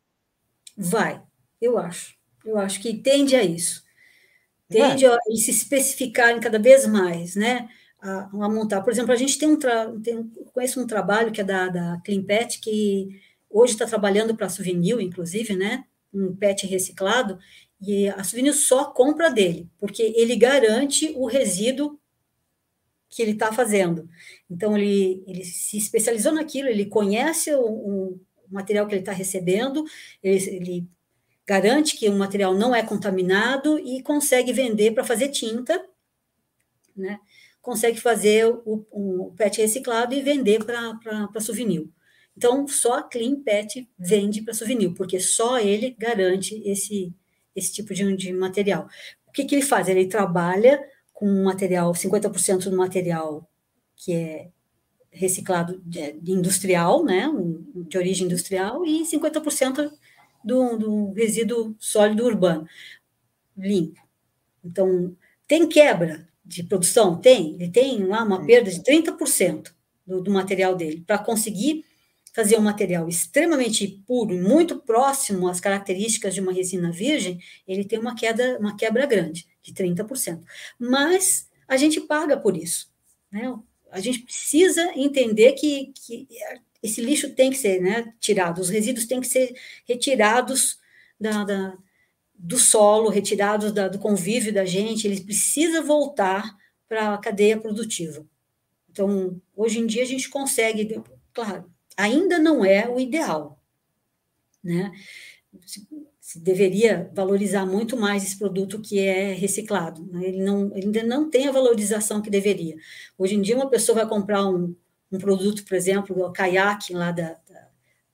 Vai, 0.76 1.20
eu 1.60 1.76
acho. 1.76 2.19
Eu 2.44 2.58
acho 2.58 2.80
que 2.80 2.94
tende 2.94 3.36
a 3.36 3.42
isso. 3.42 3.84
Tende 4.68 5.04
a 5.04 5.18
se 5.34 5.50
especificarem 5.50 6.40
cada 6.40 6.58
vez 6.58 6.86
mais, 6.86 7.34
né? 7.34 7.68
a, 8.00 8.28
a, 8.32 8.48
montar. 8.48 8.80
Por 8.82 8.92
exemplo, 8.92 9.12
a 9.12 9.16
gente 9.16 9.38
tem 9.38 9.48
um, 9.48 9.58
tra... 9.58 9.92
tem, 10.02 10.24
conheço 10.52 10.80
um 10.80 10.86
trabalho 10.86 11.32
que 11.32 11.40
é 11.40 11.44
da, 11.44 11.68
da 11.68 12.00
Clean 12.04 12.22
Pet, 12.22 12.60
que 12.60 13.20
hoje 13.48 13.74
está 13.74 13.86
trabalhando 13.86 14.34
para 14.34 14.46
a 14.46 14.50
Souvenir, 14.50 15.00
inclusive, 15.00 15.54
né? 15.54 15.84
Um 16.12 16.34
pet 16.34 16.66
reciclado, 16.66 17.38
e 17.80 18.08
a 18.08 18.24
Souvenir 18.24 18.54
só 18.54 18.86
compra 18.86 19.30
dele, 19.30 19.68
porque 19.78 20.12
ele 20.16 20.34
garante 20.36 21.12
o 21.16 21.26
resíduo 21.26 21.98
que 23.08 23.22
ele 23.22 23.32
está 23.32 23.52
fazendo. 23.52 24.08
Então, 24.48 24.76
ele, 24.76 25.22
ele 25.26 25.44
se 25.44 25.76
especializou 25.76 26.32
naquilo, 26.32 26.68
ele 26.68 26.86
conhece 26.86 27.52
o, 27.54 27.60
o 27.60 28.20
material 28.48 28.86
que 28.86 28.94
ele 28.94 29.02
está 29.02 29.12
recebendo, 29.12 29.84
ele, 30.22 30.36
ele 30.48 30.88
garante 31.50 31.96
que 31.96 32.08
o 32.08 32.16
material 32.16 32.54
não 32.54 32.72
é 32.72 32.80
contaminado 32.80 33.76
e 33.80 34.00
consegue 34.04 34.52
vender 34.52 34.92
para 34.92 35.02
fazer 35.02 35.30
tinta, 35.30 35.84
né? 36.96 37.18
consegue 37.60 38.00
fazer 38.00 38.46
o, 38.46 38.86
o 38.92 39.34
PET 39.36 39.60
reciclado 39.60 40.14
e 40.14 40.22
vender 40.22 40.64
para 40.64 41.40
souvenir. 41.40 41.88
Então, 42.36 42.68
só 42.68 42.98
a 42.98 43.02
Clean 43.02 43.42
Pet 43.42 43.90
vende 43.98 44.42
para 44.42 44.54
souvenir, 44.54 44.94
porque 44.94 45.18
só 45.18 45.58
ele 45.58 45.90
garante 45.98 46.54
esse, 46.64 47.12
esse 47.54 47.72
tipo 47.72 47.92
de, 47.92 48.16
de 48.16 48.32
material. 48.32 48.88
O 49.26 49.32
que, 49.32 49.44
que 49.44 49.56
ele 49.56 49.62
faz? 49.62 49.88
Ele 49.88 50.06
trabalha 50.06 50.80
com 51.12 51.26
material, 51.42 51.92
50% 51.92 52.70
do 52.70 52.76
material 52.76 53.50
que 53.96 54.14
é 54.14 54.50
reciclado 55.10 55.82
de, 55.84 56.14
industrial, 56.30 57.04
né, 57.04 57.28
de 57.88 57.98
origem 57.98 58.26
industrial, 58.26 58.86
e 58.86 59.02
50% 59.02 59.90
do, 60.44 60.76
do 60.76 61.12
resíduo 61.12 61.74
sólido 61.78 62.24
urbano, 62.24 62.66
limpo. 63.56 64.00
Então, 64.64 65.16
tem 65.46 65.68
quebra? 65.68 66.30
de 66.50 66.64
produção? 66.64 67.16
Tem, 67.16 67.54
ele 67.54 67.70
tem 67.70 68.04
lá 68.04 68.24
uma 68.24 68.44
perda 68.44 68.68
de 68.70 68.82
30% 68.82 69.72
do, 70.04 70.20
do 70.20 70.30
material 70.32 70.74
dele, 70.74 71.04
para 71.06 71.16
conseguir 71.16 71.84
fazer 72.34 72.58
um 72.58 72.62
material 72.62 73.08
extremamente 73.08 73.86
puro 74.04 74.34
e 74.34 74.40
muito 74.40 74.80
próximo 74.80 75.48
às 75.48 75.60
características 75.60 76.34
de 76.34 76.40
uma 76.40 76.52
resina 76.52 76.90
virgem, 76.90 77.40
ele 77.66 77.84
tem 77.84 78.00
uma 78.00 78.16
queda, 78.16 78.58
uma 78.58 78.76
quebra 78.76 79.06
grande, 79.06 79.46
de 79.62 79.72
30%. 79.72 80.42
Mas 80.78 81.48
a 81.68 81.76
gente 81.76 82.00
paga 82.00 82.36
por 82.36 82.56
isso. 82.56 82.88
Né? 83.30 83.56
A 83.92 84.00
gente 84.00 84.20
precisa 84.20 84.92
entender 84.96 85.52
que, 85.52 85.92
que 85.94 86.26
esse 86.82 87.00
lixo 87.00 87.34
tem 87.34 87.50
que 87.50 87.58
ser 87.58 87.80
né, 87.80 88.12
tirado, 88.18 88.60
os 88.60 88.68
resíduos 88.68 89.06
têm 89.06 89.20
que 89.20 89.26
ser 89.26 89.54
retirados 89.86 90.78
da, 91.18 91.44
da 91.44 91.78
do 92.42 92.58
solo, 92.58 93.10
retirados 93.10 93.70
da, 93.70 93.86
do 93.86 93.98
convívio 93.98 94.52
da 94.52 94.64
gente, 94.64 95.06
eles 95.06 95.20
precisam 95.20 95.84
voltar 95.84 96.56
para 96.88 97.12
a 97.14 97.18
cadeia 97.18 97.60
produtiva. 97.60 98.26
Então, 98.90 99.40
hoje 99.54 99.78
em 99.78 99.86
dia 99.86 100.02
a 100.02 100.06
gente 100.06 100.28
consegue, 100.30 101.02
claro, 101.34 101.70
ainda 101.96 102.38
não 102.38 102.64
é 102.64 102.88
o 102.88 102.98
ideal, 102.98 103.62
né? 104.64 104.90
Se, 105.66 105.86
se 106.18 106.38
deveria 106.38 107.10
valorizar 107.12 107.66
muito 107.66 107.96
mais 107.96 108.22
esse 108.22 108.38
produto 108.38 108.80
que 108.80 109.00
é 109.00 109.32
reciclado. 109.32 110.06
Né? 110.12 110.28
Ele, 110.28 110.42
não, 110.42 110.66
ele 110.76 110.86
ainda 110.86 111.02
não 111.02 111.28
tem 111.28 111.48
a 111.48 111.52
valorização 111.52 112.22
que 112.22 112.30
deveria. 112.30 112.76
Hoje 113.18 113.34
em 113.34 113.42
dia, 113.42 113.56
uma 113.56 113.68
pessoa 113.68 113.96
vai 113.96 114.08
comprar 114.08 114.46
um, 114.46 114.74
um 115.10 115.18
produto, 115.18 115.64
por 115.64 115.74
exemplo, 115.74 116.24
o 116.24 116.32
caiaque 116.32 116.92
lá 116.92 117.10
da, 117.10 117.36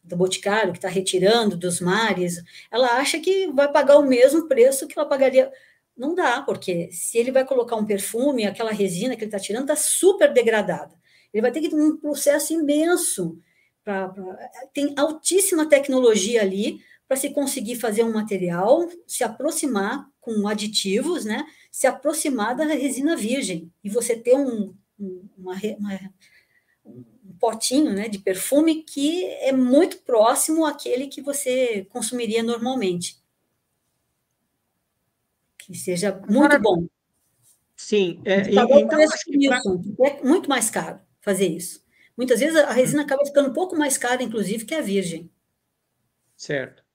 do 0.02 0.16
Boticário, 0.16 0.72
que 0.72 0.78
está 0.78 0.88
retirando 0.88 1.56
dos 1.56 1.80
mares, 1.80 2.42
ela 2.70 2.96
acha 2.96 3.18
que 3.18 3.48
vai 3.52 3.70
pagar 3.70 3.98
o 3.98 4.06
mesmo 4.06 4.46
preço 4.46 4.86
que 4.86 4.98
ela 4.98 5.08
pagaria. 5.08 5.50
Não 5.96 6.14
dá, 6.14 6.42
porque 6.42 6.90
se 6.92 7.18
ele 7.18 7.32
vai 7.32 7.44
colocar 7.44 7.76
um 7.76 7.86
perfume, 7.86 8.46
aquela 8.46 8.70
resina 8.70 9.16
que 9.16 9.22
ele 9.22 9.28
está 9.28 9.38
tirando 9.38 9.62
está 9.62 9.76
super 9.76 10.32
degradada. 10.32 10.94
Ele 11.32 11.42
vai 11.42 11.50
ter 11.50 11.60
que 11.60 11.68
ter 11.68 11.76
um 11.76 11.96
processo 11.96 12.52
imenso 12.52 13.38
pra, 13.82 14.08
pra, 14.08 14.50
tem 14.72 14.94
altíssima 14.96 15.66
tecnologia 15.66 16.42
ali 16.42 16.80
para 17.08 17.16
se 17.16 17.30
conseguir 17.30 17.76
fazer 17.76 18.04
um 18.04 18.12
material 18.12 18.88
se 19.06 19.22
aproximar 19.22 20.08
com 20.20 20.46
aditivos, 20.48 21.24
né? 21.24 21.44
Se 21.70 21.86
aproximar 21.86 22.56
da 22.56 22.64
resina 22.64 23.16
virgem 23.16 23.72
e 23.82 23.88
você 23.88 24.16
ter 24.16 24.34
um, 24.34 24.74
uma, 24.98 25.54
uma, 25.78 25.94
um 25.94 26.08
potinho, 27.38 27.92
né, 27.92 28.08
de 28.08 28.18
perfume 28.18 28.82
que 28.82 29.24
é 29.24 29.52
muito 29.52 29.98
próximo 29.98 30.64
àquele 30.64 31.06
que 31.06 31.20
você 31.20 31.86
consumiria 31.90 32.42
normalmente, 32.42 33.22
que 35.58 35.74
seja 35.74 36.12
muito 36.28 36.44
Agora, 36.44 36.58
bom. 36.58 36.86
Sim, 37.76 38.22
é, 38.24 38.42
então, 38.50 39.02
acho 39.02 39.24
que 39.24 39.48
pra... 39.48 39.60
é 40.06 40.22
muito 40.22 40.48
mais 40.48 40.70
caro 40.70 41.00
fazer 41.20 41.48
isso. 41.48 41.84
Muitas 42.16 42.40
vezes 42.40 42.56
a 42.56 42.72
resina 42.72 43.02
acaba 43.02 43.26
ficando 43.26 43.50
um 43.50 43.52
pouco 43.52 43.76
mais 43.76 43.98
cara, 43.98 44.22
inclusive, 44.22 44.64
que 44.64 44.74
a 44.74 44.80
virgem. 44.80 45.30
Certo. 46.36 46.85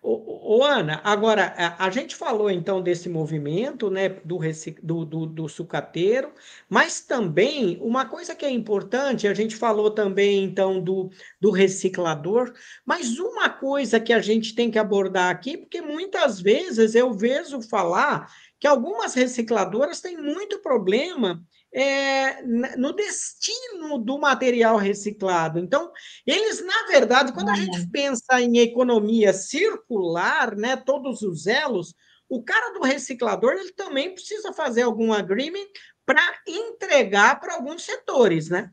Ô, 0.00 0.62
Ana, 0.62 1.00
agora, 1.02 1.52
a, 1.56 1.86
a, 1.86 1.90
gente 1.90 2.14
falou 2.14 2.48
então 2.50 2.80
desse 2.80 3.08
movimento 3.08 3.90
né, 3.90 4.08
do, 4.08 4.38
do, 4.80 5.04
do, 5.04 5.26
do, 5.26 5.48
sucateiro, 5.48 6.32
mas 6.68 7.00
também 7.00 7.76
uma 7.80 8.06
coisa 8.06 8.34
que 8.34 8.46
é 8.46 8.50
importante, 8.50 9.26
a 9.26 9.34
gente 9.34 9.56
falou 9.56 9.90
também 9.90 10.44
então 10.44 10.80
do, 10.80 11.10
do 11.40 11.50
reciclador, 11.50 12.52
mas 12.86 13.18
uma 13.18 13.50
coisa 13.50 13.98
que 13.98 14.12
a 14.12 14.20
gente 14.20 14.54
tem 14.54 14.70
que 14.70 14.78
abordar 14.78 15.30
aqui, 15.30 15.56
porque 15.56 15.80
muitas 15.82 16.40
vezes 16.40 16.94
eu 16.94 17.12
vejo 17.12 17.60
falar 17.60 18.32
que 18.60 18.66
algumas 18.66 19.14
recicladoras 19.14 20.00
têm 20.00 20.16
muito 20.16 20.60
problema 20.60 21.44
é, 21.72 22.42
no 22.42 22.92
destino 22.92 23.98
do 23.98 24.18
material 24.18 24.76
reciclado. 24.76 25.58
Então, 25.58 25.92
eles, 26.26 26.64
na 26.64 26.86
verdade, 26.86 27.32
quando 27.32 27.50
a 27.50 27.54
gente 27.54 27.86
pensa 27.90 28.40
em 28.40 28.58
economia 28.58 29.32
circular, 29.32 30.56
né, 30.56 30.76
todos 30.76 31.22
os 31.22 31.46
elos, 31.46 31.94
o 32.28 32.42
cara 32.42 32.72
do 32.74 32.84
reciclador 32.84 33.52
ele 33.52 33.72
também 33.72 34.12
precisa 34.12 34.52
fazer 34.52 34.82
algum 34.82 35.12
agreement 35.12 35.68
para 36.04 36.22
entregar 36.46 37.40
para 37.40 37.54
alguns 37.54 37.82
setores, 37.82 38.48
né? 38.48 38.70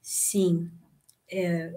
Sim. 0.00 0.70
É, 1.30 1.72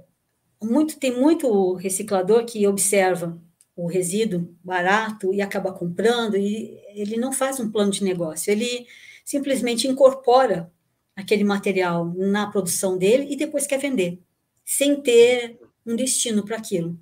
muito, 0.62 1.00
tem 1.00 1.20
muito 1.20 1.74
reciclador 1.74 2.46
que 2.46 2.68
observa 2.68 3.40
o 3.76 3.88
resíduo 3.88 4.56
barato 4.64 5.34
e 5.34 5.42
acaba 5.42 5.72
comprando, 5.74 6.38
e 6.38 6.80
ele 6.96 7.18
não 7.18 7.32
faz 7.34 7.60
um 7.60 7.70
plano 7.70 7.92
de 7.92 8.04
negócio, 8.04 8.52
ele 8.52 8.88
simplesmente 9.26 9.88
incorpora 9.88 10.72
aquele 11.16 11.44
material 11.44 12.14
na 12.16 12.48
produção 12.48 12.98
dele 12.98 13.28
e 13.30 13.36
depois 13.36 13.66
quer 13.66 13.80
vender, 13.80 14.22
sem 14.64 15.02
ter 15.02 15.60
um 15.86 15.96
destino 15.96 16.46
para 16.46 16.58
aquilo. 16.58 16.98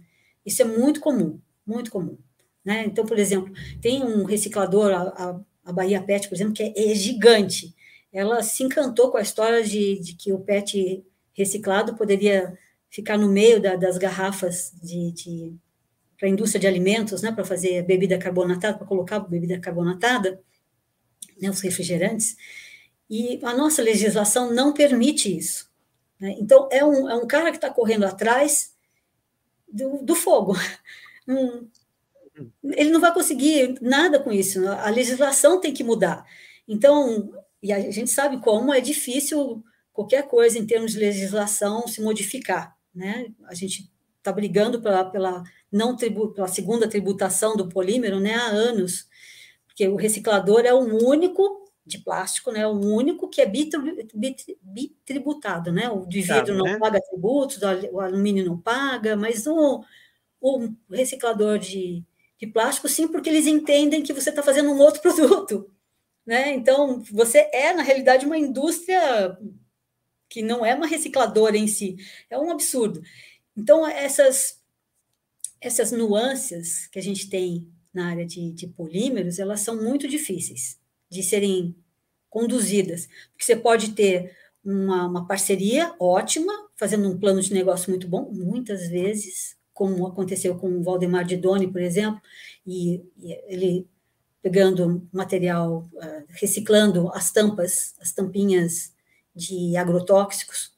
Isso 0.45 0.61
é 0.61 0.65
muito 0.65 1.01
comum, 1.01 1.39
muito 1.65 1.91
comum. 1.91 2.17
Né? 2.63 2.85
Então, 2.85 3.05
por 3.05 3.19
exemplo, 3.19 3.53
tem 3.81 4.03
um 4.03 4.23
reciclador, 4.23 4.91
a, 4.91 5.39
a 5.65 5.71
Bahia 5.73 6.01
Pet, 6.01 6.29
por 6.29 6.35
exemplo, 6.35 6.53
que 6.53 6.63
é, 6.63 6.91
é, 6.91 6.95
gigante. 6.95 7.75
Ela 8.11 8.41
se 8.41 8.63
encantou 8.63 9.11
com 9.11 9.17
a 9.17 9.21
história 9.21 9.63
de, 9.63 9.99
de 9.99 10.13
que 10.13 10.31
o 10.31 10.39
PET 10.39 11.03
reciclado 11.33 11.95
poderia 11.95 12.57
ficar 12.89 13.17
no 13.17 13.27
meio 13.27 13.61
da, 13.61 13.75
das 13.75 13.97
garrafas 13.97 14.71
de, 14.81 15.11
de 15.11 15.55
para 16.17 16.29
a 16.29 16.31
indústria 16.31 16.61
de 16.61 16.67
alimentos, 16.67 17.21
né, 17.21 17.31
para 17.31 17.43
fazer 17.43 17.83
bebida 17.83 18.17
carbonatada, 18.17 18.77
para 18.77 18.87
colocar 18.87 19.19
bebida 19.19 19.59
carbonatada, 19.59 20.39
né, 21.43 21.49
os 21.49 21.61
refrigerantes, 21.61 22.35
e 23.09 23.39
a 23.43 23.53
nossa 23.53 23.81
legislação 23.81 24.51
não 24.51 24.73
permite 24.73 25.35
isso. 25.37 25.69
Né? 26.19 26.35
Então, 26.39 26.67
é 26.71 26.83
um, 26.83 27.09
é 27.09 27.15
um 27.15 27.27
cara 27.27 27.51
que 27.51 27.57
está 27.57 27.69
correndo 27.69 28.05
atrás 28.05 28.73
do, 29.67 30.01
do 30.01 30.15
fogo. 30.15 30.55
Um, 31.25 31.69
ele 32.73 32.89
não 32.89 32.99
vai 32.99 33.13
conseguir 33.13 33.77
nada 33.79 34.19
com 34.19 34.29
isso, 34.29 34.67
a 34.67 34.89
legislação 34.89 35.61
tem 35.61 35.73
que 35.73 35.85
mudar. 35.85 36.25
Então, 36.67 37.31
e 37.61 37.71
a 37.71 37.89
gente 37.91 38.09
sabe 38.09 38.41
como 38.41 38.73
é 38.73 38.81
difícil 38.81 39.63
qualquer 39.93 40.27
coisa 40.27 40.59
em 40.59 40.65
termos 40.65 40.91
de 40.91 40.99
legislação 40.99 41.87
se 41.87 42.01
modificar. 42.01 42.75
Né? 42.93 43.27
A 43.45 43.53
gente 43.53 43.89
está 44.17 44.33
brigando 44.33 44.81
pela, 44.81 45.05
pela, 45.05 45.43
não 45.71 45.95
tribu, 45.95 46.33
pela 46.33 46.49
segunda 46.49 46.89
tributação 46.89 47.55
do 47.55 47.69
polímero 47.69 48.19
né, 48.19 48.33
há 48.33 48.47
anos, 48.47 49.07
porque 49.73 49.87
o 49.87 49.95
reciclador 49.95 50.61
é 50.65 50.73
o 50.73 51.03
único 51.03 51.63
de 51.85 51.97
plástico, 51.97 52.51
né, 52.51 52.65
o 52.65 52.79
único 52.79 53.27
que 53.27 53.41
é 53.41 53.45
bitributado, 54.63 55.69
né? 55.71 55.89
O 55.89 56.05
de 56.05 56.21
vidro 56.21 56.55
não 56.55 56.63
né? 56.63 56.77
paga 56.79 57.01
tributos, 57.01 57.59
o 57.91 57.99
alumínio 57.99 58.45
não 58.45 58.57
paga, 58.57 59.17
mas 59.17 59.45
o, 59.45 59.83
o 60.39 60.69
reciclador 60.89 61.59
de, 61.59 62.01
de 62.37 62.47
plástico, 62.47 62.87
sim, 62.87 63.05
porque 63.07 63.29
eles 63.29 63.47
entendem 63.47 64.01
que 64.01 64.13
você 64.13 64.29
está 64.29 64.41
fazendo 64.41 64.71
um 64.71 64.79
outro 64.79 65.01
produto, 65.03 65.69
né? 66.25 66.53
Então, 66.53 67.03
você 67.11 67.49
é, 67.51 67.73
na 67.73 67.83
realidade, 67.83 68.25
uma 68.25 68.37
indústria 68.37 69.37
que 70.29 70.41
não 70.41 70.65
é 70.65 70.73
uma 70.73 70.87
recicladora 70.87 71.57
em 71.57 71.67
si, 71.67 71.97
é 72.29 72.37
um 72.39 72.49
absurdo. 72.49 73.01
Então, 73.57 73.85
essas, 73.85 74.61
essas 75.59 75.91
nuances 75.91 76.87
que 76.87 76.99
a 76.99 77.03
gente 77.03 77.29
tem 77.29 77.72
na 77.93 78.07
área 78.09 78.25
de, 78.25 78.51
de 78.51 78.67
polímeros, 78.67 79.39
elas 79.39 79.59
são 79.61 79.81
muito 79.81 80.07
difíceis 80.07 80.79
de 81.09 81.21
serem 81.21 81.75
conduzidas, 82.29 83.07
porque 83.31 83.45
você 83.45 83.55
pode 83.55 83.91
ter 83.91 84.35
uma, 84.65 85.05
uma, 85.05 85.27
parceria 85.27 85.93
ótima, 85.99 86.51
fazendo 86.75 87.07
um 87.07 87.17
plano 87.17 87.41
de 87.41 87.53
negócio 87.53 87.91
muito 87.91 88.07
bom, 88.07 88.31
muitas 88.31 88.87
vezes, 88.87 89.55
como 89.73 90.07
aconteceu 90.07 90.55
com 90.55 90.69
o 90.69 90.83
Valdemar 90.83 91.25
Didoni, 91.25 91.71
por 91.71 91.81
exemplo, 91.81 92.19
e, 92.65 93.03
e 93.17 93.33
ele 93.47 93.87
pegando 94.41 95.07
material, 95.11 95.89
uh, 95.93 96.23
reciclando 96.29 97.09
as 97.13 97.31
tampas, 97.31 97.95
as 98.01 98.11
tampinhas 98.11 98.93
de 99.35 99.77
agrotóxicos, 99.77 100.73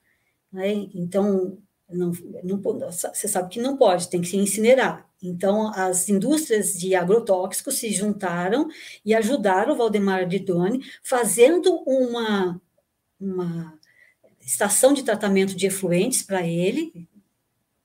né? 0.52 0.72
então 0.94 1.58
não, 1.90 2.12
não, 2.44 2.62
você 2.92 3.28
sabe 3.28 3.50
que 3.50 3.62
não 3.62 3.78
pode, 3.78 4.10
tem 4.10 4.22
que 4.22 4.28
se 4.28 4.38
incinerar. 4.38 5.08
Então, 5.22 5.72
as 5.74 6.10
indústrias 6.10 6.74
de 6.74 6.96
agrotóxicos 6.96 7.76
se 7.76 7.92
juntaram 7.92 8.68
e 9.04 9.14
ajudaram 9.14 9.74
o 9.74 9.78
Valdemar 9.78 10.28
Didoni, 10.28 10.82
fazendo 11.04 11.84
uma, 11.86 12.60
uma 13.20 13.80
estação 14.42 14.94
de 14.94 15.04
tratamento 15.04 15.56
de 15.56 15.68
efluentes 15.68 16.22
para 16.22 16.46
ele, 16.46 17.08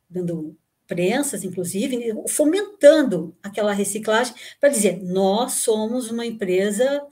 dando 0.09 0.57
prensas, 0.86 1.44
inclusive, 1.44 2.14
fomentando 2.28 3.36
aquela 3.42 3.72
reciclagem, 3.72 4.34
para 4.59 4.70
dizer: 4.70 5.03
nós 5.03 5.53
somos 5.55 6.11
uma 6.11 6.26
empresa 6.26 7.07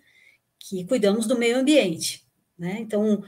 que 0.58 0.84
cuidamos 0.84 1.26
do 1.26 1.38
meio 1.38 1.58
ambiente. 1.58 2.26
Né? 2.58 2.78
Então, 2.80 3.22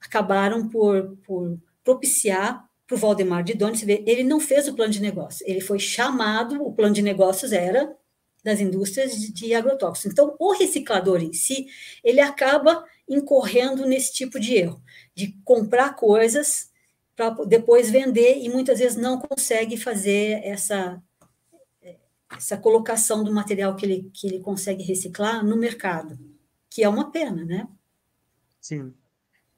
acabaram 0.00 0.68
por, 0.68 1.16
por 1.26 1.58
propiciar 1.82 2.69
para 2.90 2.96
o 2.96 2.98
Valdemar 2.98 3.44
de 3.44 3.54
Doni, 3.54 3.78
ele 4.04 4.24
não 4.24 4.40
fez 4.40 4.66
o 4.66 4.74
plano 4.74 4.92
de 4.92 5.00
negócio, 5.00 5.46
ele 5.48 5.60
foi 5.60 5.78
chamado, 5.78 6.60
o 6.60 6.72
plano 6.72 6.92
de 6.92 7.00
negócios 7.00 7.52
era 7.52 7.96
das 8.42 8.58
indústrias 8.58 9.12
de 9.12 9.54
agrotóxicos. 9.54 10.10
Então, 10.10 10.34
o 10.40 10.52
reciclador 10.52 11.22
em 11.22 11.32
si, 11.32 11.68
ele 12.02 12.20
acaba 12.20 12.84
incorrendo 13.08 13.86
nesse 13.86 14.12
tipo 14.12 14.40
de 14.40 14.56
erro, 14.56 14.82
de 15.14 15.38
comprar 15.44 15.94
coisas 15.94 16.72
para 17.14 17.30
depois 17.44 17.90
vender 17.90 18.38
e 18.42 18.48
muitas 18.48 18.80
vezes 18.80 18.96
não 18.96 19.20
consegue 19.20 19.76
fazer 19.76 20.40
essa 20.42 21.00
essa 22.32 22.56
colocação 22.56 23.24
do 23.24 23.32
material 23.32 23.74
que 23.74 23.84
ele, 23.84 24.10
que 24.14 24.24
ele 24.24 24.38
consegue 24.38 24.84
reciclar 24.84 25.44
no 25.44 25.56
mercado, 25.56 26.16
que 26.70 26.82
é 26.84 26.88
uma 26.88 27.10
pena, 27.10 27.44
né? 27.44 27.66
Sim. 28.60 28.94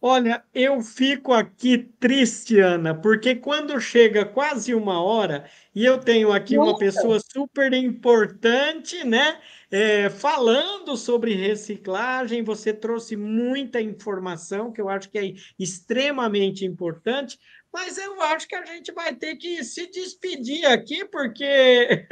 Olha, 0.05 0.42
eu 0.53 0.80
fico 0.80 1.32
aqui 1.32 1.78
triste, 1.78 2.59
Ana, 2.59 2.92
porque 2.92 3.36
quando 3.36 3.80
chega 3.80 4.24
quase 4.24 4.74
uma 4.74 5.00
hora 5.00 5.48
e 5.72 5.84
eu 5.84 5.96
tenho 5.96 6.32
aqui 6.32 6.59
uma 6.59 6.76
pessoa 6.76 7.20
super 7.20 7.72
importante, 7.72 9.05
né? 9.05 9.40
É, 9.70 10.11
falando 10.11 10.96
sobre 10.96 11.36
reciclagem, 11.36 12.42
você 12.42 12.72
trouxe 12.72 13.14
muita 13.14 13.80
informação 13.80 14.72
que 14.72 14.80
eu 14.80 14.88
acho 14.88 15.09
que 15.09 15.18
é 15.18 15.34
extremamente 15.57 16.64
importante, 16.64 17.38
mas 17.72 17.96
eu 17.96 18.20
acho 18.22 18.48
que 18.48 18.57
a 18.57 18.64
gente 18.64 18.90
vai 18.92 19.14
ter 19.14 19.36
que 19.36 19.62
se 19.62 19.86
despedir 19.88 20.66
aqui, 20.66 21.05
porque. 21.05 22.09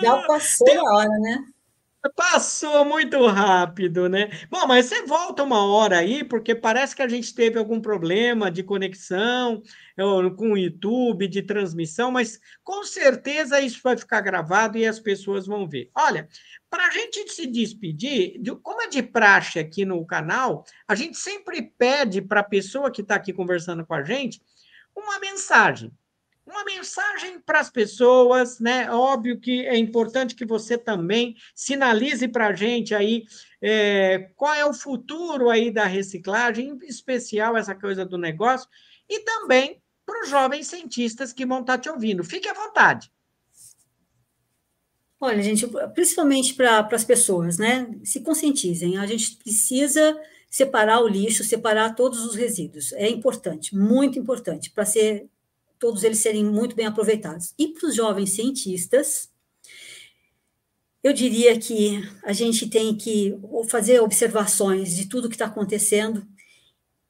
Já 0.00 0.16
passou 0.26 0.66
a 0.66 0.94
hora, 0.94 1.18
né? 1.20 1.44
Passou 2.14 2.84
muito 2.84 3.26
rápido, 3.26 4.08
né? 4.08 4.28
Bom, 4.50 4.66
mas 4.66 4.86
você 4.86 5.04
volta 5.04 5.42
uma 5.42 5.64
hora 5.64 5.98
aí, 5.98 6.22
porque 6.22 6.54
parece 6.54 6.94
que 6.94 7.02
a 7.02 7.08
gente 7.08 7.34
teve 7.34 7.58
algum 7.58 7.80
problema 7.80 8.50
de 8.50 8.62
conexão 8.62 9.62
com 10.36 10.52
o 10.52 10.56
YouTube, 10.56 11.26
de 11.26 11.42
transmissão, 11.42 12.10
mas 12.10 12.38
com 12.62 12.84
certeza 12.84 13.60
isso 13.60 13.80
vai 13.82 13.96
ficar 13.96 14.20
gravado 14.20 14.78
e 14.78 14.86
as 14.86 15.00
pessoas 15.00 15.46
vão 15.46 15.68
ver. 15.68 15.90
Olha, 15.94 16.28
para 16.70 16.86
a 16.86 16.90
gente 16.90 17.28
se 17.32 17.46
despedir, 17.46 18.40
como 18.62 18.82
é 18.82 18.88
de 18.88 19.02
praxe 19.02 19.58
aqui 19.58 19.84
no 19.84 20.04
canal, 20.06 20.64
a 20.86 20.94
gente 20.94 21.16
sempre 21.16 21.62
pede 21.62 22.22
para 22.22 22.40
a 22.40 22.44
pessoa 22.44 22.92
que 22.92 23.02
está 23.02 23.16
aqui 23.16 23.32
conversando 23.32 23.84
com 23.84 23.94
a 23.94 24.04
gente 24.04 24.40
uma 24.94 25.18
mensagem. 25.18 25.92
Uma 26.48 26.64
mensagem 26.64 27.38
para 27.40 27.60
as 27.60 27.68
pessoas, 27.68 28.58
né? 28.58 28.90
Óbvio 28.90 29.38
que 29.38 29.66
é 29.66 29.76
importante 29.76 30.34
que 30.34 30.46
você 30.46 30.78
também 30.78 31.36
sinalize 31.54 32.26
para 32.26 32.46
a 32.46 32.54
gente 32.54 32.94
aí 32.94 33.24
é, 33.60 34.30
qual 34.34 34.54
é 34.54 34.64
o 34.64 34.72
futuro 34.72 35.50
aí 35.50 35.70
da 35.70 35.84
reciclagem, 35.84 36.70
em 36.70 36.86
especial 36.86 37.54
essa 37.54 37.74
coisa 37.74 38.02
do 38.02 38.16
negócio, 38.16 38.66
e 39.06 39.20
também 39.20 39.82
para 40.06 40.22
os 40.22 40.30
jovens 40.30 40.68
cientistas 40.68 41.34
que 41.34 41.44
vão 41.44 41.60
estar 41.60 41.76
tá 41.76 41.82
te 41.82 41.90
ouvindo. 41.90 42.24
Fique 42.24 42.48
à 42.48 42.54
vontade. 42.54 43.12
Olha, 45.20 45.42
gente, 45.42 45.66
principalmente 45.92 46.54
para 46.54 46.88
as 46.90 47.04
pessoas, 47.04 47.58
né? 47.58 47.90
Se 48.02 48.22
conscientizem. 48.22 48.96
A 48.96 49.04
gente 49.04 49.36
precisa 49.36 50.18
separar 50.48 51.00
o 51.00 51.08
lixo, 51.08 51.44
separar 51.44 51.94
todos 51.94 52.24
os 52.24 52.34
resíduos. 52.34 52.94
É 52.94 53.06
importante, 53.06 53.76
muito 53.76 54.18
importante, 54.18 54.70
para 54.70 54.86
ser 54.86 55.28
todos 55.78 56.04
eles 56.04 56.18
serem 56.18 56.44
muito 56.44 56.74
bem 56.74 56.86
aproveitados. 56.86 57.54
E 57.58 57.68
para 57.68 57.88
os 57.88 57.94
jovens 57.94 58.30
cientistas, 58.30 59.30
eu 61.02 61.12
diria 61.12 61.58
que 61.58 62.02
a 62.22 62.32
gente 62.32 62.68
tem 62.68 62.94
que 62.96 63.38
fazer 63.68 64.00
observações 64.00 64.96
de 64.96 65.08
tudo 65.08 65.28
que 65.28 65.34
está 65.34 65.46
acontecendo 65.46 66.26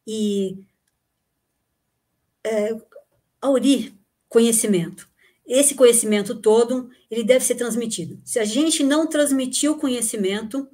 e 0.07 0.59
é, 2.45 2.77
aurir 3.41 3.95
conhecimento. 4.29 5.09
Esse 5.47 5.75
conhecimento 5.75 6.35
todo, 6.35 6.91
ele 7.11 7.25
deve 7.25 7.45
ser 7.45 7.55
transmitido. 7.55 8.21
Se 8.25 8.39
a 8.39 8.45
gente 8.45 8.85
não 8.85 9.07
transmitir 9.07 9.71
o 9.71 9.79
conhecimento, 9.79 10.69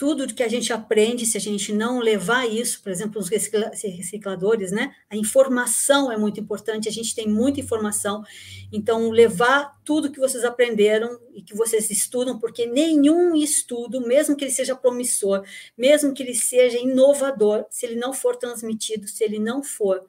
tudo 0.00 0.34
que 0.34 0.42
a 0.42 0.48
gente 0.48 0.72
aprende, 0.72 1.26
se 1.26 1.36
a 1.36 1.40
gente 1.40 1.74
não 1.74 1.98
levar 1.98 2.48
isso, 2.48 2.82
por 2.82 2.90
exemplo, 2.90 3.20
os 3.20 3.28
recicladores, 3.28 4.72
né? 4.72 4.96
A 5.10 5.14
informação 5.14 6.10
é 6.10 6.16
muito 6.16 6.40
importante, 6.40 6.88
a 6.88 6.90
gente 6.90 7.14
tem 7.14 7.28
muita 7.28 7.60
informação, 7.60 8.24
então 8.72 9.10
levar 9.10 9.78
tudo 9.84 10.10
que 10.10 10.18
vocês 10.18 10.42
aprenderam 10.42 11.20
e 11.34 11.42
que 11.42 11.54
vocês 11.54 11.90
estudam, 11.90 12.38
porque 12.38 12.64
nenhum 12.64 13.36
estudo, 13.36 14.00
mesmo 14.00 14.34
que 14.34 14.44
ele 14.44 14.50
seja 14.50 14.74
promissor, 14.74 15.44
mesmo 15.76 16.14
que 16.14 16.22
ele 16.22 16.34
seja 16.34 16.78
inovador, 16.78 17.66
se 17.68 17.84
ele 17.84 17.96
não 17.96 18.14
for 18.14 18.36
transmitido, 18.36 19.06
se 19.06 19.22
ele 19.22 19.38
não 19.38 19.62
for 19.62 20.08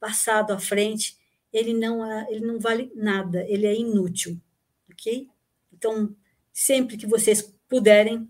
passado 0.00 0.52
à 0.52 0.58
frente, 0.58 1.16
ele 1.52 1.72
não, 1.72 2.04
é, 2.04 2.26
ele 2.30 2.44
não 2.44 2.58
vale 2.58 2.90
nada, 2.96 3.46
ele 3.48 3.64
é 3.64 3.76
inútil, 3.76 4.40
ok? 4.90 5.28
Então, 5.72 6.16
sempre 6.52 6.96
que 6.96 7.06
vocês 7.06 7.54
puderem, 7.68 8.28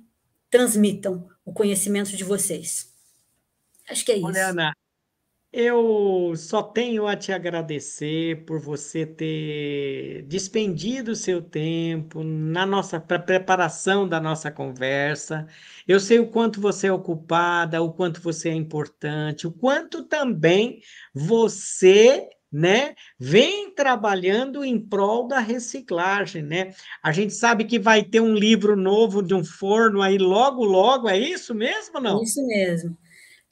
transmitam 0.51 1.29
o 1.45 1.53
conhecimento 1.53 2.17
de 2.17 2.25
vocês. 2.25 2.93
Acho 3.89 4.05
que 4.05 4.13
é 4.13 4.17
isso. 4.17 4.27
Olha, 4.27 4.49
Ana, 4.49 4.73
eu 5.53 6.33
só 6.37 6.63
tenho 6.63 7.09
a 7.09 7.17
te 7.17 7.33
agradecer 7.33 8.45
por 8.45 8.61
você 8.61 9.05
ter 9.05 10.23
despendido 10.29 11.11
o 11.11 11.17
seu 11.17 11.43
tempo 11.43 12.23
na 12.23 12.65
nossa 12.65 13.01
preparação 13.01 14.09
da 14.09 14.21
nossa 14.21 14.49
conversa. 14.51 15.49
Eu 15.89 15.99
sei 15.99 16.21
o 16.21 16.29
quanto 16.29 16.61
você 16.61 16.87
é 16.87 16.93
ocupada, 16.93 17.83
o 17.83 17.93
quanto 17.93 18.21
você 18.21 18.51
é 18.51 18.55
importante, 18.55 19.47
o 19.47 19.51
quanto 19.53 20.05
também 20.05 20.81
você 21.13 22.29
né, 22.53 22.95
vem 23.19 23.71
trabalhando 23.73 24.65
em 24.65 24.79
prol 24.79 25.29
da 25.29 25.39
reciclagem, 25.39 26.43
né? 26.43 26.75
A 27.03 27.13
gente 27.13 27.33
sabe 27.33 27.65
que 27.65 27.79
vai 27.79 28.03
ter 28.03 28.21
um 28.21 28.35
livro 28.35 28.77
novo 28.77 29.23
de 29.23 29.35
um 29.35 29.45
forno 29.45 30.03
aí 30.03 30.19
logo, 30.19 30.65
logo, 30.65 31.09
é 31.09 31.17
isso 31.17 31.55
mesmo, 31.55 32.01
não? 32.01 32.23
Isso 32.23 32.45
mesmo. 32.47 32.97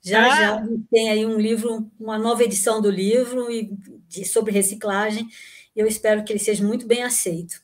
Já 0.01 0.27
ah. 0.27 0.37
já 0.37 0.67
tem 0.91 1.11
aí 1.11 1.27
um 1.27 1.39
livro, 1.39 1.91
uma 1.99 2.19
nova 2.19 2.43
edição 2.43 2.81
do 2.81 2.91
livro 2.91 3.51
e 3.51 3.71
de, 4.09 4.25
sobre 4.25 4.53
reciclagem. 4.53 5.29
Eu 5.77 5.87
espero 5.87 6.25
que 6.25 6.33
ele 6.33 6.41
seja 6.41 6.65
muito 6.65 6.87
bem 6.87 7.03
aceito 7.03 7.63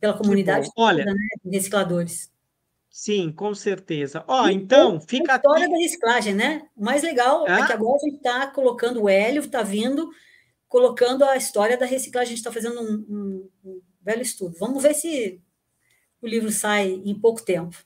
pela 0.00 0.16
comunidade 0.16 0.68
Olha, 0.76 1.04
toda, 1.04 1.14
né, 1.14 1.28
de 1.44 1.50
recicladores. 1.50 2.30
Sim, 2.96 3.32
com 3.32 3.52
certeza. 3.56 4.24
Ó, 4.28 4.48
então, 4.48 5.00
fica 5.00 5.32
a 5.32 5.36
história 5.36 5.64
aqui... 5.64 5.72
da 5.72 5.78
reciclagem, 5.80 6.32
né? 6.32 6.68
O 6.76 6.84
mais 6.84 7.02
legal 7.02 7.44
é 7.44 7.66
que 7.66 7.72
agora 7.72 7.96
a 7.96 8.04
gente 8.06 8.18
está 8.18 8.46
colocando 8.46 9.02
o 9.02 9.08
Hélio, 9.08 9.40
está 9.40 9.62
vindo, 9.62 10.08
colocando 10.68 11.24
a 11.24 11.36
história 11.36 11.76
da 11.76 11.86
reciclagem. 11.86 12.28
A 12.28 12.36
gente 12.36 12.38
está 12.38 12.52
fazendo 12.52 12.80
um, 12.80 13.04
um, 13.08 13.50
um 13.64 13.82
belo 14.00 14.22
estudo. 14.22 14.54
Vamos 14.60 14.80
ver 14.80 14.94
se 14.94 15.42
o 16.22 16.26
livro 16.28 16.52
sai 16.52 17.02
em 17.04 17.18
pouco 17.18 17.44
tempo 17.44 17.76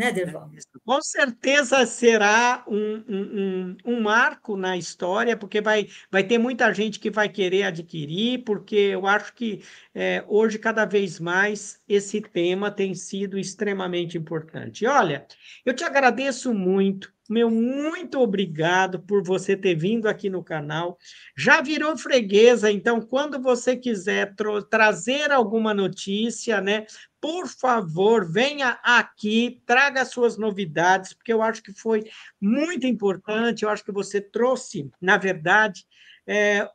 né, 0.00 0.10
Derval? 0.10 0.50
Com 0.82 1.02
certeza 1.02 1.84
será 1.84 2.64
um, 2.66 3.04
um, 3.06 3.76
um, 3.84 4.00
marco 4.00 4.56
na 4.56 4.74
história, 4.74 5.36
porque 5.36 5.60
vai, 5.60 5.88
vai 6.10 6.24
ter 6.24 6.38
muita 6.38 6.72
gente 6.72 6.98
que 6.98 7.10
vai 7.10 7.28
querer 7.28 7.64
adquirir, 7.64 8.42
porque 8.42 8.76
eu 8.76 9.06
acho 9.06 9.34
que 9.34 9.62
é, 9.94 10.24
hoje, 10.26 10.58
cada 10.58 10.86
vez 10.86 11.20
mais, 11.20 11.82
esse 11.86 12.18
tema 12.22 12.70
tem 12.70 12.94
sido 12.94 13.38
extremamente 13.38 14.16
importante. 14.16 14.86
Olha, 14.86 15.26
eu 15.66 15.74
te 15.74 15.84
agradeço 15.84 16.54
muito. 16.54 17.12
Meu, 17.30 17.48
muito 17.48 18.18
obrigado 18.18 18.98
por 18.98 19.22
você 19.22 19.56
ter 19.56 19.76
vindo 19.76 20.08
aqui 20.08 20.28
no 20.28 20.42
canal. 20.42 20.98
Já 21.36 21.60
virou 21.60 21.96
freguesa, 21.96 22.72
então, 22.72 23.00
quando 23.00 23.40
você 23.40 23.76
quiser 23.76 24.34
trazer 24.68 25.30
alguma 25.30 25.72
notícia, 25.72 26.60
né, 26.60 26.86
por 27.20 27.46
favor, 27.46 28.28
venha 28.28 28.80
aqui, 28.82 29.62
traga 29.64 30.04
suas 30.04 30.36
novidades, 30.36 31.12
porque 31.14 31.32
eu 31.32 31.40
acho 31.40 31.62
que 31.62 31.72
foi 31.72 32.10
muito 32.40 32.84
importante, 32.84 33.62
eu 33.62 33.68
acho 33.68 33.84
que 33.84 33.92
você 33.92 34.20
trouxe, 34.20 34.90
na 35.00 35.16
verdade, 35.16 35.86
é, 36.26 36.68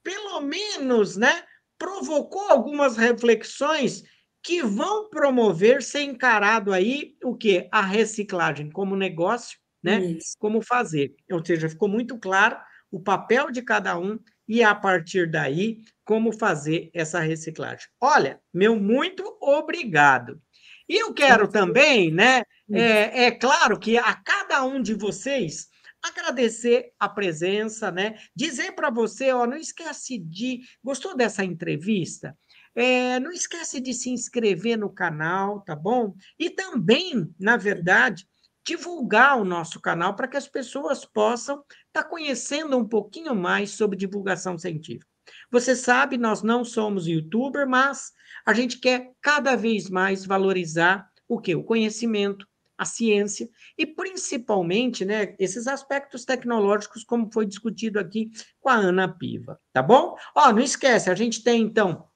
pelo 0.00 0.40
menos, 0.42 1.16
né, 1.16 1.42
provocou 1.76 2.48
algumas 2.48 2.96
reflexões 2.96 4.04
que 4.44 4.62
vão 4.62 5.08
promover 5.10 5.82
ser 5.82 6.02
encarado 6.02 6.72
aí 6.72 7.16
o 7.24 7.34
que? 7.34 7.68
A 7.72 7.82
reciclagem 7.82 8.70
como 8.70 8.94
negócio, 8.94 9.58
né? 9.82 9.98
Isso. 10.00 10.36
Como 10.38 10.62
fazer. 10.62 11.14
Ou 11.30 11.44
seja, 11.44 11.68
ficou 11.68 11.88
muito 11.88 12.18
claro 12.18 12.56
o 12.90 13.00
papel 13.00 13.50
de 13.50 13.62
cada 13.62 13.98
um 13.98 14.18
e 14.46 14.62
a 14.62 14.74
partir 14.74 15.30
daí 15.30 15.78
como 16.04 16.32
fazer 16.32 16.90
essa 16.94 17.20
reciclagem. 17.20 17.86
Olha, 18.00 18.40
meu 18.52 18.78
muito 18.78 19.36
obrigado. 19.40 20.40
E 20.88 21.02
eu 21.02 21.12
quero 21.12 21.46
também, 21.48 22.10
né? 22.10 22.42
É, 22.72 23.24
é 23.24 23.30
claro 23.30 23.78
que 23.78 23.98
a 23.98 24.14
cada 24.14 24.64
um 24.64 24.80
de 24.80 24.94
vocês 24.94 25.68
agradecer 26.02 26.92
a 26.98 27.08
presença, 27.08 27.90
né? 27.90 28.16
Dizer 28.34 28.72
para 28.72 28.90
você, 28.90 29.32
ó, 29.32 29.46
não 29.46 29.56
esquece 29.56 30.18
de. 30.18 30.60
Gostou 30.82 31.16
dessa 31.16 31.44
entrevista? 31.44 32.36
É, 32.74 33.18
não 33.20 33.32
esquece 33.32 33.80
de 33.80 33.92
se 33.92 34.10
inscrever 34.10 34.78
no 34.78 34.90
canal, 34.90 35.60
tá 35.62 35.74
bom? 35.74 36.14
E 36.38 36.48
também, 36.48 37.28
na 37.38 37.56
verdade, 37.56 38.26
divulgar 38.68 39.40
o 39.40 39.44
nosso 39.44 39.80
canal 39.80 40.14
para 40.14 40.28
que 40.28 40.36
as 40.36 40.46
pessoas 40.46 41.02
possam 41.02 41.64
estar 41.86 42.02
tá 42.02 42.04
conhecendo 42.04 42.76
um 42.76 42.86
pouquinho 42.86 43.34
mais 43.34 43.70
sobre 43.70 43.96
divulgação 43.96 44.58
científica. 44.58 45.06
Você 45.50 45.74
sabe, 45.74 46.18
nós 46.18 46.42
não 46.42 46.64
somos 46.64 47.06
youtuber, 47.06 47.66
mas 47.66 48.12
a 48.44 48.52
gente 48.52 48.78
quer 48.78 49.12
cada 49.22 49.56
vez 49.56 49.88
mais 49.88 50.26
valorizar 50.26 51.08
o 51.26 51.40
que? 51.40 51.54
O 51.54 51.64
conhecimento, 51.64 52.46
a 52.76 52.84
ciência 52.84 53.48
e 53.76 53.86
principalmente, 53.86 55.04
né, 55.04 55.34
esses 55.38 55.66
aspectos 55.66 56.26
tecnológicos 56.26 57.04
como 57.04 57.30
foi 57.32 57.46
discutido 57.46 57.98
aqui 57.98 58.30
com 58.60 58.68
a 58.68 58.74
Ana 58.74 59.08
Piva, 59.08 59.58
tá 59.72 59.82
bom? 59.82 60.14
Ó, 60.34 60.52
não 60.52 60.60
esquece, 60.60 61.10
a 61.10 61.14
gente 61.14 61.42
tem 61.42 61.62
então 61.62 62.07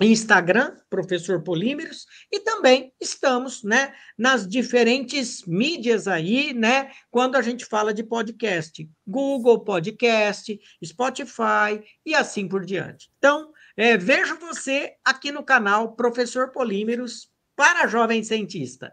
Instagram, 0.00 0.76
Professor 0.90 1.42
Polímeros, 1.42 2.06
e 2.30 2.40
também 2.40 2.92
estamos, 3.00 3.62
né, 3.62 3.94
nas 4.18 4.46
diferentes 4.46 5.44
mídias 5.46 6.06
aí, 6.06 6.52
né, 6.52 6.90
quando 7.10 7.36
a 7.36 7.42
gente 7.42 7.64
fala 7.64 7.94
de 7.94 8.02
podcast, 8.02 8.88
Google 9.06 9.64
Podcast, 9.64 10.58
Spotify 10.84 11.82
e 12.04 12.14
assim 12.14 12.46
por 12.46 12.64
diante. 12.64 13.10
Então, 13.18 13.52
é, 13.76 13.96
vejo 13.96 14.38
você 14.38 14.94
aqui 15.04 15.32
no 15.32 15.44
canal 15.44 15.94
Professor 15.94 16.50
Polímeros 16.50 17.28
para 17.54 17.86
Jovem 17.86 18.22
Cientista. 18.22 18.92